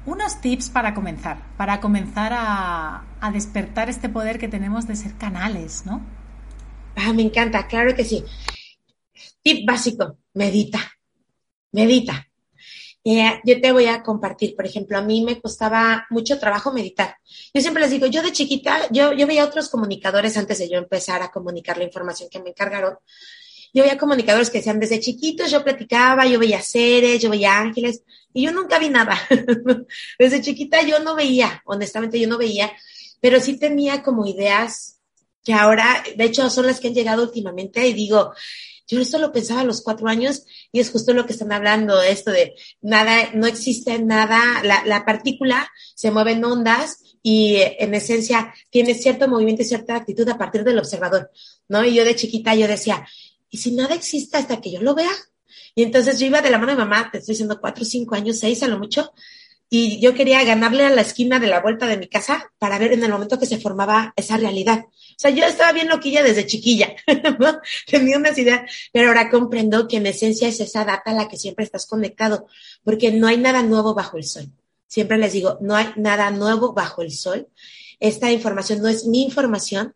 unos 0.06 0.40
tips 0.40 0.70
para 0.70 0.94
comenzar, 0.94 1.42
para 1.56 1.80
comenzar 1.80 2.32
a, 2.34 3.04
despertar 3.32 3.88
este 3.88 4.08
poder 4.08 4.38
que 4.38 4.48
tenemos 4.48 4.86
de 4.86 4.96
ser 4.96 5.14
canales, 5.16 5.84
¿no? 5.84 6.00
Ah, 6.96 7.12
me 7.12 7.22
encanta, 7.22 7.66
claro 7.66 7.94
que 7.94 8.04
sí. 8.04 8.24
Tip 9.42 9.66
básico, 9.66 10.18
medita, 10.34 10.80
medita. 11.72 12.26
Eh, 13.04 13.40
yo 13.44 13.60
te 13.60 13.72
voy 13.72 13.86
a 13.86 14.02
compartir, 14.02 14.54
por 14.54 14.66
ejemplo, 14.66 14.98
a 14.98 15.02
mí 15.02 15.22
me 15.22 15.40
costaba 15.40 16.06
mucho 16.10 16.38
trabajo 16.38 16.72
meditar. 16.72 17.16
Yo 17.54 17.60
siempre 17.60 17.82
les 17.82 17.90
digo, 17.90 18.06
yo 18.06 18.22
de 18.22 18.32
chiquita, 18.32 18.88
yo, 18.90 19.12
yo 19.12 19.26
veía 19.26 19.44
otros 19.44 19.68
comunicadores 19.68 20.36
antes 20.36 20.58
de 20.58 20.68
yo 20.68 20.78
empezar 20.78 21.22
a 21.22 21.30
comunicar 21.30 21.78
la 21.78 21.84
información 21.84 22.28
que 22.30 22.40
me 22.40 22.50
encargaron. 22.50 22.98
Yo 23.74 23.82
veía 23.82 23.98
comunicadores 23.98 24.50
que 24.50 24.58
decían, 24.58 24.80
desde 24.80 25.00
chiquitos 25.00 25.50
yo 25.50 25.62
platicaba, 25.62 26.26
yo 26.26 26.38
veía 26.38 26.62
seres, 26.62 27.20
yo 27.20 27.30
veía 27.30 27.58
ángeles, 27.58 28.02
y 28.32 28.42
yo 28.42 28.52
nunca 28.52 28.78
vi 28.78 28.88
nada. 28.88 29.18
Desde 30.18 30.40
chiquita 30.40 30.82
yo 30.82 31.00
no 31.00 31.14
veía, 31.14 31.62
honestamente 31.64 32.20
yo 32.20 32.28
no 32.28 32.38
veía, 32.38 32.72
pero 33.20 33.40
sí 33.40 33.58
tenía 33.58 34.02
como 34.02 34.26
ideas 34.26 35.00
que 35.44 35.52
ahora, 35.54 36.02
de 36.14 36.24
hecho, 36.24 36.50
son 36.50 36.66
las 36.66 36.78
que 36.78 36.88
han 36.88 36.94
llegado 36.94 37.22
últimamente 37.22 37.86
y 37.86 37.94
digo, 37.94 38.32
yo 38.86 39.00
esto 39.00 39.18
lo 39.18 39.32
pensaba 39.32 39.60
a 39.60 39.64
los 39.64 39.82
cuatro 39.82 40.08
años 40.08 40.44
y 40.72 40.80
es 40.80 40.90
justo 40.90 41.12
lo 41.12 41.26
que 41.26 41.32
están 41.32 41.52
hablando, 41.52 42.00
esto 42.00 42.30
de 42.30 42.54
nada, 42.80 43.30
no 43.34 43.46
existe 43.46 43.98
nada, 43.98 44.62
la, 44.62 44.82
la 44.84 45.04
partícula 45.04 45.70
se 45.94 46.10
mueve 46.10 46.32
en 46.32 46.44
ondas 46.44 47.02
y 47.22 47.56
en 47.78 47.94
esencia 47.94 48.54
tiene 48.70 48.94
cierto 48.94 49.28
movimiento 49.28 49.62
y 49.62 49.66
cierta 49.66 49.96
actitud 49.96 50.28
a 50.28 50.38
partir 50.38 50.64
del 50.64 50.78
observador, 50.78 51.30
¿no? 51.68 51.84
Y 51.84 51.94
yo 51.94 52.04
de 52.04 52.16
chiquita 52.16 52.54
yo 52.54 52.68
decía, 52.68 53.06
¿y 53.50 53.58
si 53.58 53.72
nada 53.72 53.94
existe 53.94 54.36
hasta 54.36 54.60
que 54.60 54.70
yo 54.70 54.80
lo 54.82 54.94
vea? 54.94 55.10
Y 55.74 55.82
entonces 55.82 56.18
yo 56.18 56.26
iba 56.26 56.40
de 56.40 56.50
la 56.50 56.58
mano 56.58 56.72
de 56.72 56.78
mamá, 56.78 57.10
te 57.10 57.18
estoy 57.18 57.34
diciendo 57.34 57.60
cuatro, 57.60 57.84
cinco 57.84 58.14
años, 58.14 58.38
seis 58.38 58.62
a 58.62 58.68
lo 58.68 58.78
mucho, 58.78 59.12
y 59.70 60.00
yo 60.00 60.14
quería 60.14 60.42
ganarle 60.44 60.84
a 60.84 60.90
la 60.90 61.02
esquina 61.02 61.38
de 61.38 61.46
la 61.46 61.60
vuelta 61.60 61.86
de 61.86 61.98
mi 61.98 62.08
casa 62.08 62.52
para 62.58 62.78
ver 62.78 62.92
en 62.92 63.04
el 63.04 63.10
momento 63.10 63.38
que 63.38 63.46
se 63.46 63.58
formaba 63.58 64.14
esa 64.16 64.38
realidad. 64.38 64.86
O 64.86 65.20
sea, 65.20 65.30
yo 65.30 65.44
estaba 65.44 65.72
bien 65.72 65.88
loquilla 65.88 66.22
desde 66.22 66.46
chiquilla. 66.46 66.94
Tenía 67.86 68.16
unas 68.16 68.38
ideas, 68.38 68.70
pero 68.92 69.08
ahora 69.08 69.30
comprendo 69.30 69.86
que 69.86 69.98
en 69.98 70.06
esencia 70.06 70.48
es 70.48 70.60
esa 70.60 70.84
data 70.84 71.10
a 71.10 71.14
la 71.14 71.28
que 71.28 71.36
siempre 71.36 71.64
estás 71.64 71.86
conectado, 71.86 72.46
porque 72.82 73.12
no 73.12 73.26
hay 73.26 73.36
nada 73.36 73.62
nuevo 73.62 73.94
bajo 73.94 74.16
el 74.16 74.24
sol. 74.24 74.50
Siempre 74.86 75.18
les 75.18 75.34
digo, 75.34 75.58
no 75.60 75.76
hay 75.76 75.88
nada 75.96 76.30
nuevo 76.30 76.72
bajo 76.72 77.02
el 77.02 77.12
sol. 77.12 77.48
Esta 78.00 78.32
información 78.32 78.80
no 78.80 78.88
es 78.88 79.04
mi 79.04 79.22
información. 79.22 79.94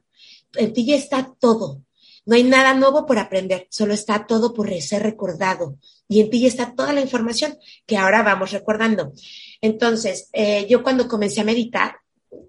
En 0.55 0.75
ti 0.75 0.85
ya 0.85 0.97
está 0.97 1.33
todo. 1.41 1.83
No 2.25 2.37
hay 2.37 2.45
nada 2.45 2.75
nuevo 2.75 3.05
por 3.05 3.19
aprender, 3.19 3.67
solo 3.71 3.95
está 3.95 4.27
todo 4.27 4.55
por 4.55 4.73
ser 4.81 5.03
recordado. 5.03 5.77
Y 6.09 6.21
en 6.21 6.31
ti 6.31 6.41
ya 6.41 6.49
está 6.49 6.75
toda 6.75 6.93
la 6.93 7.01
información 7.01 7.57
que 7.87 7.97
ahora 7.97 8.23
vamos 8.23 8.53
recordando. 8.53 9.13
Entonces, 9.61 10.29
eh, 10.33 10.67
yo 10.69 10.83
cuando 10.83 11.09
comencé 11.09 11.41
a 11.41 11.45
meditar, 11.45 11.97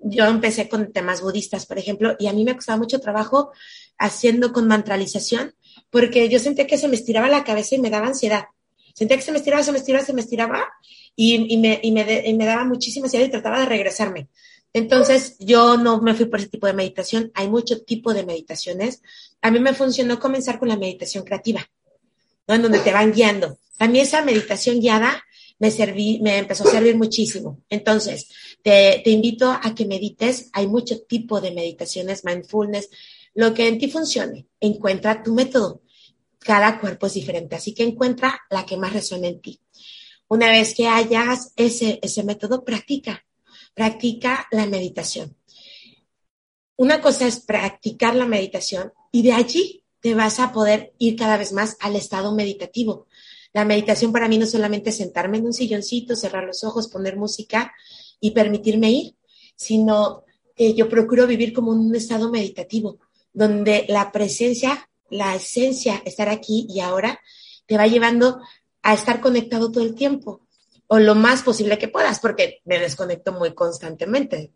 yo 0.01 0.25
empecé 0.25 0.69
con 0.69 0.91
temas 0.91 1.21
budistas, 1.21 1.65
por 1.65 1.77
ejemplo, 1.77 2.15
y 2.19 2.27
a 2.27 2.33
mí 2.33 2.43
me 2.43 2.55
costaba 2.55 2.77
mucho 2.77 2.99
trabajo 2.99 3.51
haciendo 3.97 4.53
con 4.53 4.67
mantralización, 4.67 5.55
porque 5.89 6.29
yo 6.29 6.39
sentía 6.39 6.67
que 6.67 6.77
se 6.77 6.87
me 6.87 6.95
estiraba 6.95 7.27
la 7.29 7.43
cabeza 7.43 7.75
y 7.75 7.79
me 7.79 7.89
daba 7.89 8.07
ansiedad. 8.07 8.45
Sentía 8.93 9.17
que 9.17 9.23
se 9.23 9.31
me 9.31 9.37
estiraba, 9.37 9.63
se 9.63 9.71
me 9.71 9.79
estiraba, 9.79 10.05
se 10.05 10.13
me 10.13 10.21
estiraba, 10.21 10.67
y, 11.15 11.57
me, 11.57 11.79
y, 11.81 11.91
me, 11.91 12.23
y 12.25 12.33
me 12.33 12.45
daba 12.45 12.65
muchísima 12.65 13.05
ansiedad 13.05 13.25
y 13.25 13.31
trataba 13.31 13.59
de 13.59 13.65
regresarme. 13.65 14.29
Entonces, 14.73 15.35
yo 15.39 15.77
no 15.77 16.01
me 16.01 16.15
fui 16.15 16.25
por 16.25 16.39
ese 16.39 16.49
tipo 16.49 16.65
de 16.65 16.73
meditación. 16.73 17.31
Hay 17.35 17.47
mucho 17.47 17.83
tipo 17.83 18.13
de 18.13 18.25
meditaciones. 18.25 19.03
A 19.41 19.51
mí 19.51 19.59
me 19.59 19.73
funcionó 19.73 20.19
comenzar 20.19 20.57
con 20.57 20.69
la 20.69 20.77
meditación 20.77 21.23
creativa, 21.23 21.69
¿no? 22.47 22.55
En 22.55 22.63
donde 22.63 22.79
te 22.79 22.91
van 22.91 23.13
guiando. 23.13 23.59
A 23.77 23.87
mí 23.87 23.99
esa 23.99 24.23
meditación 24.23 24.79
guiada 24.79 25.23
me, 25.59 25.69
serví, 25.69 26.19
me 26.21 26.39
empezó 26.39 26.67
a 26.67 26.71
servir 26.71 26.97
muchísimo. 26.97 27.61
Entonces, 27.69 28.29
te, 28.63 29.03
invito 29.05 29.51
a 29.51 29.75
que 29.75 29.85
medites. 29.85 30.49
Hay 30.53 30.65
mucho 30.65 31.01
tipo 31.01 31.39
de 31.39 31.51
meditaciones, 31.51 32.25
mindfulness, 32.25 32.89
lo 33.35 33.53
que 33.53 33.67
en 33.67 33.77
ti 33.77 33.89
funcione. 33.89 34.47
Encuentra 34.59 35.21
tu 35.21 35.35
método. 35.35 35.83
Cada 36.39 36.79
cuerpo 36.79 37.05
es 37.05 37.13
diferente, 37.13 37.55
así 37.55 37.73
que 37.73 37.83
encuentra 37.83 38.41
la 38.49 38.65
que 38.65 38.75
más 38.75 38.91
resuene 38.91 39.29
en 39.29 39.39
ti. 39.39 39.61
Una 40.27 40.49
vez 40.49 40.73
que 40.73 40.87
hayas 40.87 41.53
ese, 41.55 41.99
ese 42.01 42.23
método, 42.23 42.65
practica 42.65 43.23
practica 43.73 44.47
la 44.51 44.65
meditación. 44.65 45.35
Una 46.75 47.01
cosa 47.01 47.27
es 47.27 47.39
practicar 47.39 48.15
la 48.15 48.25
meditación 48.25 48.93
y 49.11 49.21
de 49.21 49.33
allí 49.33 49.83
te 49.99 50.15
vas 50.15 50.39
a 50.39 50.51
poder 50.51 50.93
ir 50.97 51.15
cada 51.15 51.37
vez 51.37 51.53
más 51.53 51.77
al 51.79 51.95
estado 51.95 52.33
meditativo. 52.33 53.07
La 53.53 53.65
meditación 53.65 54.11
para 54.11 54.27
mí 54.27 54.37
no 54.37 54.45
solamente 54.45 54.89
es 54.89 54.97
sentarme 54.97 55.37
en 55.37 55.45
un 55.45 55.53
silloncito, 55.53 56.15
cerrar 56.15 56.43
los 56.43 56.63
ojos, 56.63 56.87
poner 56.87 57.15
música 57.15 57.73
y 58.19 58.31
permitirme 58.31 58.91
ir, 58.91 59.15
sino 59.55 60.23
que 60.55 60.73
yo 60.73 60.89
procuro 60.89 61.27
vivir 61.27 61.53
como 61.53 61.71
un 61.71 61.95
estado 61.95 62.31
meditativo, 62.31 62.99
donde 63.31 63.85
la 63.87 64.11
presencia, 64.11 64.89
la 65.09 65.35
esencia, 65.35 66.01
estar 66.05 66.29
aquí 66.29 66.65
y 66.69 66.79
ahora, 66.79 67.19
te 67.65 67.77
va 67.77 67.87
llevando 67.87 68.41
a 68.81 68.93
estar 68.93 69.21
conectado 69.21 69.71
todo 69.71 69.83
el 69.83 69.95
tiempo 69.95 70.41
o 70.87 70.99
lo 70.99 71.15
más 71.15 71.41
posible 71.43 71.77
que 71.77 71.87
puedas, 71.87 72.19
porque 72.19 72.61
me 72.65 72.79
desconecto 72.79 73.31
muy 73.31 73.53
constantemente. 73.53 74.51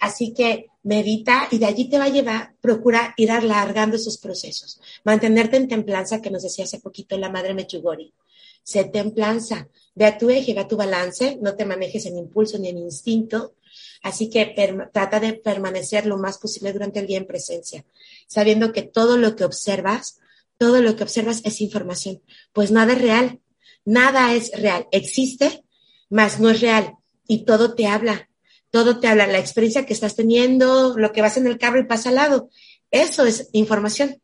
Así 0.00 0.32
que 0.32 0.66
medita 0.82 1.46
y 1.50 1.58
de 1.58 1.66
allí 1.66 1.90
te 1.90 1.98
va 1.98 2.04
a 2.04 2.08
llevar, 2.08 2.54
procura 2.60 3.12
ir 3.18 3.30
alargando 3.30 3.96
esos 3.96 4.16
procesos, 4.16 4.80
mantenerte 5.04 5.58
en 5.58 5.68
templanza, 5.68 6.22
que 6.22 6.30
nos 6.30 6.42
decía 6.42 6.64
hace 6.64 6.80
poquito 6.80 7.18
la 7.18 7.28
madre 7.28 7.52
Mechugori. 7.52 8.14
Sé 8.62 8.84
templanza, 8.84 9.68
ve 9.94 10.06
a 10.06 10.16
tu 10.16 10.30
eje, 10.30 10.54
ve 10.54 10.60
a 10.60 10.68
tu 10.68 10.76
balance, 10.76 11.38
no 11.40 11.54
te 11.54 11.66
manejes 11.66 12.06
en 12.06 12.16
impulso 12.16 12.58
ni 12.58 12.68
en 12.68 12.78
instinto. 12.78 13.54
Así 14.02 14.30
que 14.30 14.54
trata 14.92 15.20
de 15.20 15.34
permanecer 15.34 16.06
lo 16.06 16.16
más 16.16 16.38
posible 16.38 16.72
durante 16.72 17.00
el 17.00 17.06
día 17.06 17.18
en 17.18 17.26
presencia, 17.26 17.84
sabiendo 18.26 18.72
que 18.72 18.82
todo 18.82 19.18
lo 19.18 19.36
que 19.36 19.44
observas, 19.44 20.20
todo 20.56 20.80
lo 20.80 20.96
que 20.96 21.02
observas 21.02 21.42
es 21.44 21.60
información, 21.60 22.22
pues 22.52 22.70
nada 22.70 22.94
es 22.94 23.00
real, 23.00 23.40
Nada 23.84 24.34
es 24.34 24.52
real. 24.52 24.86
Existe, 24.92 25.64
mas 26.08 26.40
no 26.40 26.50
es 26.50 26.60
real. 26.60 26.94
Y 27.26 27.44
todo 27.44 27.74
te 27.74 27.86
habla. 27.86 28.28
Todo 28.70 29.00
te 29.00 29.08
habla. 29.08 29.26
La 29.26 29.38
experiencia 29.38 29.86
que 29.86 29.92
estás 29.92 30.16
teniendo, 30.16 30.96
lo 30.96 31.12
que 31.12 31.22
vas 31.22 31.36
en 31.36 31.46
el 31.46 31.58
carro 31.58 31.80
y 31.80 31.86
pasa 31.86 32.10
al 32.10 32.16
lado. 32.16 32.50
Eso 32.90 33.24
es 33.24 33.48
información. 33.52 34.20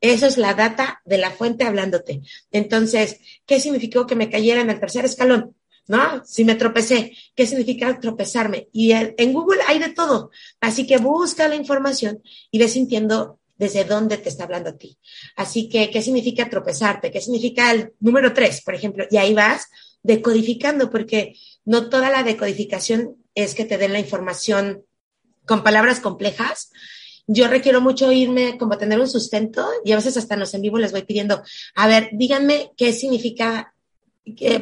Eso 0.00 0.26
es 0.26 0.38
la 0.38 0.54
data 0.54 1.02
de 1.04 1.18
la 1.18 1.30
fuente 1.30 1.64
hablándote. 1.64 2.22
Entonces, 2.50 3.20
¿qué 3.44 3.60
significó 3.60 4.06
que 4.06 4.14
me 4.14 4.30
cayera 4.30 4.62
en 4.62 4.70
el 4.70 4.80
tercer 4.80 5.04
escalón? 5.04 5.54
¿No? 5.88 6.24
Si 6.24 6.44
me 6.44 6.54
tropecé, 6.54 7.16
¿qué 7.34 7.46
significa 7.46 7.98
tropezarme? 7.98 8.68
Y 8.72 8.92
en 8.92 9.32
Google 9.32 9.60
hay 9.66 9.78
de 9.78 9.90
todo. 9.90 10.30
Así 10.60 10.86
que 10.86 10.98
busca 10.98 11.48
la 11.48 11.56
información 11.56 12.22
y 12.50 12.58
ve 12.58 12.68
sintiendo 12.68 13.40
desde 13.60 13.84
dónde 13.84 14.16
te 14.16 14.30
está 14.30 14.44
hablando 14.44 14.70
a 14.70 14.78
ti. 14.78 14.96
Así 15.36 15.68
que, 15.68 15.90
¿qué 15.90 16.00
significa 16.00 16.48
tropezarte? 16.48 17.10
¿Qué 17.10 17.20
significa 17.20 17.70
el 17.70 17.92
número 18.00 18.32
tres, 18.32 18.62
por 18.62 18.74
ejemplo? 18.74 19.04
Y 19.10 19.18
ahí 19.18 19.34
vas 19.34 19.68
decodificando, 20.02 20.90
porque 20.90 21.36
no 21.66 21.90
toda 21.90 22.08
la 22.08 22.22
decodificación 22.22 23.16
es 23.34 23.54
que 23.54 23.66
te 23.66 23.76
den 23.76 23.92
la 23.92 23.98
información 23.98 24.86
con 25.44 25.62
palabras 25.62 26.00
complejas. 26.00 26.72
Yo 27.26 27.48
requiero 27.48 27.82
mucho 27.82 28.10
irme 28.10 28.56
como 28.56 28.78
tener 28.78 28.98
un 28.98 29.10
sustento 29.10 29.68
y 29.84 29.92
a 29.92 29.96
veces 29.96 30.16
hasta 30.16 30.36
en 30.36 30.42
en 30.50 30.62
vivo 30.62 30.78
les 30.78 30.92
voy 30.92 31.02
pidiendo, 31.02 31.42
a 31.74 31.86
ver, 31.86 32.08
díganme 32.12 32.70
qué 32.78 32.94
significa, 32.94 33.74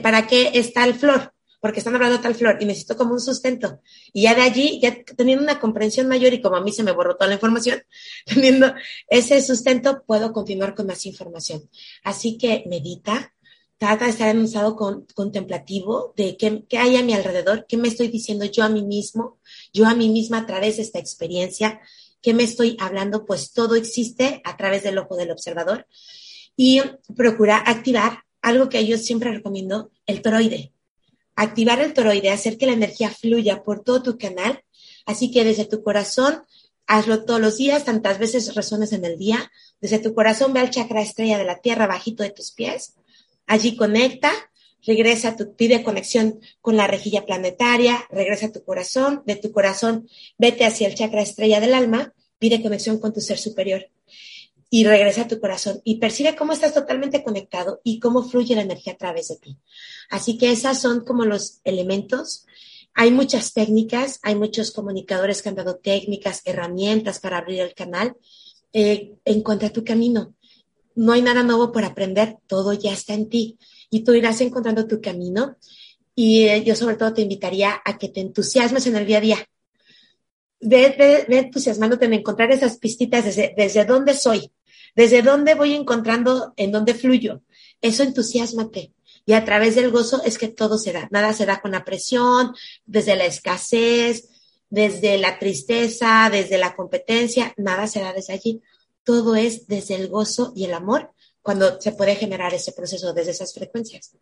para 0.03 0.27
qué 0.27 0.51
está 0.55 0.85
el 0.85 0.95
flor 0.95 1.33
porque 1.61 1.81
están 1.81 1.95
hablando 1.95 2.21
tal 2.21 2.35
flor 2.35 2.59
y 2.61 2.65
necesito 2.65 2.97
como 2.97 3.13
un 3.13 3.21
sustento. 3.21 3.81
Y 4.13 4.23
ya 4.23 4.35
de 4.35 4.43
allí, 4.43 4.79
ya 4.81 5.03
teniendo 5.17 5.43
una 5.43 5.59
comprensión 5.59 6.09
mayor 6.09 6.33
y 6.33 6.41
como 6.41 6.57
a 6.57 6.61
mí 6.61 6.73
se 6.73 6.83
me 6.83 6.93
borró 6.93 7.17
toda 7.17 7.29
la 7.29 7.35
información, 7.35 7.83
teniendo 8.27 8.73
ese 9.09 9.43
sustento, 9.43 10.03
puedo 10.07 10.33
continuar 10.33 10.75
con 10.75 10.87
más 10.87 11.05
información. 11.07 11.69
Así 12.05 12.39
que 12.39 12.65
medita, 12.67 13.35
trata 13.77 14.05
de 14.05 14.11
estar 14.13 14.29
en 14.29 14.39
un 14.39 14.45
estado 14.45 14.77
contemplativo 15.15 16.15
de 16.17 16.37
qué, 16.37 16.65
qué 16.69 16.79
hay 16.79 16.97
a 16.97 17.03
mi 17.03 17.15
alrededor, 17.15 17.67
qué 17.69 17.77
me 17.77 17.89
estoy 17.89 18.09
diciendo 18.09 18.45
yo 18.45 18.65
a 18.65 18.69
mí 18.69 18.83
mismo, 18.83 19.39
yo 19.73 19.87
a 19.87 19.95
mí 19.95 20.09
misma 20.09 20.39
a 20.39 20.47
través 20.47 20.77
de 20.77 20.83
esta 20.83 20.99
experiencia, 20.99 21.81
qué 22.21 22.35
me 22.35 22.45
estoy 22.45 22.77
hablando, 22.81 23.25
pues 23.25 23.53
todo 23.53 23.75
existe 23.75 24.43
a 24.45 24.57
través 24.57 24.83
del 24.83 24.99
ojo 24.99 25.17
del 25.17 25.31
observador. 25.31 25.87
Y 26.57 26.81
procura 27.17 27.59
activar 27.59 28.25
algo 28.43 28.69
que 28.69 28.85
yo 28.85 28.99
siempre 28.99 29.33
recomiendo, 29.33 29.93
el 30.07 30.23
toroide 30.23 30.73
activar 31.39 31.81
el 31.81 31.95
toroide, 31.95 32.31
hacer 32.31 32.59
que 32.59 32.67
la 32.67 32.73
energía 32.73 33.11
fluya 33.11 33.63
por 33.63 33.85
todo 33.85 34.03
tu 34.03 34.19
canal. 34.19 34.65
Así 35.07 35.31
que 35.31 35.45
desde 35.45 35.65
tu 35.65 35.85
corazón, 35.85 36.43
hazlo 36.87 37.25
todos 37.25 37.41
los 37.41 37.57
días, 37.57 37.85
tantas 37.85 38.19
veces 38.19 38.57
resones 38.57 38.93
en 38.93 39.05
el 39.05 39.17
día. 39.17 39.51
Desde 39.81 40.01
tu 40.01 40.15
corazón 40.15 40.53
ve 40.53 40.61
al 40.61 40.71
chakra 40.71 41.01
estrella 41.01 41.39
de 41.39 41.45
la 41.45 41.61
tierra 41.61 41.87
bajito 41.87 42.25
de 42.25 42.31
tus 42.31 42.51
pies. 42.51 42.95
Allí 43.47 43.77
conecta, 43.77 44.33
regresa 44.85 45.37
tu, 45.37 45.55
pide 45.55 45.85
conexión 45.85 46.41
con 46.61 46.77
la 46.77 46.89
rejilla 46.89 47.25
planetaria, 47.25 48.05
regresa 48.11 48.47
a 48.47 48.53
tu 48.53 48.65
corazón, 48.65 49.23
de 49.25 49.37
tu 49.37 49.53
corazón 49.53 50.09
vete 50.39 50.65
hacia 50.65 50.89
el 50.89 50.97
chakra 50.97 51.23
estrella 51.23 51.61
del 51.61 51.73
alma, 51.73 52.15
pide 52.41 52.61
conexión 52.61 52.99
con 52.99 53.13
tu 53.13 53.21
ser 53.21 53.39
superior 53.39 53.89
y 54.71 54.85
regresa 54.85 55.23
a 55.23 55.29
tu 55.29 55.41
corazón 55.41 55.81
y 55.85 55.97
percibe 55.97 56.37
cómo 56.37 56.53
estás 56.53 56.75
totalmente 56.75 57.23
conectado 57.23 57.81
y 57.85 58.01
cómo 58.01 58.23
fluye 58.23 58.55
la 58.55 58.63
energía 58.63 58.95
a 58.95 58.99
través 58.99 59.29
de 59.29 59.37
ti. 59.37 59.59
Así 60.11 60.37
que 60.37 60.51
esas 60.51 60.81
son 60.81 61.05
como 61.05 61.25
los 61.25 61.61
elementos. 61.65 62.47
Hay 62.95 63.11
muchas 63.11 63.55
técnicas, 63.55 64.19
hay 64.23 64.35
muchos 64.35 64.71
comunicadores 64.73 65.41
que 65.41 65.49
han 65.49 65.55
dado 65.55 65.77
técnicas, 65.77 66.43
herramientas 66.45 67.19
para 67.21 67.39
abrir 67.39 67.61
el 67.61 67.75
canal. 67.75 68.17
Eh, 68.73 69.15
encuentra 69.25 69.71
tu 69.71 69.85
camino. 69.85 70.35
No 70.95 71.13
hay 71.13 71.23
nada 71.23 71.43
nuevo 71.43 71.73
por 71.73 71.85
aprender, 71.85 72.37
todo 72.47 72.73
ya 72.73 72.93
está 72.93 73.15
en 73.15 73.29
ti 73.29 73.59
y 73.89 74.01
tú 74.05 74.13
irás 74.13 74.41
encontrando 74.41 74.87
tu 74.87 75.01
camino. 75.01 75.57
Y 76.15 76.45
eh, 76.45 76.65
yo 76.65 76.75
sobre 76.75 76.97
todo 76.97 77.15
te 77.15 77.23
invitaría 77.23 77.81
a 77.85 77.97
que 77.97 78.09
te 78.09 78.21
entusiasmes 78.21 78.87
en 78.87 78.97
el 78.97 79.07
día 79.07 79.19
a 79.19 79.21
día. 79.21 79.49
Ve, 80.61 80.95
ve, 80.99 81.25
ve 81.29 81.39
entusiasmándote 81.39 82.07
en 82.07 82.15
encontrar 82.15 82.51
esas 82.51 82.79
pistitas 82.79 83.25
desde, 83.25 83.55
desde 83.57 83.85
dónde 83.85 84.13
soy, 84.15 84.51
¿Desde 84.99 85.23
dónde 85.23 85.55
voy 85.55 85.75
encontrando 85.75 86.55
en 86.57 86.73
dónde 86.73 86.93
fluyo? 86.93 87.43
Eso 87.81 88.03
entusiasmate. 88.03 88.95
Y 89.25 89.35
a 89.35 89.45
través 89.45 89.77
del 89.77 89.93
gozo 89.93 90.21
es 90.25 90.39
que 90.39 90.49
todo 90.49 90.77
se 90.77 90.93
da. 90.93 91.07
Nada 91.13 91.33
se 91.35 91.47
da 91.47 91.61
con 91.61 91.71
la 91.71 91.85
presión, 91.85 92.53
desde 92.85 93.15
la 93.15 93.25
escasez, 93.25 94.29
desde 94.69 95.17
la 95.19 95.39
tristeza, 95.39 96.29
desde 96.33 96.59
la 96.59 96.75
competencia, 96.75 97.55
nada 97.57 97.87
se 97.87 98.01
da 98.01 98.13
desde 98.13 98.33
allí. 98.33 98.61
Todo 99.05 99.37
es 99.37 99.69
desde 99.69 99.95
el 99.95 100.09
gozo 100.09 100.53
y 100.57 100.65
el 100.65 100.75
amor 100.75 101.13
cuando 101.43 101.81
se 101.81 101.93
puede 101.93 102.17
generar 102.17 102.53
ese 102.53 102.73
proceso 102.73 103.13
desde 103.13 103.31
esas 103.31 103.55
frecuencias. 103.55 104.17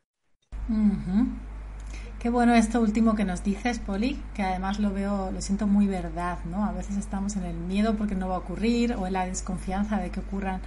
Qué 2.18 2.30
bueno 2.30 2.54
esto 2.54 2.80
último 2.80 3.14
que 3.14 3.24
nos 3.24 3.44
dices, 3.44 3.78
Poli, 3.78 4.18
que 4.34 4.42
además 4.42 4.78
lo 4.78 4.90
veo, 4.90 5.30
lo 5.30 5.42
siento 5.42 5.66
muy 5.66 5.86
verdad, 5.86 6.38
¿no? 6.50 6.64
A 6.64 6.72
veces 6.72 6.96
estamos 6.96 7.36
en 7.36 7.44
el 7.44 7.54
miedo 7.54 7.94
porque 7.94 8.14
no 8.14 8.26
va 8.26 8.36
a 8.36 8.38
ocurrir 8.38 8.94
o 8.94 9.06
en 9.06 9.12
la 9.12 9.26
desconfianza 9.26 9.98
de 9.98 10.10
que 10.10 10.20
ocurran 10.20 10.62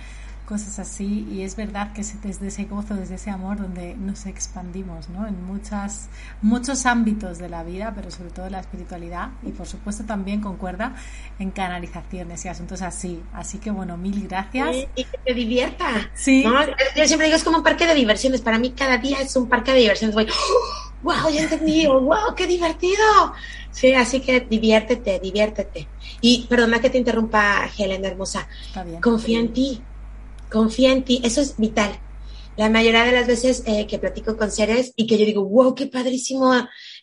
cosas 0.50 0.80
así 0.80 1.28
y 1.32 1.44
es 1.44 1.56
verdad 1.56 1.94
que 1.94 2.02
es 2.02 2.20
desde 2.24 2.48
ese 2.48 2.66
gozo, 2.66 2.96
desde 2.96 3.16
ese 3.16 3.30
amor 3.30 3.58
donde 3.58 3.94
nos 3.94 4.26
expandimos 4.26 5.08
¿no? 5.08 5.28
en 5.28 5.46
muchas, 5.46 6.10
muchos 6.42 6.88
ámbitos 6.88 7.38
de 7.38 7.50
la 7.50 7.64
vida, 7.64 7.94
pero 7.96 8.10
sobre 8.10 8.32
todo 8.32 8.48
en 8.48 8.54
la 8.54 8.60
espiritualidad 8.60 9.30
y 9.44 9.52
por 9.52 9.68
supuesto 9.68 10.06
también 10.06 10.42
concuerda 10.42 10.96
en 11.38 11.52
canalizaciones 11.52 12.44
y 12.46 12.48
asuntos 12.48 12.82
así. 12.82 13.22
Así 13.32 13.60
que 13.60 13.70
bueno, 13.70 13.96
mil 13.96 14.28
gracias. 14.28 14.88
y 14.96 15.04
que 15.04 15.18
te 15.24 15.34
divierta. 15.36 16.10
Sí. 16.16 16.44
Yo 16.96 17.06
siempre 17.06 17.28
digo, 17.28 17.38
es 17.38 17.44
como 17.44 17.58
un 17.58 17.64
parque 17.64 17.86
de 17.86 17.94
diversiones. 17.94 18.42
Para 18.42 18.58
mí 18.58 18.72
cada 18.72 18.98
día 18.98 19.20
es 19.22 19.36
un 19.36 19.48
parque 19.48 19.72
de 19.72 19.82
diversiones. 19.82 20.16
Voy, 20.16 20.26
wow, 21.04 21.30
ya 21.32 21.44
entendí, 21.44 21.86
wow, 21.86 22.34
qué 22.36 22.48
divertido. 22.48 23.34
Sí, 23.70 23.94
así 23.94 24.20
que 24.20 24.40
diviértete, 24.40 25.20
diviértete. 25.20 25.88
Y 26.22 26.48
perdona 26.48 26.82
que 26.82 26.90
te 26.90 26.98
interrumpa, 26.98 27.70
Helen, 27.78 28.04
hermosa. 28.04 28.48
Confía 29.00 29.40
en 29.40 29.54
ti 29.54 29.84
confía 30.50 30.92
en 30.92 31.04
ti, 31.04 31.22
eso 31.24 31.42
es 31.42 31.58
vital. 31.58 32.00
La 32.58 32.70
mayoría 32.70 33.06
de 33.06 33.14
las 33.14 33.26
veces 33.26 33.64
eh, 33.66 33.88
que 33.88 34.00
platico 34.00 34.36
con 34.36 34.52
seres 34.52 34.92
y 34.98 35.08
que 35.08 35.18
yo 35.18 35.26
digo, 35.26 35.46
wow, 35.46 35.74
qué 35.74 35.88
padrísimo, 35.88 36.54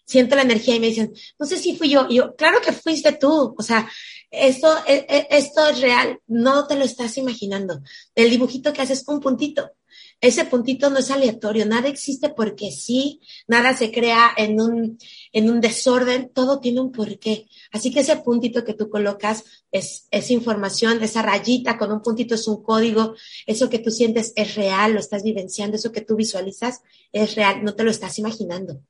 siento 0.05 0.37
la 0.37 0.43
energía 0.43 0.77
y 0.77 0.81
me 0.81 0.89
dicen, 0.89 1.15
no 1.39 1.47
sé 1.47 1.57
si 1.57 1.75
fui 1.75 1.89
yo. 1.89 2.07
Y 2.11 2.17
yo, 2.17 2.37
claro 2.37 2.61
que 2.61 2.73
fuiste 2.73 3.13
tú. 3.13 3.55
O 3.57 3.63
sea, 3.63 3.89
esto, 4.31 4.69
e, 4.87 5.07
e, 5.09 5.27
esto 5.31 5.67
es 5.69 5.81
real, 5.81 6.21
no 6.27 6.67
te 6.67 6.77
lo 6.77 6.85
estás 6.85 7.17
imaginando. 7.17 7.81
El 8.15 8.29
dibujito 8.29 8.73
que 8.73 8.83
haces 8.83 9.05
un 9.07 9.21
puntito. 9.21 9.71
Ese 10.21 10.45
puntito 10.47 10.89
no 10.91 10.99
es 10.99 11.11
aleatorio, 11.11 11.67
nada 11.67 11.89
existe 11.89 12.31
porque 12.31 12.71
sí, 12.71 13.21
nada 13.47 13.75
se 13.75 13.93
crea 13.93 14.31
en 14.37 14.61
un, 14.61 14.99
en 15.33 15.51
un 15.51 15.61
desorden, 15.61 16.31
todo 16.33 16.59
tiene 16.59 16.81
un 16.81 16.91
porqué. 16.91 17.49
Así 17.71 17.93
que 17.93 18.01
ese 18.01 18.17
puntito 18.17 18.65
que 18.65 18.75
tú 18.75 18.89
colocas 18.89 19.45
es, 19.71 20.09
es 20.11 20.31
información, 20.31 21.03
esa 21.03 21.23
rayita 21.23 21.77
con 21.77 21.93
un 21.93 22.03
puntito 22.03 22.35
es 22.35 22.49
un 22.49 22.63
código, 22.63 23.15
eso 23.47 23.69
que 23.69 23.79
tú 23.79 23.91
sientes 23.91 24.33
es 24.37 24.55
real, 24.55 24.95
lo 24.95 25.01
estás 25.01 25.23
vivenciando, 25.23 25.77
eso 25.77 25.93
que 25.93 26.01
tú 26.01 26.17
visualizas 26.17 26.83
es 27.13 27.35
real, 27.35 27.63
no 27.63 27.75
te 27.75 27.85
lo 27.85 27.91
estás 27.91 28.19
imaginando. 28.19 28.81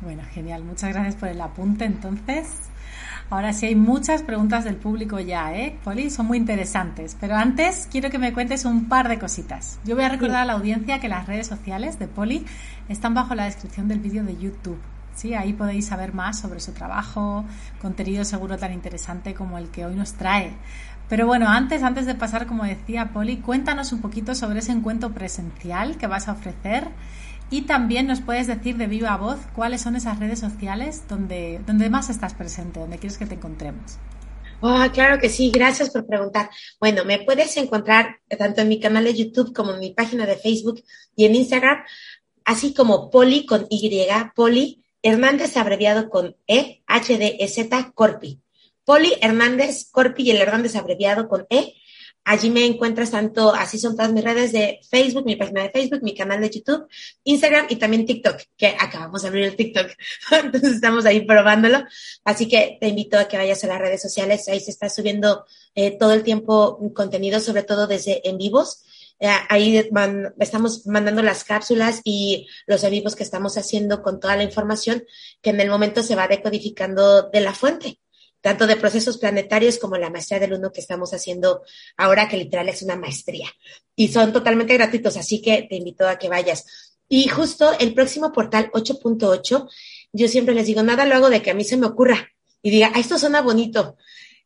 Bueno, 0.00 0.22
genial, 0.32 0.64
muchas 0.64 0.92
gracias 0.92 1.16
por 1.16 1.28
el 1.28 1.40
apunte 1.40 1.84
entonces. 1.84 2.48
Ahora 3.30 3.52
sí 3.52 3.66
hay 3.66 3.74
muchas 3.74 4.22
preguntas 4.22 4.64
del 4.64 4.76
público 4.76 5.18
ya, 5.18 5.54
¿eh? 5.54 5.78
Poli, 5.84 6.10
son 6.10 6.26
muy 6.26 6.38
interesantes. 6.38 7.16
Pero 7.20 7.36
antes 7.36 7.88
quiero 7.90 8.10
que 8.10 8.18
me 8.18 8.32
cuentes 8.32 8.64
un 8.64 8.88
par 8.88 9.08
de 9.08 9.18
cositas. 9.18 9.78
Yo 9.84 9.94
voy 9.94 10.04
a 10.04 10.08
recordar 10.08 10.42
a 10.42 10.44
la 10.44 10.52
audiencia 10.52 11.00
que 11.00 11.08
las 11.08 11.26
redes 11.26 11.46
sociales 11.46 11.98
de 11.98 12.08
Poli 12.08 12.44
están 12.88 13.14
bajo 13.14 13.34
la 13.34 13.44
descripción 13.44 13.88
del 13.88 14.00
vídeo 14.00 14.24
de 14.24 14.36
YouTube. 14.36 14.78
Sí, 15.14 15.34
ahí 15.34 15.52
podéis 15.52 15.86
saber 15.86 16.14
más 16.14 16.38
sobre 16.38 16.60
su 16.60 16.72
trabajo, 16.72 17.44
contenido 17.80 18.24
seguro 18.24 18.56
tan 18.56 18.72
interesante 18.72 19.34
como 19.34 19.58
el 19.58 19.68
que 19.68 19.84
hoy 19.84 19.94
nos 19.94 20.14
trae. 20.14 20.52
Pero 21.08 21.26
bueno, 21.26 21.48
antes, 21.48 21.82
antes 21.82 22.06
de 22.06 22.14
pasar, 22.14 22.46
como 22.46 22.64
decía 22.64 23.10
Poli, 23.12 23.36
cuéntanos 23.36 23.92
un 23.92 24.00
poquito 24.00 24.34
sobre 24.34 24.60
ese 24.60 24.72
encuentro 24.72 25.10
presencial 25.12 25.98
que 25.98 26.06
vas 26.06 26.28
a 26.28 26.32
ofrecer 26.32 26.88
y 27.52 27.62
también 27.62 28.06
nos 28.06 28.22
puedes 28.22 28.46
decir 28.46 28.78
de 28.78 28.86
viva 28.86 29.14
voz 29.18 29.38
cuáles 29.54 29.82
son 29.82 29.94
esas 29.94 30.18
redes 30.18 30.40
sociales 30.40 31.02
donde, 31.06 31.60
donde 31.66 31.90
más 31.90 32.08
estás 32.08 32.32
presente, 32.32 32.80
donde 32.80 32.96
quieres 32.96 33.18
que 33.18 33.26
te 33.26 33.34
encontremos. 33.34 33.98
Oh, 34.62 34.82
claro 34.90 35.20
que 35.20 35.28
sí, 35.28 35.50
gracias 35.50 35.90
por 35.90 36.06
preguntar. 36.06 36.48
Bueno, 36.80 37.04
me 37.04 37.18
puedes 37.18 37.54
encontrar 37.58 38.20
tanto 38.38 38.62
en 38.62 38.68
mi 38.68 38.80
canal 38.80 39.04
de 39.04 39.12
YouTube 39.12 39.52
como 39.52 39.72
en 39.72 39.80
mi 39.80 39.90
página 39.90 40.24
de 40.24 40.36
Facebook 40.36 40.82
y 41.14 41.26
en 41.26 41.34
Instagram, 41.34 41.82
así 42.46 42.72
como 42.72 43.10
Poli 43.10 43.44
con 43.44 43.66
Y, 43.68 44.06
Poli 44.34 44.82
Hernández 45.02 45.56
abreviado 45.58 46.08
con 46.08 46.34
E, 46.46 46.82
H, 46.86 47.18
D, 47.18 47.36
E, 47.38 47.48
Z, 47.48 47.92
Corpi. 47.94 48.40
Poli 48.84 49.12
Hernández 49.20 49.90
Corpi 49.90 50.22
y 50.22 50.30
el 50.30 50.38
Hernández 50.38 50.74
abreviado 50.74 51.28
con 51.28 51.46
E, 51.50 51.74
Allí 52.24 52.50
me 52.50 52.64
encuentras 52.64 53.10
tanto, 53.10 53.52
así 53.52 53.80
son 53.80 53.96
todas 53.96 54.12
mis 54.12 54.22
redes 54.22 54.52
de 54.52 54.78
Facebook, 54.88 55.24
mi 55.26 55.34
página 55.34 55.64
de 55.64 55.70
Facebook, 55.70 56.04
mi 56.04 56.14
canal 56.14 56.40
de 56.40 56.50
YouTube, 56.50 56.86
Instagram 57.24 57.66
y 57.68 57.76
también 57.76 58.06
TikTok, 58.06 58.36
que 58.56 58.76
acabamos 58.78 59.22
de 59.22 59.28
abrir 59.28 59.44
el 59.44 59.56
TikTok. 59.56 59.88
Entonces 60.44 60.74
estamos 60.74 61.04
ahí 61.04 61.26
probándolo. 61.26 61.84
Así 62.24 62.46
que 62.46 62.78
te 62.80 62.86
invito 62.86 63.18
a 63.18 63.26
que 63.26 63.36
vayas 63.36 63.64
a 63.64 63.66
las 63.66 63.80
redes 63.80 64.00
sociales. 64.00 64.46
Ahí 64.48 64.60
se 64.60 64.70
está 64.70 64.88
subiendo 64.88 65.44
eh, 65.74 65.98
todo 65.98 66.12
el 66.12 66.22
tiempo 66.22 66.78
contenido, 66.94 67.40
sobre 67.40 67.64
todo 67.64 67.88
desde 67.88 68.26
en 68.28 68.38
vivos. 68.38 68.84
Eh, 69.18 69.28
ahí 69.48 69.90
estamos 70.38 70.86
mandando 70.86 71.22
las 71.22 71.42
cápsulas 71.42 72.02
y 72.04 72.46
los 72.66 72.84
en 72.84 72.90
vivos 72.92 73.16
que 73.16 73.24
estamos 73.24 73.58
haciendo 73.58 74.00
con 74.00 74.20
toda 74.20 74.36
la 74.36 74.44
información 74.44 75.04
que 75.40 75.50
en 75.50 75.60
el 75.60 75.70
momento 75.70 76.04
se 76.04 76.14
va 76.14 76.28
decodificando 76.28 77.30
de 77.30 77.40
la 77.40 77.52
fuente 77.52 77.98
tanto 78.42 78.66
de 78.66 78.76
procesos 78.76 79.16
planetarios 79.16 79.78
como 79.78 79.96
la 79.96 80.10
maestría 80.10 80.40
del 80.40 80.52
uno 80.52 80.72
que 80.72 80.80
estamos 80.80 81.14
haciendo 81.14 81.62
ahora, 81.96 82.28
que 82.28 82.36
literal 82.36 82.68
es 82.68 82.82
una 82.82 82.96
maestría. 82.96 83.48
Y 83.96 84.08
son 84.08 84.32
totalmente 84.32 84.74
gratuitos, 84.74 85.16
así 85.16 85.40
que 85.40 85.66
te 85.70 85.76
invito 85.76 86.06
a 86.06 86.18
que 86.18 86.28
vayas. 86.28 86.66
Y 87.08 87.28
justo 87.28 87.72
el 87.78 87.94
próximo 87.94 88.32
portal 88.32 88.70
8.8, 88.72 89.68
yo 90.12 90.28
siempre 90.28 90.54
les 90.54 90.66
digo, 90.66 90.82
nada 90.82 91.06
lo 91.06 91.14
hago 91.14 91.30
de 91.30 91.40
que 91.40 91.52
a 91.52 91.54
mí 91.54 91.64
se 91.64 91.76
me 91.76 91.86
ocurra 91.86 92.28
y 92.62 92.70
diga, 92.70 92.90
ah, 92.94 93.00
esto 93.00 93.18
suena 93.18 93.42
bonito. 93.42 93.96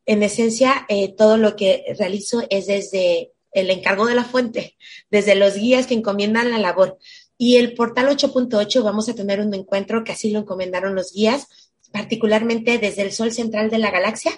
En 0.04 0.22
esencia, 0.22 0.84
eh, 0.88 1.14
todo 1.16 1.38
lo 1.38 1.56
que 1.56 1.84
realizo 1.98 2.42
es 2.50 2.66
desde 2.66 3.32
el 3.52 3.70
encargo 3.70 4.06
de 4.06 4.14
la 4.14 4.24
fuente, 4.24 4.76
desde 5.10 5.34
los 5.34 5.54
guías 5.54 5.86
que 5.86 5.94
encomiendan 5.94 6.50
la 6.50 6.58
labor. 6.58 6.98
Y 7.38 7.56
el 7.56 7.74
portal 7.74 8.08
8.8 8.08 8.82
vamos 8.82 9.08
a 9.08 9.14
tener 9.14 9.40
un 9.40 9.54
encuentro 9.54 10.04
que 10.04 10.12
así 10.12 10.30
lo 10.30 10.40
encomendaron 10.40 10.94
los 10.94 11.12
guías 11.12 11.48
particularmente 11.96 12.76
desde 12.76 13.00
el 13.00 13.10
sol 13.10 13.32
central 13.32 13.70
de 13.70 13.78
la 13.78 13.90
galaxia. 13.90 14.32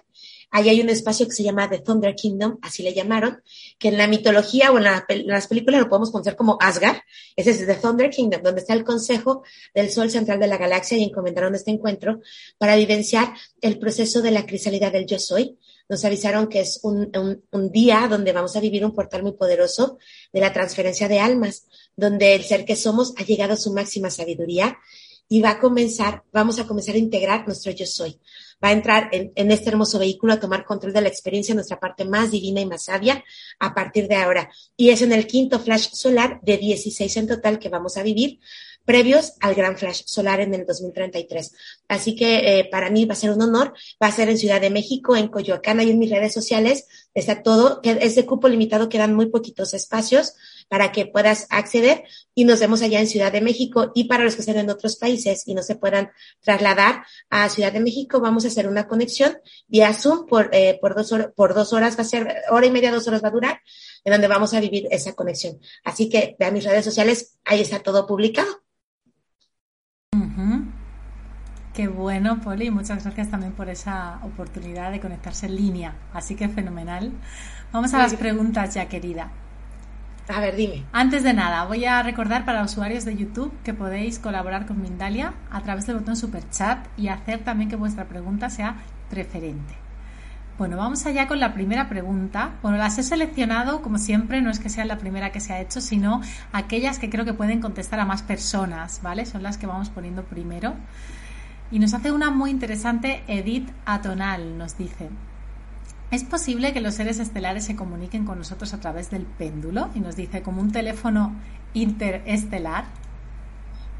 Ahí 0.53 0.69
hay 0.69 0.81
un 0.81 0.89
espacio 0.91 1.27
que 1.27 1.33
se 1.33 1.43
llama 1.43 1.69
The 1.69 1.81
Thunder 1.81 2.15
Kingdom, 2.15 2.59
así 2.63 2.85
le 2.85 2.95
llamaron, 2.95 3.43
que 3.81 3.89
en 3.89 3.99
la 3.99 4.07
mitología 4.07 4.71
o 4.71 4.79
en, 4.79 4.85
las 5.27 5.47
películas 5.49 5.81
lo 5.81 5.89
podemos 5.89 6.13
conocer 6.13 6.37
como 6.37 6.57
Asgard. 6.61 6.99
Ese 7.35 7.51
es 7.51 7.67
The 7.67 7.75
Thunder 7.75 8.11
Kingdom, 8.11 8.43
donde 8.43 8.61
está 8.61 8.75
el 8.75 8.85
consejo 8.85 9.43
del 9.75 9.91
sol 9.91 10.09
central 10.09 10.39
de 10.39 10.47
la 10.47 10.57
galaxia 10.57 10.97
y 10.97 11.03
encomendaron 11.03 11.53
este 11.57 11.73
encuentro 11.73 12.21
para 12.59 12.77
vivenciar 12.77 13.35
el 13.61 13.79
proceso 13.81 14.23
de 14.23 14.31
la 14.31 14.47
crisalidad 14.47 14.93
del 14.93 15.07
yo 15.07 15.19
soy. 15.19 15.59
Nos 15.89 16.05
avisaron 16.05 16.49
que 16.49 16.61
es 16.61 16.79
un, 16.85 17.11
un 17.51 17.73
día 17.73 18.07
donde 18.09 18.33
vamos 18.33 18.55
a 18.55 18.61
vivir 18.61 18.85
un 18.85 18.95
portal 18.95 19.25
muy 19.25 19.33
poderoso 19.33 19.99
de 20.33 20.41
la 20.41 20.53
transferencia 20.53 21.09
de 21.09 21.19
almas, 21.19 21.67
donde 21.97 22.37
el 22.37 22.45
ser 22.45 22.65
que 22.65 22.77
somos 22.77 23.15
ha 23.19 23.25
llegado 23.25 23.55
a 23.55 23.57
su 23.57 23.73
máxima 23.73 24.11
sabiduría 24.11 24.79
y 25.29 25.43
va 25.43 25.51
a 25.51 25.61
comenzar, 25.61 26.23
vamos 26.33 26.59
a 26.59 26.67
comenzar 26.67 26.95
a 26.95 26.99
integrar 26.99 27.47
nuestro 27.47 27.73
yo 27.73 27.87
soy. 27.87 28.19
Va 28.63 28.69
a 28.69 28.73
entrar 28.73 29.09
en, 29.13 29.51
este 29.53 29.69
hermoso 29.69 29.99
vehículo 29.99 30.33
a 30.33 30.41
tomar 30.41 30.65
control 30.65 30.93
de 30.93 31.03
la 31.03 31.09
experiencia, 31.09 31.55
nuestra 31.55 31.79
parte 31.79 32.05
más 32.05 32.31
divina 32.31 32.61
y 32.61 32.67
más 32.67 32.85
sabia 32.85 33.23
a 33.61 33.75
partir 33.75 34.09
de 34.09 34.17
ahora. 34.17 34.51
Y 34.77 34.91
es 34.91 35.03
en 35.03 35.13
el 35.13 35.27
quinto 35.27 35.61
flash 35.61 35.91
solar 35.93 36.41
de 36.43 36.57
16 36.57 37.17
en 37.19 37.29
total 37.29 37.59
que 37.59 37.69
vamos 37.69 37.97
a 37.97 38.03
vivir 38.03 38.41
previos 38.85 39.35
al 39.41 39.55
gran 39.55 39.77
flash 39.77 40.03
solar 40.07 40.41
en 40.41 40.55
el 40.55 40.65
2033. 40.65 41.53
Así 41.89 42.17
que 42.17 42.59
eh, 42.59 42.69
para 42.71 42.91
mí 42.91 43.05
va 43.05 43.13
a 43.13 43.17
ser 43.17 43.31
un 43.31 43.43
honor. 43.43 43.75
Va 44.03 44.07
a 44.07 44.13
ser 44.13 44.31
en 44.31 44.39
Ciudad 44.39 44.63
de 44.63 44.71
México, 44.71 45.15
en 45.15 45.29
Coyoacán, 45.29 45.79
ahí 45.79 45.91
en 45.91 45.99
mis 45.99 46.11
redes 46.11 46.33
sociales. 46.33 46.87
Está 47.13 47.43
todo, 47.43 47.81
es 47.85 48.15
de 48.15 48.25
cupo 48.25 48.49
limitado, 48.49 48.89
quedan 48.89 49.15
muy 49.15 49.27
poquitos 49.27 49.75
espacios 49.75 50.35
para 50.69 50.93
que 50.93 51.07
puedas 51.07 51.47
acceder 51.51 52.05
y 52.35 52.45
nos 52.45 52.61
vemos 52.61 52.83
allá 52.83 53.01
en 53.01 53.07
Ciudad 53.07 53.33
de 53.33 53.41
México. 53.41 53.91
Y 53.95 54.05
para 54.05 54.25
los 54.25 54.35
que 54.35 54.43
estén 54.43 54.59
en 54.59 54.71
otros 54.71 54.97
países 54.97 55.47
y 55.47 55.55
no 55.55 55.63
se 55.63 55.77
puedan 55.77 56.11
trasladar 56.41 57.05
a 57.31 57.49
Ciudad 57.49 57.73
de 57.73 57.81
México, 57.81 58.21
vamos 58.21 58.45
a 58.45 58.49
hacer 58.49 58.69
una 58.69 58.87
conexión 58.87 59.39
vía 59.67 59.93
Zoom 59.93 60.27
por, 60.27 60.51
eh, 60.53 60.79
por, 60.81 60.95
dos, 60.95 61.13
horas, 61.13 61.29
por 61.35 61.55
dos 61.55 61.73
horas, 61.73 61.97
va 61.97 62.03
a 62.03 62.05
ser 62.05 62.37
hora 62.51 62.67
y 62.67 62.71
media, 62.71 62.93
dos 62.93 63.09
horas 63.09 63.23
va 63.25 63.29
a 63.29 63.33
durar, 63.33 63.61
en 64.05 64.13
donde 64.13 64.29
vamos 64.29 64.55
a 64.55 64.61
vivir 64.61 64.87
esa 64.91 65.15
conexión. 65.15 65.59
Así 65.85 66.09
que 66.09 66.37
vean 66.39 66.55
mis 66.55 66.65
redes 66.65 66.85
sociales, 66.85 67.39
ahí 67.45 67.61
está 67.61 67.81
todo 67.81 68.07
publicado. 68.07 68.63
Qué 71.79 71.87
bueno, 71.87 72.41
Poli. 72.41 72.73
Muchas 72.73 73.05
gracias 73.05 73.31
también 73.31 73.53
por 73.53 73.69
esa 73.69 74.19
oportunidad 74.25 74.91
de 74.91 74.99
conectarse 74.99 75.47
en 75.47 75.55
línea. 75.55 75.95
Así 76.13 76.35
que 76.35 76.49
fenomenal. 76.49 77.13
Vamos 77.71 77.95
a 77.95 77.99
las 77.99 78.15
preguntas 78.15 78.75
ya, 78.75 78.89
querida. 78.89 79.31
A 80.29 80.41
ver, 80.41 80.57
dime. 80.57 80.85
Antes 80.93 81.23
de 81.23 81.33
nada, 81.33 81.65
voy 81.65 81.87
a 81.87 82.03
recordar 82.03 82.45
para 82.45 82.63
usuarios 82.63 83.07
de 83.07 83.17
YouTube 83.17 83.53
que 83.65 83.73
podéis 83.73 84.19
colaborar 84.19 84.67
con 84.67 84.83
Mindalia 84.83 85.33
a 85.51 85.63
través 85.63 85.87
del 85.87 85.97
botón 85.97 86.17
Super 86.17 86.49
Chat 86.51 86.87
y 86.99 87.09
hacer 87.09 87.45
también 87.45 87.71
que 87.71 87.77
vuestra 87.77 88.05
pregunta 88.05 88.51
sea 88.51 88.77
preferente. 89.09 89.75
Bueno, 90.59 90.77
vamos 90.77 91.07
allá 91.07 91.29
con 91.29 91.41
la 91.41 91.55
primera 91.55 91.89
pregunta. 91.89 92.57
Bueno, 92.63 92.77
las 92.77 92.99
he 92.99 93.05
seleccionado, 93.05 93.81
como 93.81 93.97
siempre, 93.97 94.43
no 94.43 94.51
es 94.51 94.59
que 94.59 94.69
sea 94.69 94.85
la 94.85 94.99
primera 94.99 95.31
que 95.33 95.41
se 95.41 95.53
ha 95.53 95.61
hecho, 95.61 95.81
sino 95.81 96.21
aquellas 96.53 96.99
que 96.99 97.09
creo 97.09 97.25
que 97.25 97.33
pueden 97.33 97.61
contestar 97.61 98.01
a 98.01 98.05
más 98.05 98.23
personas, 98.23 99.01
¿vale? 99.03 99.25
Son 99.25 99.43
las 99.43 99.57
que 99.57 99.67
vamos 99.67 99.89
poniendo 99.89 100.25
primero. 100.25 100.75
Y 101.71 101.79
nos 101.79 101.95
hace 101.95 102.11
una 102.11 102.31
muy 102.31 102.51
interesante 102.51 103.23
Edith 103.29 103.71
Atonal, 103.87 104.59
nos 104.59 104.77
dice. 104.77 105.09
¿Es 106.11 106.25
posible 106.25 106.73
que 106.73 106.81
los 106.81 106.95
seres 106.95 107.19
estelares 107.19 107.65
se 107.65 107.77
comuniquen 107.77 108.25
con 108.25 108.39
nosotros 108.39 108.73
a 108.73 108.81
través 108.81 109.11
del 109.11 109.27
péndulo? 109.27 109.91
Y 109.95 110.01
nos 110.01 110.17
dice, 110.17 110.43
como 110.43 110.63
un 110.63 110.73
teléfono 110.73 111.39
interestelar. 111.75 112.87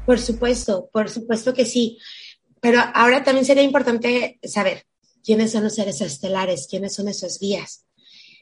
Por 0.07 0.19
supuesto, 0.19 0.89
por 0.91 1.09
supuesto 1.09 1.53
que 1.53 1.65
sí. 1.65 1.99
Pero 2.61 2.81
ahora 2.95 3.23
también 3.23 3.45
sería 3.45 3.61
importante 3.61 4.39
saber 4.43 4.85
quiénes 5.23 5.51
son 5.51 5.63
los 5.63 5.75
seres 5.75 6.01
estelares, 6.01 6.67
quiénes 6.67 6.95
son 6.95 7.09
esos 7.09 7.39
guías. 7.39 7.85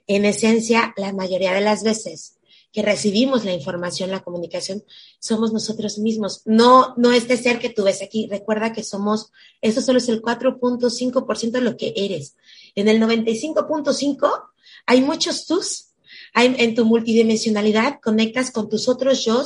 En 0.08 0.24
esencia, 0.24 0.94
la 0.96 1.12
mayoría 1.12 1.54
de 1.54 1.62
las 1.62 1.84
veces 1.84 2.38
que 2.72 2.82
recibimos 2.82 3.44
la 3.44 3.54
información, 3.54 4.12
la 4.12 4.24
comunicación, 4.24 4.84
somos 5.20 5.52
nosotros 5.52 5.98
mismos. 5.98 6.42
No, 6.46 6.94
no 6.98 7.12
este 7.12 7.36
ser 7.36 7.60
que 7.60 7.70
tú 7.70 7.84
ves 7.84 8.02
aquí. 8.02 8.28
Recuerda 8.30 8.72
que 8.72 8.84
somos, 8.84 9.32
eso 9.62 9.82
solo 9.82 9.98
es 9.98 10.10
el 10.10 10.22
4.5% 10.22 11.52
de 11.52 11.62
lo 11.62 11.76
que 11.76 11.94
eres. 11.96 12.36
En 12.78 12.88
el 12.88 13.02
95.5 13.02 14.44
hay 14.86 15.02
muchos 15.02 15.48
tus. 15.48 15.88
Hay, 16.34 16.56
en 16.60 16.76
tu 16.76 16.86
multidimensionalidad 16.86 18.00
conectas 18.02 18.52
con 18.52 18.70
tus 18.70 18.88
otros 18.88 19.26
yo 19.26 19.44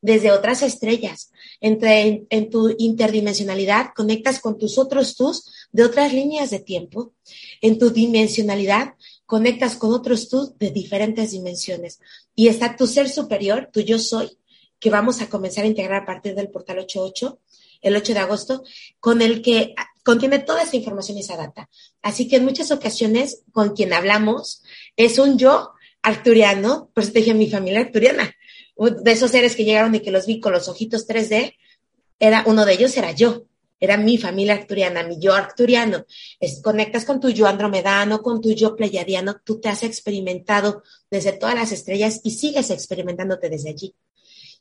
desde 0.00 0.32
otras 0.32 0.62
estrellas. 0.62 1.30
Entre, 1.60 2.26
en, 2.28 2.50
tu 2.50 2.74
interdimensionalidad 2.76 3.90
conectas 3.94 4.40
con 4.40 4.58
tus 4.58 4.78
otros 4.78 5.14
tus 5.14 5.48
de 5.70 5.84
otras 5.84 6.12
líneas 6.12 6.50
de 6.50 6.58
tiempo. 6.58 7.12
En 7.60 7.78
tu 7.78 7.90
dimensionalidad 7.90 8.94
conectas 9.26 9.76
con 9.76 9.92
otros 9.92 10.28
tú 10.28 10.52
de 10.58 10.72
diferentes 10.72 11.30
dimensiones. 11.30 12.00
Y 12.34 12.48
está 12.48 12.76
tu 12.76 12.88
ser 12.88 13.08
superior, 13.08 13.70
tu 13.72 13.80
yo 13.80 14.00
soy, 14.00 14.36
que 14.80 14.90
vamos 14.90 15.22
a 15.22 15.30
comenzar 15.30 15.62
a 15.64 15.68
integrar 15.68 16.02
a 16.02 16.06
partir 16.06 16.34
del 16.34 16.50
portal 16.50 16.80
88, 16.80 17.38
el 17.82 17.96
8 17.96 18.12
de 18.12 18.18
agosto, 18.18 18.64
con 18.98 19.22
el 19.22 19.40
que 19.40 19.72
contiene 20.02 20.38
toda 20.38 20.62
esa 20.62 20.76
información 20.76 21.18
esa 21.18 21.36
data. 21.36 21.68
Así 22.02 22.28
que 22.28 22.36
en 22.36 22.44
muchas 22.44 22.70
ocasiones 22.70 23.42
con 23.52 23.74
quien 23.74 23.92
hablamos 23.92 24.62
es 24.96 25.18
un 25.18 25.38
yo 25.38 25.72
arturiano, 26.02 26.90
por 26.92 27.04
eso 27.04 27.12
te 27.12 27.20
dije 27.20 27.34
mi 27.34 27.48
familia 27.48 27.80
arturiana, 27.80 28.34
de 28.76 29.12
esos 29.12 29.30
seres 29.30 29.54
que 29.54 29.64
llegaron 29.64 29.94
y 29.94 30.00
que 30.00 30.10
los 30.10 30.26
vi 30.26 30.40
con 30.40 30.52
los 30.52 30.68
ojitos 30.68 31.06
3D, 31.06 31.56
era 32.18 32.44
uno 32.46 32.64
de 32.64 32.74
ellos 32.74 32.96
era 32.96 33.12
yo, 33.12 33.44
era 33.78 33.96
mi 33.96 34.16
familia 34.16 34.54
arcturiana, 34.54 35.02
mi 35.02 35.18
yo 35.18 35.34
arcturiano. 35.34 36.06
Es, 36.38 36.60
conectas 36.62 37.04
con 37.04 37.18
tu 37.18 37.30
yo 37.30 37.46
andromedano, 37.46 38.22
con 38.22 38.40
tu 38.40 38.52
yo 38.52 38.76
pleiadiano, 38.76 39.40
tú 39.44 39.60
te 39.60 39.68
has 39.68 39.82
experimentado 39.82 40.84
desde 41.10 41.32
todas 41.32 41.56
las 41.56 41.72
estrellas 41.72 42.20
y 42.22 42.30
sigues 42.30 42.70
experimentándote 42.70 43.48
desde 43.48 43.70
allí 43.70 43.94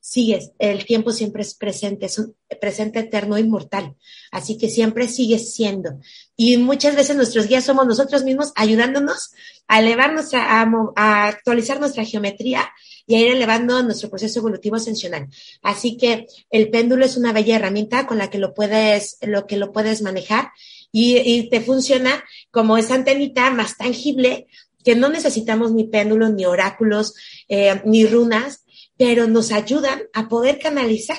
sigues, 0.01 0.51
el 0.57 0.83
tiempo 0.83 1.11
siempre 1.11 1.43
es 1.43 1.53
presente, 1.53 2.07
es 2.07 2.17
un 2.17 2.35
presente 2.59 2.99
eterno 2.99 3.37
inmortal, 3.37 3.95
así 4.31 4.57
que 4.57 4.67
siempre 4.67 5.07
sigues 5.07 5.53
siendo. 5.53 5.99
Y 6.35 6.57
muchas 6.57 6.95
veces 6.95 7.15
nuestros 7.15 7.47
guías 7.47 7.63
somos 7.63 7.85
nosotros 7.85 8.23
mismos 8.23 8.51
ayudándonos 8.55 9.31
a 9.67 9.79
elevar 9.79 10.13
nuestra, 10.13 10.61
a, 10.95 11.27
actualizar 11.27 11.79
nuestra 11.79 12.03
geometría 12.03 12.67
y 13.05 13.15
a 13.15 13.21
ir 13.21 13.27
elevando 13.27 13.81
nuestro 13.83 14.09
proceso 14.09 14.39
evolutivo 14.39 14.75
ascensional. 14.75 15.27
Así 15.61 15.97
que 15.97 16.25
el 16.49 16.69
péndulo 16.71 17.05
es 17.05 17.15
una 17.15 17.31
bella 17.31 17.55
herramienta 17.55 18.07
con 18.07 18.17
la 18.17 18.31
que 18.31 18.39
lo 18.39 18.55
puedes, 18.55 19.17
lo 19.21 19.45
que 19.45 19.57
lo 19.57 19.71
puedes 19.71 20.01
manejar 20.01 20.51
y, 20.91 21.49
te 21.49 21.61
funciona 21.61 22.23
como 22.49 22.77
esa 22.77 22.95
antenita 22.95 23.49
más 23.51 23.77
tangible 23.77 24.47
que 24.83 24.95
no 24.95 25.09
necesitamos 25.09 25.71
ni 25.71 25.83
péndulos, 25.83 26.33
ni 26.33 26.45
oráculos, 26.45 27.13
eh, 27.47 27.81
ni 27.85 28.05
runas, 28.05 28.65
pero 29.01 29.25
nos 29.25 29.51
ayudan 29.51 29.99
a 30.13 30.29
poder 30.29 30.59
canalizar 30.59 31.17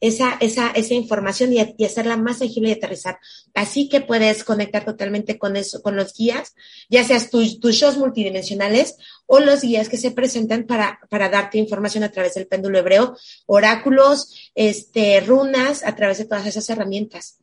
esa, 0.00 0.32
esa, 0.40 0.70
esa 0.70 0.94
información 0.94 1.52
y, 1.52 1.84
hacerla 1.84 2.16
más 2.16 2.40
tangible 2.40 2.70
y 2.70 2.72
aterrizar. 2.72 3.20
Así 3.54 3.88
que 3.88 4.00
puedes 4.00 4.42
conectar 4.42 4.84
totalmente 4.84 5.38
con 5.38 5.54
eso, 5.54 5.82
con 5.82 5.94
los 5.94 6.14
guías, 6.14 6.52
ya 6.90 7.04
seas 7.04 7.30
tus, 7.30 7.60
tus 7.60 7.76
shows 7.76 7.96
multidimensionales 7.96 8.96
o 9.26 9.38
los 9.38 9.60
guías 9.60 9.88
que 9.88 9.98
se 9.98 10.10
presentan 10.10 10.64
para, 10.64 10.98
para 11.08 11.28
darte 11.28 11.58
información 11.58 12.02
a 12.02 12.10
través 12.10 12.34
del 12.34 12.48
péndulo 12.48 12.80
hebreo, 12.80 13.16
oráculos, 13.46 14.50
este, 14.56 15.20
runas, 15.20 15.84
a 15.84 15.94
través 15.94 16.18
de 16.18 16.24
todas 16.24 16.44
esas 16.44 16.68
herramientas. 16.70 17.38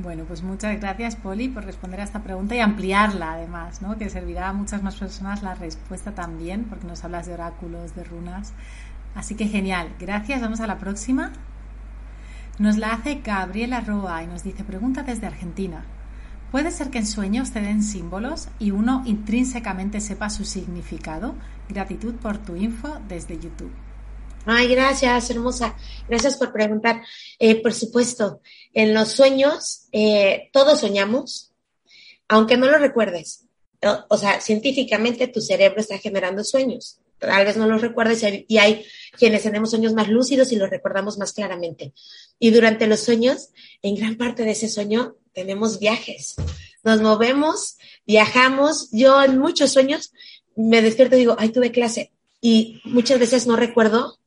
Bueno, 0.00 0.22
pues 0.24 0.44
muchas 0.44 0.78
gracias, 0.78 1.16
Poli, 1.16 1.48
por 1.48 1.64
responder 1.64 2.00
a 2.00 2.04
esta 2.04 2.22
pregunta 2.22 2.54
y 2.54 2.60
ampliarla, 2.60 3.32
además, 3.32 3.82
¿no? 3.82 3.98
que 3.98 4.08
servirá 4.08 4.48
a 4.48 4.52
muchas 4.52 4.80
más 4.80 4.94
personas 4.94 5.42
la 5.42 5.56
respuesta 5.56 6.12
también, 6.12 6.64
porque 6.64 6.86
nos 6.86 7.02
hablas 7.02 7.26
de 7.26 7.34
oráculos, 7.34 7.96
de 7.96 8.04
runas. 8.04 8.52
Así 9.16 9.34
que 9.34 9.48
genial, 9.48 9.88
gracias. 9.98 10.40
Vamos 10.40 10.60
a 10.60 10.68
la 10.68 10.78
próxima. 10.78 11.32
Nos 12.60 12.76
la 12.76 12.92
hace 12.92 13.16
Gabriela 13.24 13.80
Roa 13.80 14.22
y 14.22 14.28
nos 14.28 14.44
dice: 14.44 14.62
Pregunta 14.62 15.02
desde 15.02 15.26
Argentina. 15.26 15.84
¿Puede 16.52 16.70
ser 16.70 16.90
que 16.90 16.98
en 16.98 17.06
sueños 17.06 17.50
te 17.50 17.60
den 17.60 17.82
símbolos 17.82 18.48
y 18.60 18.70
uno 18.70 19.02
intrínsecamente 19.04 20.00
sepa 20.00 20.30
su 20.30 20.44
significado? 20.44 21.34
Gratitud 21.68 22.14
por 22.14 22.38
tu 22.38 22.54
info 22.54 23.00
desde 23.08 23.38
YouTube. 23.38 23.72
Ay, 24.44 24.68
gracias, 24.68 25.30
hermosa. 25.30 25.76
Gracias 26.08 26.36
por 26.36 26.52
preguntar. 26.52 27.02
Eh, 27.38 27.60
por 27.62 27.74
supuesto, 27.74 28.40
en 28.72 28.94
los 28.94 29.08
sueños, 29.08 29.88
eh, 29.92 30.50
todos 30.52 30.80
soñamos, 30.80 31.52
aunque 32.28 32.56
no 32.56 32.66
lo 32.66 32.78
recuerdes. 32.78 33.44
O, 34.08 34.16
sea, 34.16 34.40
científicamente 34.40 35.28
tu 35.28 35.40
cerebro 35.40 35.80
está 35.80 35.98
generando 35.98 36.42
sueños. 36.42 36.98
Tal 37.18 37.44
vez 37.44 37.56
no 37.56 37.66
los 37.66 37.80
recuerdes 37.80 38.24
y 38.48 38.58
hay 38.58 38.84
quienes 39.16 39.42
tenemos 39.42 39.70
sueños 39.70 39.92
más 39.92 40.08
lúcidos 40.08 40.52
y 40.52 40.56
los 40.56 40.70
recordamos 40.70 41.18
más 41.18 41.32
claramente. 41.32 41.92
Y 42.38 42.50
durante 42.50 42.86
los 42.86 43.00
sueños, 43.00 43.50
en 43.82 43.96
gran 43.96 44.16
parte 44.16 44.44
de 44.44 44.52
ese 44.52 44.68
sueño, 44.68 45.16
tenemos 45.32 45.78
viajes. 45.78 46.36
Nos 46.84 47.00
movemos, 47.00 47.76
viajamos. 48.06 48.88
Yo 48.92 49.22
en 49.22 49.38
muchos 49.38 49.72
sueños 49.72 50.12
me 50.56 50.82
despierto 50.82 51.16
y 51.16 51.20
digo, 51.20 51.36
ay, 51.38 51.50
tuve 51.50 51.70
clase. 51.72 52.12
Y 52.40 52.80
muchas 52.84 53.18
veces 53.18 53.46
no 53.46 53.56
recuerdo 53.56 54.18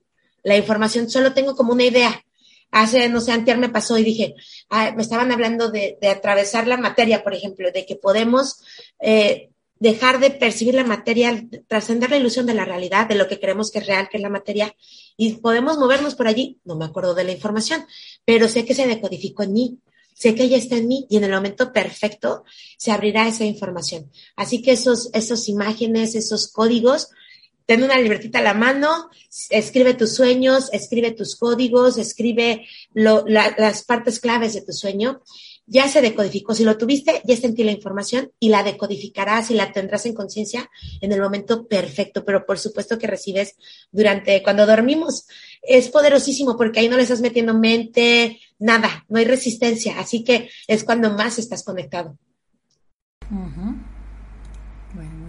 la 0.43 0.57
información, 0.57 1.09
solo 1.09 1.33
tengo 1.33 1.55
como 1.55 1.73
una 1.73 1.85
idea. 1.85 2.23
Hace, 2.71 3.09
no 3.09 3.19
sé, 3.19 3.33
antier 3.33 3.57
me 3.57 3.69
pasó 3.69 3.97
y 3.97 4.03
dije, 4.03 4.35
ah, 4.69 4.93
me 4.95 5.01
estaban 5.01 5.31
hablando 5.31 5.69
de, 5.69 5.97
atravesar 6.09 6.67
la 6.67 6.77
materia, 6.77 7.23
por 7.23 7.33
ejemplo, 7.33 7.69
de 7.71 7.85
que 7.85 7.97
podemos 7.97 8.61
eh, 8.99 9.49
dejar 9.81 10.19
de 10.19 10.29
percibir 10.29 10.75
la 10.75 10.85
materia, 10.85 11.43
trascender 11.67 12.11
la 12.11 12.17
ilusión 12.17 12.45
de 12.45 12.53
la 12.53 12.65
realidad, 12.65 13.07
de 13.07 13.15
lo 13.15 13.27
que 13.27 13.39
creemos 13.39 13.71
que 13.71 13.79
es 13.79 13.87
real, 13.87 14.07
que 14.09 14.17
es 14.17 14.23
la 14.23 14.29
materia, 14.29 14.75
y 15.17 15.33
podemos 15.33 15.77
movernos 15.77 16.15
por 16.15 16.27
allí. 16.27 16.59
No 16.63 16.75
me 16.75 16.85
acuerdo 16.85 17.13
de 17.13 17.23
la 17.23 17.31
información, 17.31 17.85
pero 18.23 18.47
sé 18.47 18.63
que 18.63 18.75
se 18.75 18.87
decodificó 18.87 19.43
en 19.43 19.53
mí, 19.53 19.79
sé 20.13 20.35
que 20.35 20.43
ella 20.43 20.57
está 20.57 20.77
en 20.77 20.87
mí 20.87 21.07
y 21.09 21.17
en 21.17 21.23
el 21.23 21.31
momento 21.31 21.73
perfecto 21.73 22.43
se 22.77 22.91
abrirá 22.91 23.27
esa 23.27 23.43
información. 23.43 24.11
Así 24.35 24.61
que 24.61 24.71
esos, 24.71 25.09
esos 25.13 25.49
imágenes, 25.49 26.13
esos 26.13 26.51
códigos, 26.51 27.09
ten 27.71 27.83
una 27.83 27.97
libretita 27.97 28.39
a 28.39 28.41
la 28.41 28.53
mano, 28.53 29.09
escribe 29.49 29.93
tus 29.93 30.13
sueños, 30.13 30.67
escribe 30.73 31.11
tus 31.11 31.37
códigos, 31.37 31.97
escribe 31.97 32.67
las 32.93 33.83
partes 33.85 34.19
claves 34.19 34.55
de 34.55 34.61
tu 34.61 34.73
sueño. 34.73 35.21
Ya 35.67 35.87
se 35.87 36.01
decodificó. 36.01 36.53
Si 36.53 36.65
lo 36.65 36.77
tuviste, 36.77 37.21
ya 37.23 37.33
está 37.33 37.47
en 37.47 37.55
ti 37.55 37.63
la 37.63 37.71
información 37.71 38.29
y 38.41 38.49
la 38.49 38.63
decodificarás 38.63 39.51
y 39.51 39.53
la 39.53 39.71
tendrás 39.71 40.05
en 40.05 40.13
conciencia 40.13 40.69
en 40.99 41.13
el 41.13 41.21
momento 41.21 41.65
perfecto. 41.65 42.25
Pero 42.25 42.45
por 42.45 42.59
supuesto 42.59 42.97
que 42.97 43.07
recibes 43.07 43.55
durante 43.89 44.43
cuando 44.43 44.65
dormimos. 44.65 45.27
Es 45.61 45.87
poderosísimo 45.87 46.57
porque 46.57 46.81
ahí 46.81 46.89
no 46.89 46.97
le 46.97 47.03
estás 47.03 47.21
metiendo 47.21 47.53
mente, 47.53 48.41
nada, 48.59 49.05
no 49.07 49.17
hay 49.17 49.23
resistencia. 49.23 49.97
Así 49.97 50.25
que 50.25 50.49
es 50.67 50.83
cuando 50.83 51.11
más 51.11 51.39
estás 51.39 51.63
conectado 51.63 52.17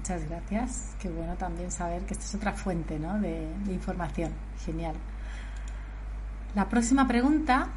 muchas 0.02 0.28
gracias. 0.28 0.96
Qué 1.00 1.08
bueno 1.08 1.36
también 1.36 1.70
saber 1.70 2.02
que 2.02 2.14
esta 2.14 2.24
es 2.24 2.34
otra 2.34 2.52
fuente 2.52 2.98
de, 2.98 3.72
información. 3.72 4.32
Genial. 4.66 4.96
La 6.56 6.68
próxima 6.68 7.06
pregunta 7.06 7.68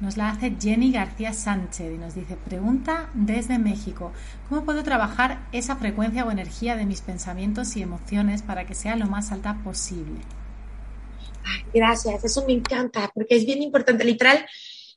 nos 0.00 0.16
la 0.16 0.30
hace 0.30 0.56
Jenny 0.58 0.90
García 0.90 1.34
Sánchez 1.34 1.92
y 1.94 1.98
nos 1.98 2.14
dice, 2.14 2.36
pregunta 2.36 3.10
desde 3.12 3.58
México, 3.58 4.12
¿cómo 4.48 4.64
puedo 4.64 4.82
trabajar 4.82 5.46
esa 5.52 5.76
frecuencia 5.76 6.24
o 6.24 6.30
energía 6.30 6.74
de 6.74 6.86
mis 6.86 7.02
pensamientos 7.02 7.76
y 7.76 7.82
emociones 7.82 8.40
para 8.40 8.64
que 8.64 8.74
sea 8.74 8.96
lo 8.96 9.06
más 9.08 9.30
alta 9.30 9.58
posible? 9.62 10.20
gracias, 11.74 12.24
eso 12.24 12.46
me 12.46 12.54
encanta, 12.54 13.10
porque 13.14 13.36
es 13.36 13.44
bien 13.44 13.62
importante. 13.62 14.04
Literal, 14.04 14.46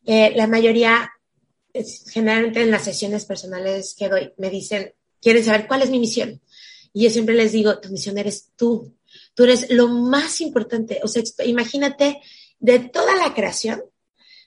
eh, 0.05 0.31
la 0.37 0.47
mayoría, 0.47 1.11
generalmente 2.09 2.61
en 2.61 2.71
las 2.71 2.83
sesiones 2.83 3.25
personales 3.25 3.93
que 3.97 4.07
doy, 4.07 4.33
me 4.37 4.49
dicen, 4.49 4.93
quieren 5.21 5.43
saber 5.43 5.67
cuál 5.67 5.81
es 5.83 5.89
mi 5.89 5.99
misión. 5.99 6.41
Y 6.93 7.03
yo 7.03 7.09
siempre 7.09 7.35
les 7.35 7.51
digo, 7.51 7.79
tu 7.79 7.89
misión 7.89 8.17
eres 8.17 8.49
tú. 8.55 8.93
Tú 9.33 9.43
eres 9.43 9.69
lo 9.69 9.87
más 9.87 10.41
importante. 10.41 10.99
O 11.03 11.07
sea, 11.07 11.23
imagínate, 11.45 12.21
de 12.59 12.79
toda 12.79 13.15
la 13.15 13.33
creación, 13.33 13.81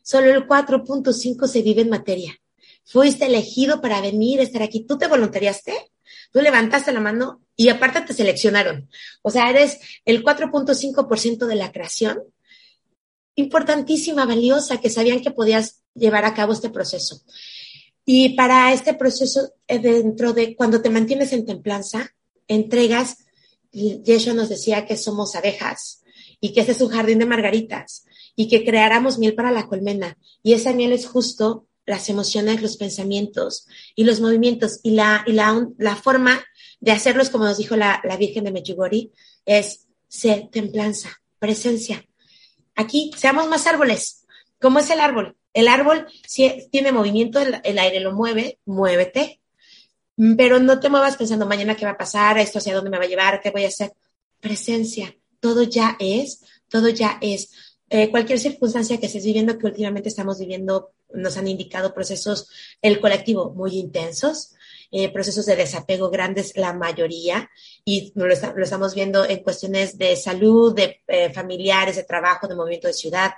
solo 0.03 0.30
el 0.30 0.46
4.5 0.46 1.46
se 1.46 1.62
vive 1.62 1.82
en 1.82 1.90
materia. 1.90 2.38
Fuiste 2.84 3.26
elegido 3.26 3.80
para 3.80 4.01
venir, 4.01 4.40
estar 4.40 4.62
aquí. 4.62 4.84
Tú 4.84 4.99
te 4.99 5.07
voluntariaste, 5.07 5.90
tú 6.30 6.40
levantaste 6.40 6.92
la 6.92 7.01
mano 7.01 7.40
y 7.57 7.70
aparte 7.70 8.03
te 8.03 8.12
seleccionaron. 8.12 8.88
O 9.22 9.30
sea, 9.30 9.49
eres 9.49 9.78
el 10.05 10.22
4.5% 10.22 11.46
de 11.46 11.55
la 11.55 11.72
creación. 11.72 12.22
Importantísima, 13.36 14.26
valiosa, 14.26 14.80
que 14.80 14.90
sabían 14.90 15.20
que 15.20 15.30
podías 15.30 15.82
llevar 15.94 16.24
a 16.24 16.34
cabo 16.34 16.53
este 16.53 16.70
proceso. 16.70 17.22
Y 18.05 18.30
para 18.30 18.72
este 18.72 18.94
proceso, 18.94 19.52
eh, 19.66 19.78
dentro 19.78 20.32
de 20.32 20.55
cuando 20.57 20.82
te 20.82 20.90
mantienes 20.90 21.32
en 21.32 21.46
templanza, 21.46 22.14
entregas, 22.48 23.18
Yeshua 23.72 24.34
nos 24.34 24.48
decía 24.48 24.86
que 24.86 24.96
somos 24.96 25.34
abejas 25.34 26.02
y 26.40 26.52
que 26.52 26.61
este 26.61 26.72
es 26.72 26.80
un 26.80 26.90
jardín 26.90 27.18
de 27.18 27.26
margaritas 27.26 28.05
y 28.36 28.48
que 28.48 28.64
creáramos 28.64 29.18
miel 29.18 29.34
para 29.34 29.50
la 29.50 29.66
colmena. 29.66 30.18
Y 30.42 30.52
esa 30.52 30.72
miel 30.72 30.92
es 30.92 31.07
justo 31.07 31.66
las 31.86 32.09
emociones, 32.09 32.62
los 32.62 32.76
pensamientos 32.76 33.66
y 33.94 34.05
los 34.05 34.20
movimientos. 34.20 34.80
Y 34.82 34.92
la, 34.92 35.24
y 35.26 35.32
la, 35.32 35.68
la 35.78 35.96
forma 35.96 36.44
de 36.80 36.92
hacerlos, 36.92 37.30
como 37.30 37.44
nos 37.44 37.59
dijo 37.59 37.76
la, 37.76 38.00
la 38.05 38.16
Virgen 38.16 38.44
de 38.44 38.52
Medjugorje, 38.52 39.11
es 39.46 39.86
ser 40.09 40.48
templanza, 40.50 41.22
presencia. 41.38 42.05
Aquí, 42.74 43.11
seamos 43.16 43.48
más 43.48 43.66
árboles. 43.66 44.24
¿Cómo 44.61 44.78
es 44.78 44.90
el 44.90 45.00
árbol? 45.00 45.36
El 45.55 45.68
árbol 45.68 46.07
si 46.26 46.68
tiene 46.70 46.92
movimiento, 46.92 47.38
el, 47.40 47.78
aire 47.78 48.00
lo 48.00 48.12
mueve, 48.12 48.59
muévete, 48.66 49.40
pero 50.36 50.59
no 50.59 50.80
te 50.80 50.90
muevas 50.90 51.16
pensando 51.16 51.46
mañana 51.46 51.76
qué 51.76 51.86
va 51.86 51.92
a 51.92 51.98
pasar, 51.98 52.38
esto 52.38 52.59
hacia 52.59 52.74
dónde 52.74 52.90
me 52.90 52.98
va 52.98 53.05
a 53.05 53.09
llevar, 53.09 53.40
qué 53.40 53.50
voy 53.50 53.64
a 53.64 53.68
hacer. 53.68 53.92
Presencia, 54.40 55.16
todo 55.40 55.62
ya 55.62 55.96
es, 56.00 56.40
todo 56.68 56.88
ya 56.88 57.18
es. 57.20 57.50
Eh, 57.88 58.11
cualquier 58.11 58.40
circunstancia 58.40 58.98
que 58.98 59.07
estés 59.07 59.24
viviendo, 59.24 59.57
que 59.57 59.66
últimamente 59.66 60.09
estamos 60.09 60.40
viviendo, 60.40 60.92
nos 61.12 61.36
han 61.36 61.46
indicado 61.46 61.94
procesos, 61.94 62.48
el 62.82 62.98
colectivo, 63.00 63.52
muy 63.55 63.78
intensos, 63.78 64.55
eh, 64.90 65.12
procesos 65.12 65.46
de 65.46 65.57
desapego 65.57 66.11
grandes, 66.11 66.57
la 66.57 66.72
mayoría, 66.72 67.50
y 67.84 68.12
lo, 68.16 68.32
estamos 68.32 68.94
viendo 68.94 69.24
en 69.24 69.42
cuestiones 69.42 69.98
de 69.98 70.16
salud, 70.16 70.74
de 70.74 71.02
eh, 71.07 71.32
familiares, 71.32 71.96
de 71.96 72.05
trabajo, 72.05 72.48
de 72.48 72.57
movimiento 72.57 72.88
de 72.88 72.94
ciudad, 72.94 73.32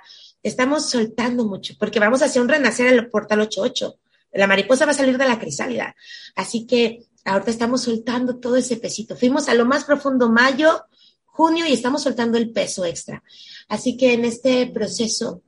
estamos 0.47 0.89
soltando 0.89 1.45
mucho, 1.45 1.75
porque 1.79 1.99
vamos 1.99 2.21
hacia 2.21 2.41
un 2.41 2.49
renacer 2.49 2.87
en 2.87 2.95
el 2.95 3.09
portal 3.09 3.41
88. 3.41 3.95
La 4.33 4.47
mariposa 4.47 4.85
va 4.85 4.91
a 4.91 4.95
salir 4.95 5.17
de 5.17 5.27
la 5.27 5.39
crisálida. 5.39 5.95
Así 6.35 6.65
que 6.65 7.05
ahorita 7.25 7.51
estamos 7.51 7.81
soltando 7.81 8.37
todo 8.37 8.55
ese 8.55 8.77
pesito. 8.77 9.15
Fuimos 9.15 9.49
a 9.49 9.53
lo 9.53 9.65
más 9.65 9.85
profundo 9.85 10.29
mayo, 10.29 10.83
junio 11.25 11.65
y 11.67 11.73
estamos 11.73 12.03
soltando 12.03 12.37
el 12.37 12.51
peso 12.51 12.85
extra. 12.85 13.23
Así 13.67 13.97
que 13.97 14.13
en 14.13 14.25
este 14.25 14.67
proceso, 14.67 15.43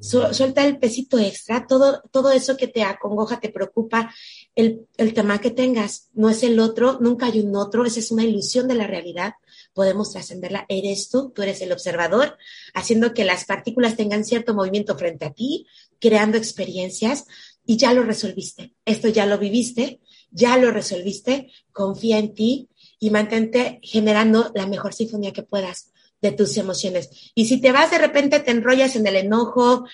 suelta 0.00 0.66
el 0.66 0.78
pesito 0.78 1.18
extra, 1.18 1.66
todo, 1.66 2.02
todo 2.10 2.30
eso 2.30 2.56
que 2.56 2.68
te 2.68 2.82
acongoja, 2.82 3.40
te 3.40 3.50
preocupa, 3.50 4.12
el, 4.54 4.86
el 4.96 5.14
tema 5.14 5.40
que 5.40 5.50
tengas, 5.50 6.08
no 6.14 6.28
es 6.30 6.42
el 6.42 6.60
otro, 6.60 6.98
nunca 7.00 7.26
hay 7.26 7.40
un 7.40 7.56
otro, 7.56 7.84
esa 7.84 8.00
es 8.00 8.10
una 8.10 8.24
ilusión 8.24 8.68
de 8.68 8.74
la 8.74 8.86
realidad 8.86 9.34
podemos 9.74 10.12
trascenderla. 10.12 10.64
Eres 10.68 11.10
tú, 11.10 11.30
tú 11.30 11.42
eres 11.42 11.60
el 11.60 11.72
observador, 11.72 12.38
haciendo 12.72 13.12
que 13.12 13.24
las 13.24 13.44
partículas 13.44 13.96
tengan 13.96 14.24
cierto 14.24 14.54
movimiento 14.54 14.96
frente 14.96 15.26
a 15.26 15.32
ti, 15.32 15.66
creando 16.00 16.38
experiencias 16.38 17.26
y 17.66 17.76
ya 17.76 17.92
lo 17.92 18.02
resolviste. 18.02 18.72
Esto 18.84 19.08
ya 19.08 19.26
lo 19.26 19.38
viviste, 19.38 20.00
ya 20.30 20.56
lo 20.56 20.70
resolviste, 20.70 21.52
confía 21.72 22.18
en 22.18 22.34
ti 22.34 22.68
y 22.98 23.10
mantente 23.10 23.80
generando 23.82 24.50
la 24.54 24.66
mejor 24.66 24.94
sinfonía 24.94 25.32
que 25.32 25.42
puedas 25.42 25.92
de 26.22 26.32
tus 26.32 26.56
emociones. 26.56 27.10
Y 27.34 27.46
si 27.46 27.60
te 27.60 27.72
vas 27.72 27.90
de 27.90 27.98
repente, 27.98 28.40
te 28.40 28.50
enrollas 28.50 28.96
en 28.96 29.06
el 29.06 29.16
enojo, 29.16 29.84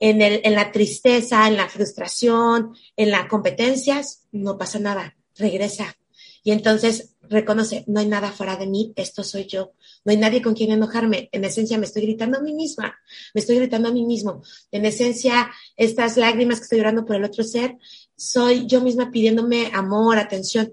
en, 0.00 0.20
el, 0.20 0.40
en 0.44 0.54
la 0.54 0.72
tristeza, 0.72 1.46
en 1.46 1.56
la 1.56 1.68
frustración, 1.68 2.74
en 2.96 3.10
las 3.10 3.28
competencias, 3.28 4.26
no 4.32 4.58
pasa 4.58 4.78
nada, 4.78 5.16
regresa. 5.36 5.96
Y 6.46 6.52
entonces 6.52 7.16
reconoce, 7.28 7.82
no 7.88 7.98
hay 7.98 8.06
nada 8.06 8.30
fuera 8.30 8.54
de 8.56 8.68
mí, 8.68 8.92
esto 8.94 9.24
soy 9.24 9.46
yo, 9.46 9.72
no 10.04 10.12
hay 10.12 10.16
nadie 10.16 10.40
con 10.40 10.54
quien 10.54 10.70
enojarme, 10.70 11.28
en 11.32 11.44
esencia 11.44 11.76
me 11.76 11.86
estoy 11.86 12.02
gritando 12.02 12.38
a 12.38 12.40
mí 12.40 12.54
misma, 12.54 12.94
me 13.34 13.40
estoy 13.40 13.56
gritando 13.56 13.88
a 13.88 13.92
mí 13.92 14.06
mismo, 14.06 14.44
en 14.70 14.84
esencia 14.84 15.50
estas 15.76 16.16
lágrimas 16.16 16.60
que 16.60 16.62
estoy 16.62 16.78
llorando 16.78 17.04
por 17.04 17.16
el 17.16 17.24
otro 17.24 17.42
ser, 17.42 17.78
soy 18.14 18.68
yo 18.68 18.80
misma 18.80 19.10
pidiéndome 19.10 19.72
amor, 19.74 20.18
atención, 20.18 20.72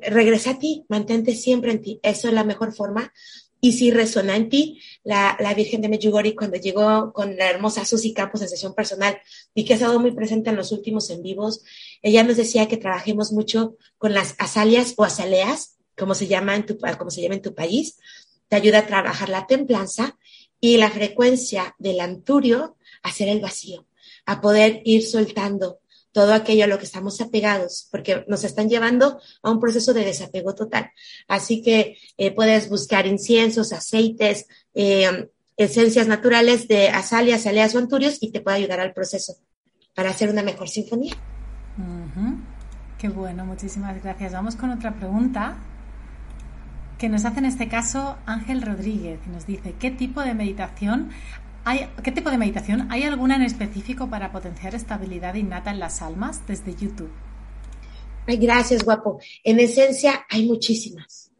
regresa 0.00 0.52
a 0.52 0.58
ti, 0.58 0.86
mantente 0.88 1.34
siempre 1.34 1.72
en 1.72 1.82
ti, 1.82 2.00
eso 2.02 2.28
es 2.28 2.32
la 2.32 2.44
mejor 2.44 2.72
forma 2.72 3.12
y 3.64 3.72
si 3.72 3.90
resuena 3.90 4.36
en 4.36 4.50
ti, 4.50 4.82
la, 5.04 5.38
la, 5.40 5.54
Virgen 5.54 5.80
de 5.80 5.88
Medjugorje 5.88 6.36
cuando 6.36 6.58
llegó 6.58 7.14
con 7.14 7.34
la 7.34 7.48
hermosa 7.48 7.86
Susi 7.86 8.12
Campos 8.12 8.42
en 8.42 8.50
sesión 8.50 8.74
personal 8.74 9.18
y 9.54 9.64
que 9.64 9.72
ha 9.72 9.76
estado 9.76 9.98
muy 9.98 10.10
presente 10.10 10.50
en 10.50 10.56
los 10.56 10.70
últimos 10.70 11.08
en 11.08 11.22
vivos, 11.22 11.62
ella 12.02 12.22
nos 12.24 12.36
decía 12.36 12.68
que 12.68 12.76
trabajemos 12.76 13.32
mucho 13.32 13.78
con 13.96 14.12
las 14.12 14.34
azalias 14.36 14.92
o 14.98 15.04
azaleas, 15.04 15.78
como 15.96 16.14
se 16.14 16.26
llama 16.26 16.54
en 16.56 16.66
tu, 16.66 16.76
como 16.98 17.10
se 17.10 17.22
llama 17.22 17.36
en 17.36 17.40
tu 17.40 17.54
país, 17.54 17.96
te 18.48 18.56
ayuda 18.56 18.80
a 18.80 18.86
trabajar 18.86 19.30
la 19.30 19.46
templanza 19.46 20.18
y 20.60 20.76
la 20.76 20.90
frecuencia 20.90 21.74
del 21.78 22.00
anturio 22.00 22.76
a 23.02 23.08
hacer 23.08 23.28
el 23.28 23.40
vacío, 23.40 23.86
a 24.26 24.42
poder 24.42 24.82
ir 24.84 25.06
soltando 25.06 25.78
todo 26.14 26.32
aquello 26.32 26.64
a 26.64 26.68
lo 26.68 26.78
que 26.78 26.84
estamos 26.84 27.20
apegados, 27.20 27.88
porque 27.90 28.24
nos 28.28 28.44
están 28.44 28.68
llevando 28.68 29.18
a 29.42 29.50
un 29.50 29.58
proceso 29.58 29.92
de 29.92 30.04
desapego 30.04 30.54
total. 30.54 30.92
Así 31.26 31.60
que 31.60 31.98
eh, 32.16 32.30
puedes 32.30 32.68
buscar 32.68 33.08
inciensos, 33.08 33.72
aceites, 33.72 34.46
eh, 34.74 35.28
esencias 35.56 36.06
naturales 36.06 36.68
de 36.68 36.88
azaleas, 36.88 37.40
azaleas 37.40 37.74
o 37.74 37.78
anturios 37.78 38.18
y 38.20 38.30
te 38.30 38.40
puede 38.40 38.58
ayudar 38.58 38.78
al 38.78 38.94
proceso 38.94 39.34
para 39.92 40.10
hacer 40.10 40.30
una 40.30 40.44
mejor 40.44 40.68
sinfonía. 40.68 41.14
Qué 42.96 43.08
bueno, 43.08 43.44
muchísimas 43.44 44.00
gracias. 44.00 44.32
Vamos 44.32 44.54
con 44.54 44.70
otra 44.70 44.94
pregunta 44.94 45.56
que 46.96 47.08
nos 47.08 47.24
hace 47.24 47.40
en 47.40 47.46
este 47.46 47.68
caso 47.68 48.16
Ángel 48.24 48.62
Rodríguez, 48.62 49.18
que 49.18 49.30
nos 49.30 49.46
dice, 49.46 49.74
¿qué 49.80 49.90
tipo 49.90 50.22
de 50.22 50.32
meditación 50.34 51.10
¿Qué 52.02 52.12
tipo 52.12 52.30
de 52.30 52.36
meditación? 52.36 52.88
¿Hay 52.90 53.04
alguna 53.04 53.36
en 53.36 53.42
específico 53.42 54.10
para 54.10 54.30
potenciar 54.30 54.74
estabilidad 54.74 55.34
innata 55.34 55.70
en 55.70 55.80
las 55.80 56.02
almas 56.02 56.46
desde 56.46 56.74
YouTube? 56.74 57.10
Gracias, 58.26 58.84
guapo. 58.84 59.18
En 59.42 59.58
esencia, 59.58 60.26
hay 60.28 60.46
muchísimas. 60.46 61.30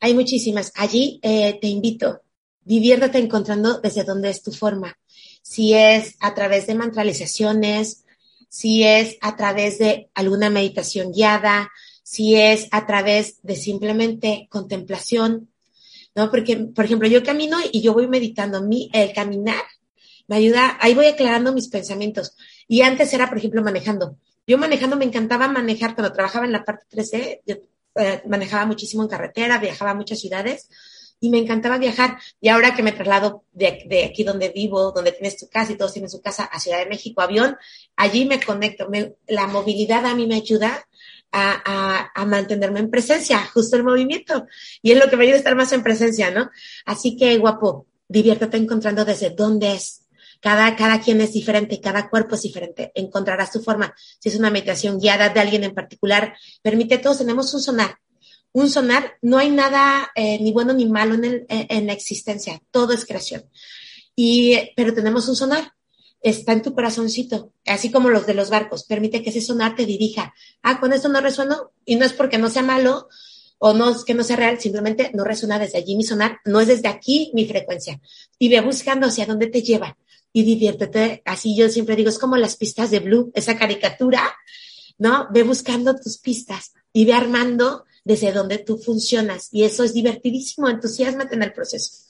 Hay 0.00 0.14
muchísimas. 0.14 0.72
Allí 0.76 1.20
eh, 1.22 1.58
te 1.60 1.66
invito, 1.66 2.22
diviértete 2.64 3.18
encontrando 3.18 3.80
desde 3.80 4.04
dónde 4.04 4.30
es 4.30 4.42
tu 4.42 4.50
forma. 4.50 4.96
Si 5.42 5.74
es 5.74 6.16
a 6.20 6.34
través 6.34 6.66
de 6.66 6.74
mantralizaciones, 6.74 8.04
si 8.48 8.82
es 8.84 9.18
a 9.20 9.36
través 9.36 9.78
de 9.78 10.08
alguna 10.14 10.48
meditación 10.48 11.12
guiada, 11.12 11.70
si 12.02 12.36
es 12.36 12.68
a 12.70 12.86
través 12.86 13.42
de 13.42 13.56
simplemente 13.56 14.48
contemplación, 14.50 15.50
¿no? 16.16 16.30
Porque, 16.30 16.56
por 16.56 16.86
ejemplo, 16.86 17.06
yo 17.06 17.22
camino 17.22 17.58
y 17.70 17.82
yo 17.82 17.92
voy 17.92 18.08
meditando. 18.08 18.62
Mi, 18.62 18.90
el 18.92 19.12
caminar 19.12 19.62
me 20.26 20.36
ayuda, 20.36 20.76
ahí 20.80 20.94
voy 20.94 21.06
aclarando 21.06 21.52
mis 21.52 21.68
pensamientos. 21.68 22.34
Y 22.66 22.80
antes 22.80 23.12
era, 23.12 23.28
por 23.28 23.38
ejemplo, 23.38 23.62
manejando. 23.62 24.16
Yo 24.46 24.58
manejando 24.58 24.96
me 24.96 25.04
encantaba 25.04 25.46
manejar 25.46 25.94
cuando 25.94 26.12
trabajaba 26.12 26.46
en 26.46 26.52
la 26.52 26.64
parte 26.64 26.84
3D, 26.90 27.42
yo 27.46 27.56
eh, 27.96 28.22
manejaba 28.26 28.64
muchísimo 28.64 29.02
en 29.02 29.08
carretera, 29.08 29.58
viajaba 29.58 29.90
a 29.90 29.94
muchas 29.94 30.18
ciudades 30.18 30.68
y 31.20 31.30
me 31.30 31.38
encantaba 31.38 31.78
viajar. 31.78 32.18
Y 32.40 32.48
ahora 32.48 32.74
que 32.74 32.82
me 32.82 32.92
traslado 32.92 33.44
de, 33.52 33.84
de, 33.86 34.04
aquí 34.04 34.24
donde 34.24 34.48
vivo, 34.48 34.92
donde 34.92 35.12
tienes 35.12 35.36
tu 35.36 35.48
casa 35.48 35.72
y 35.72 35.76
todos 35.76 35.92
tienen 35.92 36.10
su 36.10 36.22
casa, 36.22 36.44
a 36.44 36.58
Ciudad 36.58 36.78
de 36.78 36.86
México, 36.86 37.20
avión, 37.20 37.56
allí 37.94 38.24
me 38.24 38.42
conecto. 38.42 38.88
la 39.26 39.46
movilidad 39.48 40.06
a 40.06 40.14
mí 40.14 40.26
me 40.26 40.36
ayuda 40.36 40.86
a, 41.32 42.10
a, 42.14 42.24
mantenerme 42.26 42.80
en 42.80 42.90
presencia, 42.90 43.44
justo 43.52 43.76
el 43.76 43.84
movimiento. 43.84 44.46
Y 44.82 44.92
es 44.92 44.98
lo 44.98 45.08
que 45.10 45.16
me 45.16 45.24
ayuda 45.24 45.36
a 45.36 45.38
estar 45.38 45.56
más 45.56 45.72
en 45.72 45.82
presencia, 45.82 46.30
¿no? 46.30 46.50
Así 46.84 47.16
que, 47.16 47.36
guapo, 47.38 47.86
diviértete 48.08 48.56
encontrando 48.56 49.04
desde 49.04 49.30
dónde 49.30 49.74
es. 49.74 50.06
Cada, 50.40 50.76
cada 50.76 51.00
quien 51.00 51.20
es 51.20 51.32
diferente, 51.32 51.80
cada 51.80 52.08
cuerpo 52.08 52.34
es 52.34 52.42
diferente. 52.42 52.92
Encontrarás 52.94 53.52
tu 53.52 53.60
forma. 53.60 53.94
Si 54.18 54.28
es 54.28 54.36
una 54.36 54.50
meditación 54.50 54.98
guiada 54.98 55.28
de 55.30 55.40
alguien 55.40 55.64
en 55.64 55.74
particular, 55.74 56.34
permite, 56.62 56.98
todos 56.98 57.18
tenemos 57.18 57.52
un 57.54 57.60
sonar. 57.60 57.98
Un 58.52 58.70
sonar, 58.70 59.18
no 59.22 59.38
hay 59.38 59.50
nada 59.50 60.10
eh, 60.14 60.38
ni 60.40 60.52
bueno 60.52 60.72
ni 60.72 60.86
malo 60.86 61.14
en, 61.14 61.24
el, 61.24 61.46
en 61.48 61.86
la 61.86 61.92
existencia. 61.92 62.60
Todo 62.70 62.92
es 62.92 63.04
creación. 63.04 63.44
Y, 64.14 64.72
pero 64.76 64.94
tenemos 64.94 65.28
un 65.28 65.36
sonar 65.36 65.75
está 66.20 66.52
en 66.52 66.62
tu 66.62 66.74
corazoncito, 66.74 67.52
así 67.66 67.90
como 67.90 68.10
los 68.10 68.26
de 68.26 68.34
los 68.34 68.50
barcos. 68.50 68.84
Permite 68.84 69.22
que 69.22 69.30
ese 69.30 69.40
sonar 69.40 69.76
te 69.76 69.86
dirija. 69.86 70.34
Ah, 70.62 70.80
con 70.80 70.92
esto 70.92 71.08
no 71.08 71.20
resueno 71.20 71.72
y 71.84 71.96
no 71.96 72.04
es 72.04 72.12
porque 72.12 72.38
no 72.38 72.50
sea 72.50 72.62
malo 72.62 73.08
o 73.58 73.72
no 73.72 73.90
es 73.90 74.04
que 74.04 74.14
no 74.14 74.22
sea 74.22 74.36
real, 74.36 74.60
simplemente 74.60 75.10
no 75.14 75.24
resuena 75.24 75.58
desde 75.58 75.78
allí 75.78 75.96
mi 75.96 76.04
sonar, 76.04 76.38
no 76.44 76.60
es 76.60 76.68
desde 76.68 76.88
aquí 76.88 77.30
mi 77.34 77.46
frecuencia. 77.46 78.00
Y 78.38 78.48
ve 78.48 78.60
buscando 78.60 79.06
hacia 79.06 79.26
dónde 79.26 79.46
te 79.46 79.62
lleva 79.62 79.96
y 80.32 80.42
diviértete. 80.42 81.22
Así 81.24 81.56
yo 81.56 81.68
siempre 81.68 81.96
digo, 81.96 82.10
es 82.10 82.18
como 82.18 82.36
las 82.36 82.56
pistas 82.56 82.90
de 82.90 83.00
Blue, 83.00 83.30
esa 83.34 83.56
caricatura, 83.56 84.34
¿no? 84.98 85.28
Ve 85.32 85.42
buscando 85.42 85.96
tus 85.96 86.18
pistas 86.18 86.72
y 86.92 87.04
ve 87.04 87.14
armando 87.14 87.84
desde 88.04 88.32
donde 88.32 88.58
tú 88.58 88.78
funcionas. 88.78 89.48
Y 89.52 89.64
eso 89.64 89.84
es 89.84 89.94
divertidísimo, 89.94 90.68
entusiasmate 90.68 91.34
en 91.34 91.42
el 91.42 91.52
proceso. 91.52 92.05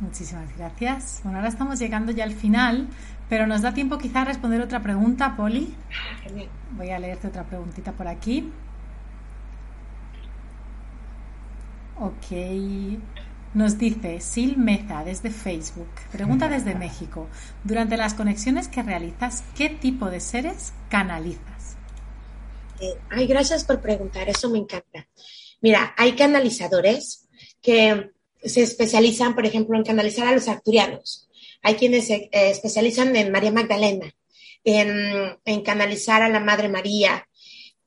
Muchísimas 0.00 0.54
gracias. 0.56 1.20
Bueno, 1.22 1.38
ahora 1.38 1.48
estamos 1.48 1.78
llegando 1.78 2.12
ya 2.12 2.24
al 2.24 2.32
final, 2.34 2.88
pero 3.28 3.46
nos 3.46 3.62
da 3.62 3.72
tiempo 3.72 3.98
quizá 3.98 4.22
a 4.22 4.24
responder 4.26 4.60
otra 4.60 4.82
pregunta, 4.82 5.36
Poli. 5.36 5.74
Voy 6.72 6.90
a 6.90 6.98
leerte 6.98 7.28
otra 7.28 7.44
preguntita 7.44 7.92
por 7.92 8.06
aquí. 8.06 8.52
Ok. 11.98 13.00
Nos 13.54 13.78
dice 13.78 14.20
Sil 14.20 14.58
Meza 14.58 15.02
desde 15.02 15.30
Facebook. 15.30 15.88
Pregunta 16.12 16.46
desde 16.48 16.74
México. 16.74 17.26
Durante 17.64 17.96
las 17.96 18.12
conexiones 18.12 18.68
que 18.68 18.82
realizas, 18.82 19.44
¿qué 19.54 19.70
tipo 19.70 20.10
de 20.10 20.20
seres 20.20 20.74
canalizas? 20.90 21.78
Eh, 22.80 22.98
ay, 23.08 23.26
gracias 23.26 23.64
por 23.64 23.80
preguntar. 23.80 24.28
Eso 24.28 24.50
me 24.50 24.58
encanta. 24.58 25.08
Mira, 25.62 25.94
hay 25.96 26.12
canalizadores 26.12 27.26
que 27.62 28.12
se 28.46 28.62
especializan, 28.62 29.34
por 29.34 29.46
ejemplo, 29.46 29.76
en 29.76 29.84
canalizar 29.84 30.26
a 30.26 30.32
los 30.32 30.48
arturianos. 30.48 31.28
Hay 31.62 31.74
quienes 31.74 32.06
se 32.06 32.14
eh, 32.14 32.50
especializan 32.50 33.14
en 33.16 33.32
María 33.32 33.52
Magdalena, 33.52 34.14
en, 34.64 35.62
canalizar 35.62 36.22
a 36.22 36.28
la 36.28 36.40
Madre 36.40 36.68
María. 36.68 37.28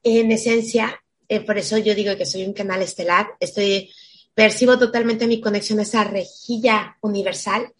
En 0.04 0.32
esencia, 0.32 1.02
eh, 1.28 1.42
por 1.42 1.58
eso 1.58 1.78
yo 1.78 1.96
digo 1.96 2.16
que 2.18 2.26
soy 2.26 2.46
un 2.46 2.54
canal 2.54 2.82
estelar, 2.82 3.28
estoy, 3.40 3.92
percibo 4.34 4.80
totalmente 4.80 5.28
mi 5.28 5.42
conexión 5.42 5.80
a 5.80 5.84
esa 5.84 6.04
rejilla 6.04 6.98
universal 7.02 7.74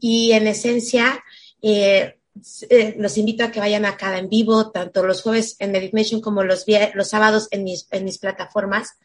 y 0.00 0.32
en 0.32 0.46
esencia, 0.46 1.22
eh, 1.60 2.14
los 2.96 3.18
invito 3.18 3.44
a 3.44 3.50
que 3.50 3.60
vayan 3.60 3.84
a 3.84 3.96
cada 3.96 4.18
en 4.18 4.28
vivo, 4.28 4.70
tanto 4.70 5.04
los 5.04 5.22
jueves 5.22 5.56
en 5.58 5.72
Meditation 5.72 6.20
como 6.20 6.44
los, 6.44 6.64
los 6.94 7.08
sábados 7.08 7.48
en 7.50 7.64
mis, 7.64 7.88
en 7.90 8.04
mis 8.04 8.18
plataformas 8.18 8.96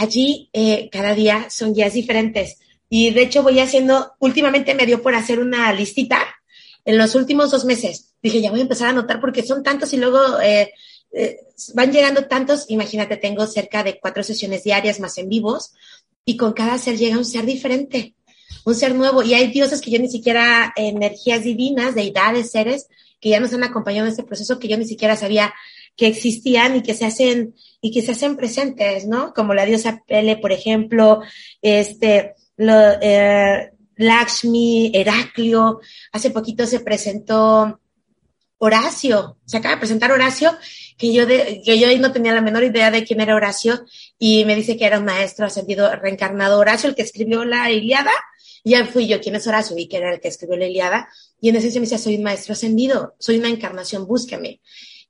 allí 0.00 0.48
eh, 0.52 0.88
cada 0.90 1.14
día 1.14 1.48
son 1.50 1.74
días 1.74 1.92
diferentes. 1.92 2.58
Y 2.88 3.10
de 3.10 3.22
hecho 3.22 3.42
voy 3.42 3.60
haciendo, 3.60 4.12
últimamente 4.18 4.74
me 4.74 4.86
dio 4.86 5.02
por 5.02 5.14
hacer 5.14 5.38
una 5.38 5.72
listita 5.72 6.26
en 6.84 6.96
los 6.98 7.14
últimos 7.14 7.50
dos 7.50 7.64
meses. 7.64 8.14
Dije, 8.22 8.40
ya 8.40 8.50
voy 8.50 8.60
a 8.60 8.62
empezar 8.62 8.88
a 8.88 8.90
anotar 8.90 9.20
porque 9.20 9.42
son 9.42 9.62
tantos 9.62 9.92
y 9.92 9.98
luego 9.98 10.40
eh, 10.40 10.72
eh, 11.12 11.40
van 11.74 11.92
llegando 11.92 12.24
tantos. 12.24 12.64
Imagínate, 12.68 13.18
tengo 13.18 13.46
cerca 13.46 13.84
de 13.84 14.00
cuatro 14.00 14.22
sesiones 14.22 14.64
diarias 14.64 15.00
más 15.00 15.18
en 15.18 15.28
vivos 15.28 15.72
y 16.24 16.36
con 16.36 16.52
cada 16.54 16.78
ser 16.78 16.96
llega 16.96 17.18
un 17.18 17.24
ser 17.24 17.44
diferente, 17.44 18.14
un 18.64 18.74
ser 18.74 18.94
nuevo. 18.94 19.22
Y 19.22 19.34
hay 19.34 19.48
dioses 19.48 19.80
que 19.80 19.90
yo 19.90 19.98
ni 19.98 20.08
siquiera, 20.08 20.72
energías 20.76 21.44
divinas, 21.44 21.94
deidades, 21.94 22.50
seres, 22.50 22.88
que 23.20 23.28
ya 23.28 23.40
nos 23.40 23.52
han 23.52 23.64
acompañado 23.64 24.06
en 24.06 24.12
este 24.12 24.24
proceso 24.24 24.58
que 24.58 24.68
yo 24.68 24.78
ni 24.78 24.86
siquiera 24.86 25.14
sabía 25.14 25.52
que 25.96 26.06
existían 26.06 26.76
y 26.76 26.82
que 26.82 26.94
se 26.94 27.06
hacen 27.06 27.54
y 27.80 27.92
que 27.92 28.02
se 28.02 28.12
hacen 28.12 28.36
presentes, 28.36 29.06
¿no? 29.06 29.32
Como 29.34 29.54
la 29.54 29.64
diosa 29.64 30.02
Pele, 30.06 30.36
por 30.36 30.52
ejemplo, 30.52 31.22
este, 31.62 32.34
lo, 32.56 32.74
eh, 33.00 33.70
Lakshmi, 34.00 34.92
Heraclio. 34.94 35.80
Hace 36.12 36.30
poquito 36.30 36.66
se 36.66 36.80
presentó 36.80 37.80
Horacio, 38.58 39.38
se 39.46 39.56
acaba 39.56 39.74
de 39.76 39.80
presentar 39.80 40.12
Horacio, 40.12 40.56
que 40.98 41.12
yo, 41.14 41.24
de, 41.24 41.62
que 41.64 41.78
yo 41.78 41.86
no 41.98 42.12
tenía 42.12 42.34
la 42.34 42.42
menor 42.42 42.62
idea 42.62 42.90
de 42.90 43.04
quién 43.04 43.20
era 43.20 43.34
Horacio, 43.34 43.84
y 44.18 44.44
me 44.44 44.54
dice 44.54 44.76
que 44.76 44.84
era 44.84 44.98
un 44.98 45.06
maestro 45.06 45.46
ascendido 45.46 45.94
reencarnado 45.96 46.58
Horacio, 46.58 46.90
el 46.90 46.94
que 46.94 47.02
escribió 47.02 47.44
la 47.44 47.70
Iliada, 47.70 48.12
y 48.62 48.72
ya 48.72 48.86
fui 48.86 49.06
yo, 49.06 49.20
¿quién 49.20 49.36
es 49.36 49.46
Horacio? 49.46 49.78
Y 49.78 49.88
que 49.88 49.96
era 49.96 50.12
el 50.12 50.20
que 50.20 50.28
escribió 50.28 50.58
la 50.58 50.66
Iliada, 50.66 51.08
y 51.40 51.48
en 51.48 51.56
esencia 51.56 51.80
me 51.80 51.86
decía, 51.86 51.96
soy 51.96 52.16
un 52.16 52.22
maestro 52.22 52.52
ascendido, 52.52 53.14
soy 53.18 53.38
una 53.38 53.48
encarnación, 53.48 54.06
búsqueme. 54.06 54.60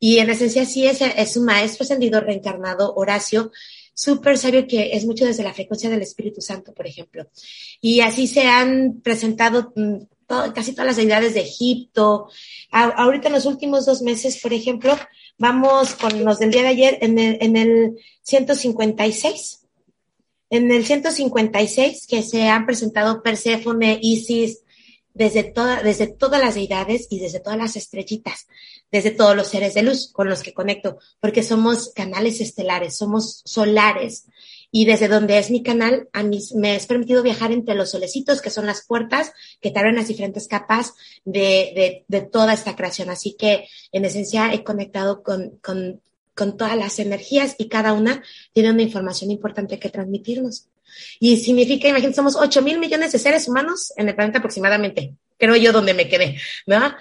Y 0.00 0.18
en 0.18 0.30
esencia 0.30 0.64
sí 0.64 0.86
es, 0.86 1.00
es 1.02 1.36
un 1.36 1.44
maestro 1.44 1.84
ascendido 1.84 2.20
reencarnado, 2.20 2.94
Horacio, 2.94 3.52
súper 3.94 4.38
sabio 4.38 4.66
que 4.66 4.92
es 4.94 5.04
mucho 5.04 5.26
desde 5.26 5.44
la 5.44 5.52
frecuencia 5.52 5.90
del 5.90 6.00
Espíritu 6.00 6.40
Santo, 6.40 6.72
por 6.72 6.86
ejemplo. 6.86 7.28
Y 7.82 8.00
así 8.00 8.26
se 8.26 8.48
han 8.48 9.02
presentado 9.02 9.72
mm, 9.76 9.98
casi 10.54 10.72
todas 10.72 10.86
las 10.86 10.96
deidades 10.96 11.34
de 11.34 11.40
Egipto. 11.40 12.28
ahorita 12.70 13.28
en 13.28 13.34
los 13.34 13.46
últimos 13.46 13.84
dos 13.84 14.00
meses, 14.02 14.40
por 14.40 14.52
ejemplo, 14.52 14.96
vamos 15.38 15.94
con 15.94 16.24
los 16.24 16.38
del 16.38 16.50
día 16.50 16.62
de 16.62 16.68
ayer 16.68 16.98
en 17.02 17.18
el, 17.18 17.38
en 17.40 17.56
el 17.56 17.98
156. 18.22 19.66
En 20.48 20.72
el 20.72 20.84
156 20.84 22.06
que 22.08 22.22
se 22.22 22.48
han 22.48 22.66
presentado 22.66 23.22
Perséfone, 23.22 23.98
Isis, 24.02 24.62
desde, 25.14 25.44
toda, 25.44 25.82
desde 25.82 26.06
todas 26.06 26.40
las 26.40 26.54
deidades 26.54 27.06
y 27.10 27.18
desde 27.18 27.40
todas 27.40 27.58
las 27.58 27.76
estrellitas, 27.76 28.46
desde 28.90 29.10
todos 29.10 29.36
los 29.36 29.48
seres 29.48 29.74
de 29.74 29.82
luz 29.82 30.10
con 30.12 30.28
los 30.28 30.42
que 30.42 30.54
conecto, 30.54 30.98
porque 31.20 31.42
somos 31.42 31.90
canales 31.94 32.40
estelares, 32.40 32.96
somos 32.96 33.42
solares. 33.44 34.26
Y 34.72 34.84
desde 34.84 35.08
donde 35.08 35.36
es 35.38 35.50
mi 35.50 35.64
canal, 35.64 36.08
a 36.12 36.22
mí 36.22 36.38
me 36.54 36.76
es 36.76 36.86
permitido 36.86 37.24
viajar 37.24 37.50
entre 37.50 37.74
los 37.74 37.90
solecitos, 37.90 38.40
que 38.40 38.50
son 38.50 38.66
las 38.66 38.86
puertas 38.86 39.32
que 39.60 39.72
te 39.72 39.78
abren 39.80 39.96
las 39.96 40.06
diferentes 40.06 40.46
capas 40.46 40.94
de, 41.24 41.72
de, 41.74 42.04
de 42.06 42.20
toda 42.20 42.52
esta 42.52 42.76
creación. 42.76 43.10
Así 43.10 43.34
que, 43.36 43.66
en 43.90 44.04
esencia, 44.04 44.54
he 44.54 44.62
conectado 44.62 45.24
con, 45.24 45.58
con, 45.60 46.00
con 46.34 46.56
todas 46.56 46.76
las 46.76 47.00
energías 47.00 47.56
y 47.58 47.68
cada 47.68 47.92
una 47.92 48.22
tiene 48.52 48.70
una 48.70 48.82
información 48.82 49.32
importante 49.32 49.80
que 49.80 49.90
transmitirnos. 49.90 50.68
Y 51.18 51.36
significa, 51.36 51.88
imagínate, 51.88 52.16
somos 52.16 52.36
8 52.36 52.62
mil 52.62 52.78
millones 52.78 53.12
de 53.12 53.18
seres 53.18 53.48
humanos 53.48 53.92
en 53.96 54.08
el 54.08 54.14
planeta 54.14 54.38
aproximadamente, 54.38 55.14
creo 55.38 55.56
yo 55.56 55.72
donde 55.72 55.94
me 55.94 56.08
quedé, 56.08 56.38
¿no? 56.66 56.94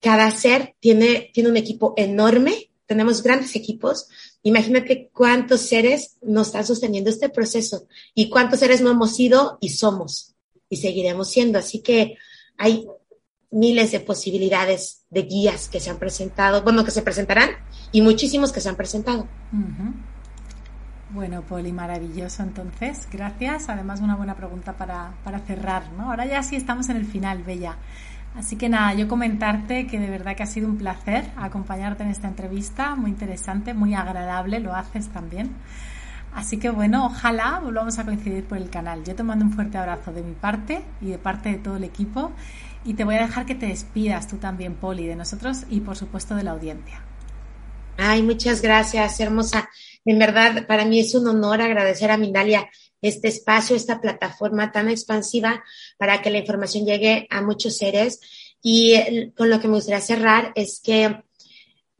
Cada 0.00 0.30
ser 0.30 0.74
tiene, 0.80 1.30
tiene 1.32 1.50
un 1.50 1.56
equipo 1.56 1.94
enorme, 1.96 2.70
tenemos 2.86 3.22
grandes 3.22 3.54
equipos. 3.54 4.08
Imagínate 4.42 5.10
cuántos 5.12 5.60
seres 5.60 6.16
nos 6.22 6.48
están 6.48 6.66
sosteniendo 6.66 7.10
este 7.10 7.28
proceso 7.28 7.86
y 8.14 8.30
cuántos 8.30 8.60
seres 8.60 8.80
no 8.80 8.90
hemos 8.90 9.14
sido 9.14 9.58
y 9.60 9.70
somos 9.70 10.34
y 10.70 10.76
seguiremos 10.76 11.30
siendo. 11.30 11.58
Así 11.58 11.80
que 11.80 12.16
hay 12.56 12.86
miles 13.50 13.92
de 13.92 14.00
posibilidades 14.00 15.04
de 15.10 15.22
guías 15.22 15.68
que 15.68 15.80
se 15.80 15.90
han 15.90 15.98
presentado, 15.98 16.62
bueno, 16.62 16.84
que 16.84 16.90
se 16.90 17.02
presentarán 17.02 17.50
y 17.92 18.02
muchísimos 18.02 18.52
que 18.52 18.60
se 18.60 18.68
han 18.68 18.76
presentado. 18.76 19.28
Bueno, 21.10 21.40
Poli, 21.40 21.72
maravilloso 21.72 22.42
entonces. 22.42 23.08
Gracias. 23.10 23.68
Además, 23.70 24.00
una 24.00 24.14
buena 24.14 24.34
pregunta 24.34 24.74
para, 24.74 25.12
para 25.24 25.38
cerrar, 25.38 25.90
¿no? 25.96 26.10
Ahora 26.10 26.26
ya 26.26 26.42
sí 26.42 26.54
estamos 26.54 26.90
en 26.90 26.98
el 26.98 27.06
final, 27.06 27.42
Bella. 27.42 27.76
Así 28.36 28.56
que 28.56 28.68
nada, 28.68 28.92
yo 28.92 29.08
comentarte 29.08 29.86
que 29.86 29.98
de 29.98 30.10
verdad 30.10 30.36
que 30.36 30.42
ha 30.42 30.46
sido 30.46 30.68
un 30.68 30.76
placer 30.76 31.30
acompañarte 31.36 32.02
en 32.02 32.10
esta 32.10 32.28
entrevista, 32.28 32.94
muy 32.94 33.10
interesante, 33.10 33.72
muy 33.72 33.94
agradable, 33.94 34.60
lo 34.60 34.74
haces 34.74 35.08
también. 35.08 35.50
Así 36.34 36.58
que 36.58 36.68
bueno, 36.68 37.06
ojalá 37.06 37.58
volvamos 37.58 37.98
a 37.98 38.04
coincidir 38.04 38.44
por 38.44 38.58
el 38.58 38.68
canal. 38.68 39.02
Yo 39.02 39.14
te 39.14 39.22
mando 39.22 39.46
un 39.46 39.52
fuerte 39.52 39.78
abrazo 39.78 40.12
de 40.12 40.22
mi 40.22 40.34
parte 40.34 40.82
y 41.00 41.06
de 41.06 41.18
parte 41.18 41.48
de 41.48 41.56
todo 41.58 41.78
el 41.78 41.84
equipo 41.84 42.32
y 42.84 42.94
te 42.94 43.04
voy 43.04 43.16
a 43.16 43.22
dejar 43.22 43.46
que 43.46 43.54
te 43.54 43.66
despidas 43.66 44.28
tú 44.28 44.36
también, 44.36 44.74
Poli, 44.74 45.06
de 45.06 45.16
nosotros 45.16 45.64
y 45.70 45.80
por 45.80 45.96
supuesto 45.96 46.36
de 46.36 46.44
la 46.44 46.50
audiencia. 46.52 47.07
Ay, 48.00 48.22
muchas 48.22 48.62
gracias, 48.62 49.18
hermosa. 49.18 49.68
En 50.04 50.20
verdad, 50.20 50.68
para 50.68 50.84
mí 50.84 51.00
es 51.00 51.16
un 51.16 51.26
honor 51.26 51.60
agradecer 51.60 52.12
a 52.12 52.16
Mindalia 52.16 52.70
este 53.02 53.26
espacio, 53.26 53.74
esta 53.74 54.00
plataforma 54.00 54.70
tan 54.70 54.88
expansiva 54.88 55.64
para 55.98 56.22
que 56.22 56.30
la 56.30 56.38
información 56.38 56.86
llegue 56.86 57.26
a 57.28 57.42
muchos 57.42 57.76
seres. 57.76 58.20
Y 58.62 59.32
con 59.32 59.50
lo 59.50 59.58
que 59.58 59.66
me 59.66 59.74
gustaría 59.74 60.00
cerrar 60.00 60.52
es 60.54 60.80
que 60.80 61.24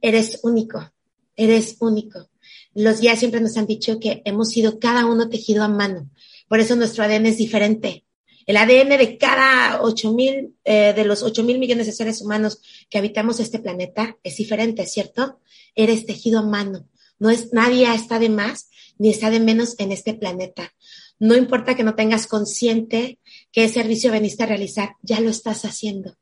eres 0.01 0.39
único, 0.45 0.89
eres 1.35 1.77
único. 1.81 2.31
Los 2.75 3.01
guías 3.01 3.19
siempre 3.19 3.41
nos 3.41 3.57
han 3.57 3.67
dicho 3.67 3.99
que 3.99 4.23
hemos 4.25 4.51
sido 4.51 4.79
cada 4.79 5.05
uno 5.05 5.29
tejido 5.29 5.65
a 5.65 5.69
mano. 5.69 6.09
Por 6.47 6.61
eso 6.61 6.77
nuestro 6.77 7.03
ADN 7.03 7.27
es 7.27 7.39
diferente. 7.39 8.05
El 8.49 8.57
ADN 8.57 8.97
de 8.97 9.19
cada 9.19 9.83
ocho 9.83 10.15
mil, 10.15 10.55
eh, 10.65 10.95
de 10.97 11.05
los 11.05 11.23
ocho 11.23 11.45
mil 11.45 11.59
millones 11.59 11.85
de 11.85 11.93
seres 11.93 12.23
humanos 12.23 12.63
que 12.89 12.97
habitamos 12.97 13.41
este 13.41 13.59
planeta 13.59 14.17
es 14.23 14.39
diferente, 14.39 14.87
¿cierto? 14.87 15.39
Eres 15.75 16.07
tejido 16.07 16.39
a 16.39 16.47
mano. 16.47 16.89
No 17.19 17.29
es, 17.29 17.53
nadie 17.53 17.93
está 17.95 18.19
de 18.19 18.31
más 18.31 18.71
ni 18.97 19.11
está 19.11 19.29
de 19.29 19.41
menos 19.41 19.75
en 19.79 19.93
este 19.93 20.15
planeta. 20.15 20.73
No 21.19 21.37
importa 21.37 21.77
que 21.77 21.83
no 21.85 21.95
tengas 21.95 22.27
consciente 22.27 23.19
qué 23.53 23.69
servicio 23.69 24.11
veniste 24.11 24.45
a 24.45 24.47
realizar, 24.47 24.97
ya 25.03 25.21
lo 25.21 25.29
estás 25.29 25.67
haciendo. 25.67 26.17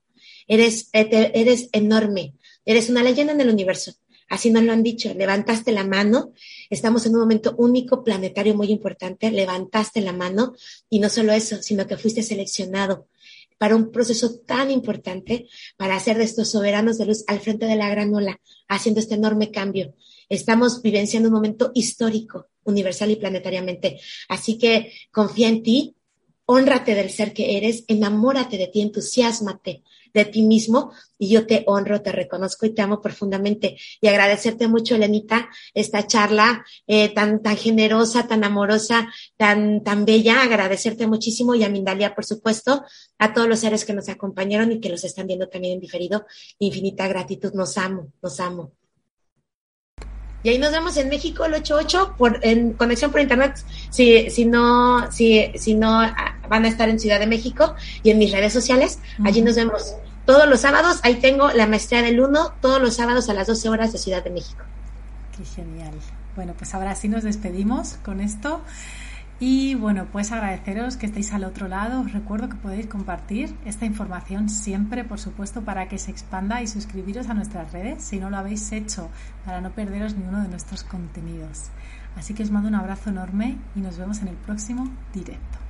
Eres, 0.49 0.89
eres 0.93 1.69
enorme, 1.71 2.35
eres 2.65 2.91
una 2.91 3.05
leyenda 3.05 3.35
en 3.35 3.41
el 3.41 3.51
universo. 3.51 3.95
Así 4.29 4.51
nos 4.51 4.65
lo 4.65 4.73
han 4.73 4.83
dicho, 4.83 5.15
levantaste 5.15 5.71
la 5.71 5.85
mano, 5.85 6.33
estamos 6.71 7.07
en 7.07 7.15
un 7.15 7.21
momento 7.21 7.55
único, 7.59 8.03
planetario 8.05 8.55
muy 8.55 8.69
importante, 8.71 9.31
levantaste 9.31 10.01
la 10.01 10.13
mano 10.13 10.55
y 10.89 10.99
no 10.99 11.09
solo 11.09 11.33
eso, 11.33 11.63
sino 11.63 11.87
que 11.87 11.97
fuiste 11.97 12.23
seleccionado 12.23 13.09
para 13.59 13.77
un 13.77 13.91
proceso 13.91 14.39
tan 14.41 14.71
importante 14.71 15.49
para 15.77 15.97
hacer 15.97 16.19
de 16.19 16.25
estos 16.25 16.51
soberanos 16.51 16.99
de 16.99 17.07
luz 17.07 17.25
al 17.27 17.41
frente 17.41 17.67
de 17.67 17.77
la 17.77 17.89
gran 17.89 18.15
ola, 18.15 18.41
haciendo 18.69 19.01
este 19.01 19.15
enorme 19.15 19.51
cambio. 19.51 19.95
Estamos 20.29 20.83
vivenciando 20.83 21.29
un 21.29 21.35
momento 21.35 21.71
histórico, 21.75 22.49
universal 22.65 23.11
y 23.11 23.17
planetariamente. 23.17 24.01
Así 24.29 24.59
que 24.59 24.93
confía 25.11 25.49
en 25.49 25.63
ti, 25.63 25.97
honrate 26.45 26.95
del 26.95 27.11
ser 27.11 27.33
que 27.33 27.57
eres, 27.57 27.85
enamórate 27.89 28.59
de 28.59 28.69
ti, 28.69 28.81
entusiasmate 28.81 29.83
de 30.17 30.25
ti 30.25 30.43
mismo 30.43 30.93
y 31.19 31.29
yo 31.29 31.47
te 31.47 31.63
honro, 31.67 32.01
te 32.01 32.11
reconozco 32.11 32.65
y 32.65 32.71
te 32.71 32.83
amo 32.83 33.01
profundamente. 33.03 33.77
Y 34.01 34.09
agradecerte 34.09 34.67
mucho, 34.67 34.95
Elenita, 34.95 35.49
esta 35.75 36.07
charla 36.07 36.65
eh, 36.87 37.11
tan, 37.15 37.43
tan 37.43 37.57
generosa, 37.57 38.27
tan 38.27 38.43
amorosa, 38.43 39.13
tan, 39.37 39.85
tan 39.85 40.07
bella. 40.07 40.43
Agradecerte 40.43 41.07
muchísimo 41.07 41.55
y 41.55 41.65
a 41.65 41.69
Mindalia, 41.69 42.15
por 42.15 42.25
supuesto, 42.25 42.83
a 43.19 43.35
todos 43.35 43.47
los 43.47 43.61
seres 43.61 43.85
que 43.85 43.93
nos 43.93 44.09
acompañaron 44.09 44.73
y 44.73 44.81
que 44.81 44.89
los 44.89 45.05
están 45.05 45.27
viendo 45.27 45.49
también 45.49 45.75
en 45.75 45.81
diferido. 45.81 46.27
Infinita 46.59 47.07
gratitud, 47.09 47.53
nos 47.53 47.77
amo, 47.77 48.13
nos 48.23 48.41
amo. 48.41 48.73
Y 50.43 50.51
ahí 50.51 50.59
nos 50.59 50.71
vemos 50.71 50.97
en 50.97 51.09
México 51.09 51.45
el 51.45 51.55
88 51.55 52.15
por, 52.17 52.39
en 52.43 52.75
conexión 52.75 53.11
por 53.11 53.21
internet. 53.21 53.57
Si, 53.91 54.31
si 54.31 54.45
no, 54.45 55.11
si, 55.11 55.51
si 55.57 55.75
no 55.75 56.01
ah, 56.01 56.39
van 56.49 56.65
a 56.65 56.69
estar 56.69 56.89
en 56.89 57.01
Ciudad 57.01 57.19
de 57.19 57.27
México 57.27 57.75
y 58.05 58.11
en 58.11 58.19
mis 58.19 58.31
redes 58.31 58.53
sociales, 58.53 59.01
allí 59.25 59.43
nos 59.43 59.57
vemos 59.57 59.97
todos 60.27 60.49
los 60.49 60.61
sábados. 60.61 61.01
Ahí 61.03 61.17
tengo 61.17 61.51
la 61.53 61.67
maestría 61.67 62.03
del 62.03 62.21
1 62.21 62.55
todos 62.61 62.83
los 62.83 62.95
sábados 62.95 63.29
a 63.31 63.35
las 63.35 63.47
12 63.47 63.69
horas 63.69 63.93
de 63.93 63.99
Ciudad 63.99 64.23
de 64.23 64.31
México. 64.31 64.63
Qué 65.37 65.45
genial. 65.45 65.95
Bueno, 66.35 66.53
pues 66.59 66.75
ahora 66.75 66.95
sí 66.95 67.09
nos 67.09 67.23
despedimos 67.23 67.97
con 68.05 68.21
esto. 68.21 68.61
Y 69.39 69.75
bueno, 69.75 70.07
pues 70.13 70.33
agradeceros 70.33 70.97
que 70.97 71.07
estéis 71.07 71.33
al 71.33 71.45
otro 71.45 71.69
lado. 71.69 72.01
Os 72.01 72.13
recuerdo 72.13 72.49
que 72.49 72.57
podéis 72.57 72.87
compartir 72.87 73.55
esta 73.67 73.85
información 73.85 74.49
siempre, 74.49 75.05
por 75.05 75.21
supuesto, 75.21 75.63
para 75.63 75.89
que 75.89 75.99
se 75.99 76.11
expanda 76.11 76.63
y 76.63 76.67
suscribiros 76.67 77.29
a 77.29 77.35
nuestras 77.35 77.73
redes 77.73 78.03
si 78.03 78.19
no 78.19 78.31
lo 78.31 78.39
habéis 78.39 78.73
hecho, 78.73 79.11
para 79.45 79.61
no 79.61 79.73
perderos 79.73 80.15
ninguno 80.15 80.43
de 80.43 80.49
nuestros 80.49 80.85
contenidos. 80.85 81.65
Así 82.17 82.33
que 82.33 82.43
os 82.43 82.51
mando 82.51 82.69
un 82.69 82.75
abrazo 82.75 83.11
enorme 83.11 83.59
y 83.75 83.81
nos 83.81 83.99
vemos 83.99 84.23
en 84.23 84.29
el 84.29 84.37
próximo 84.37 84.91
directo. 85.13 85.66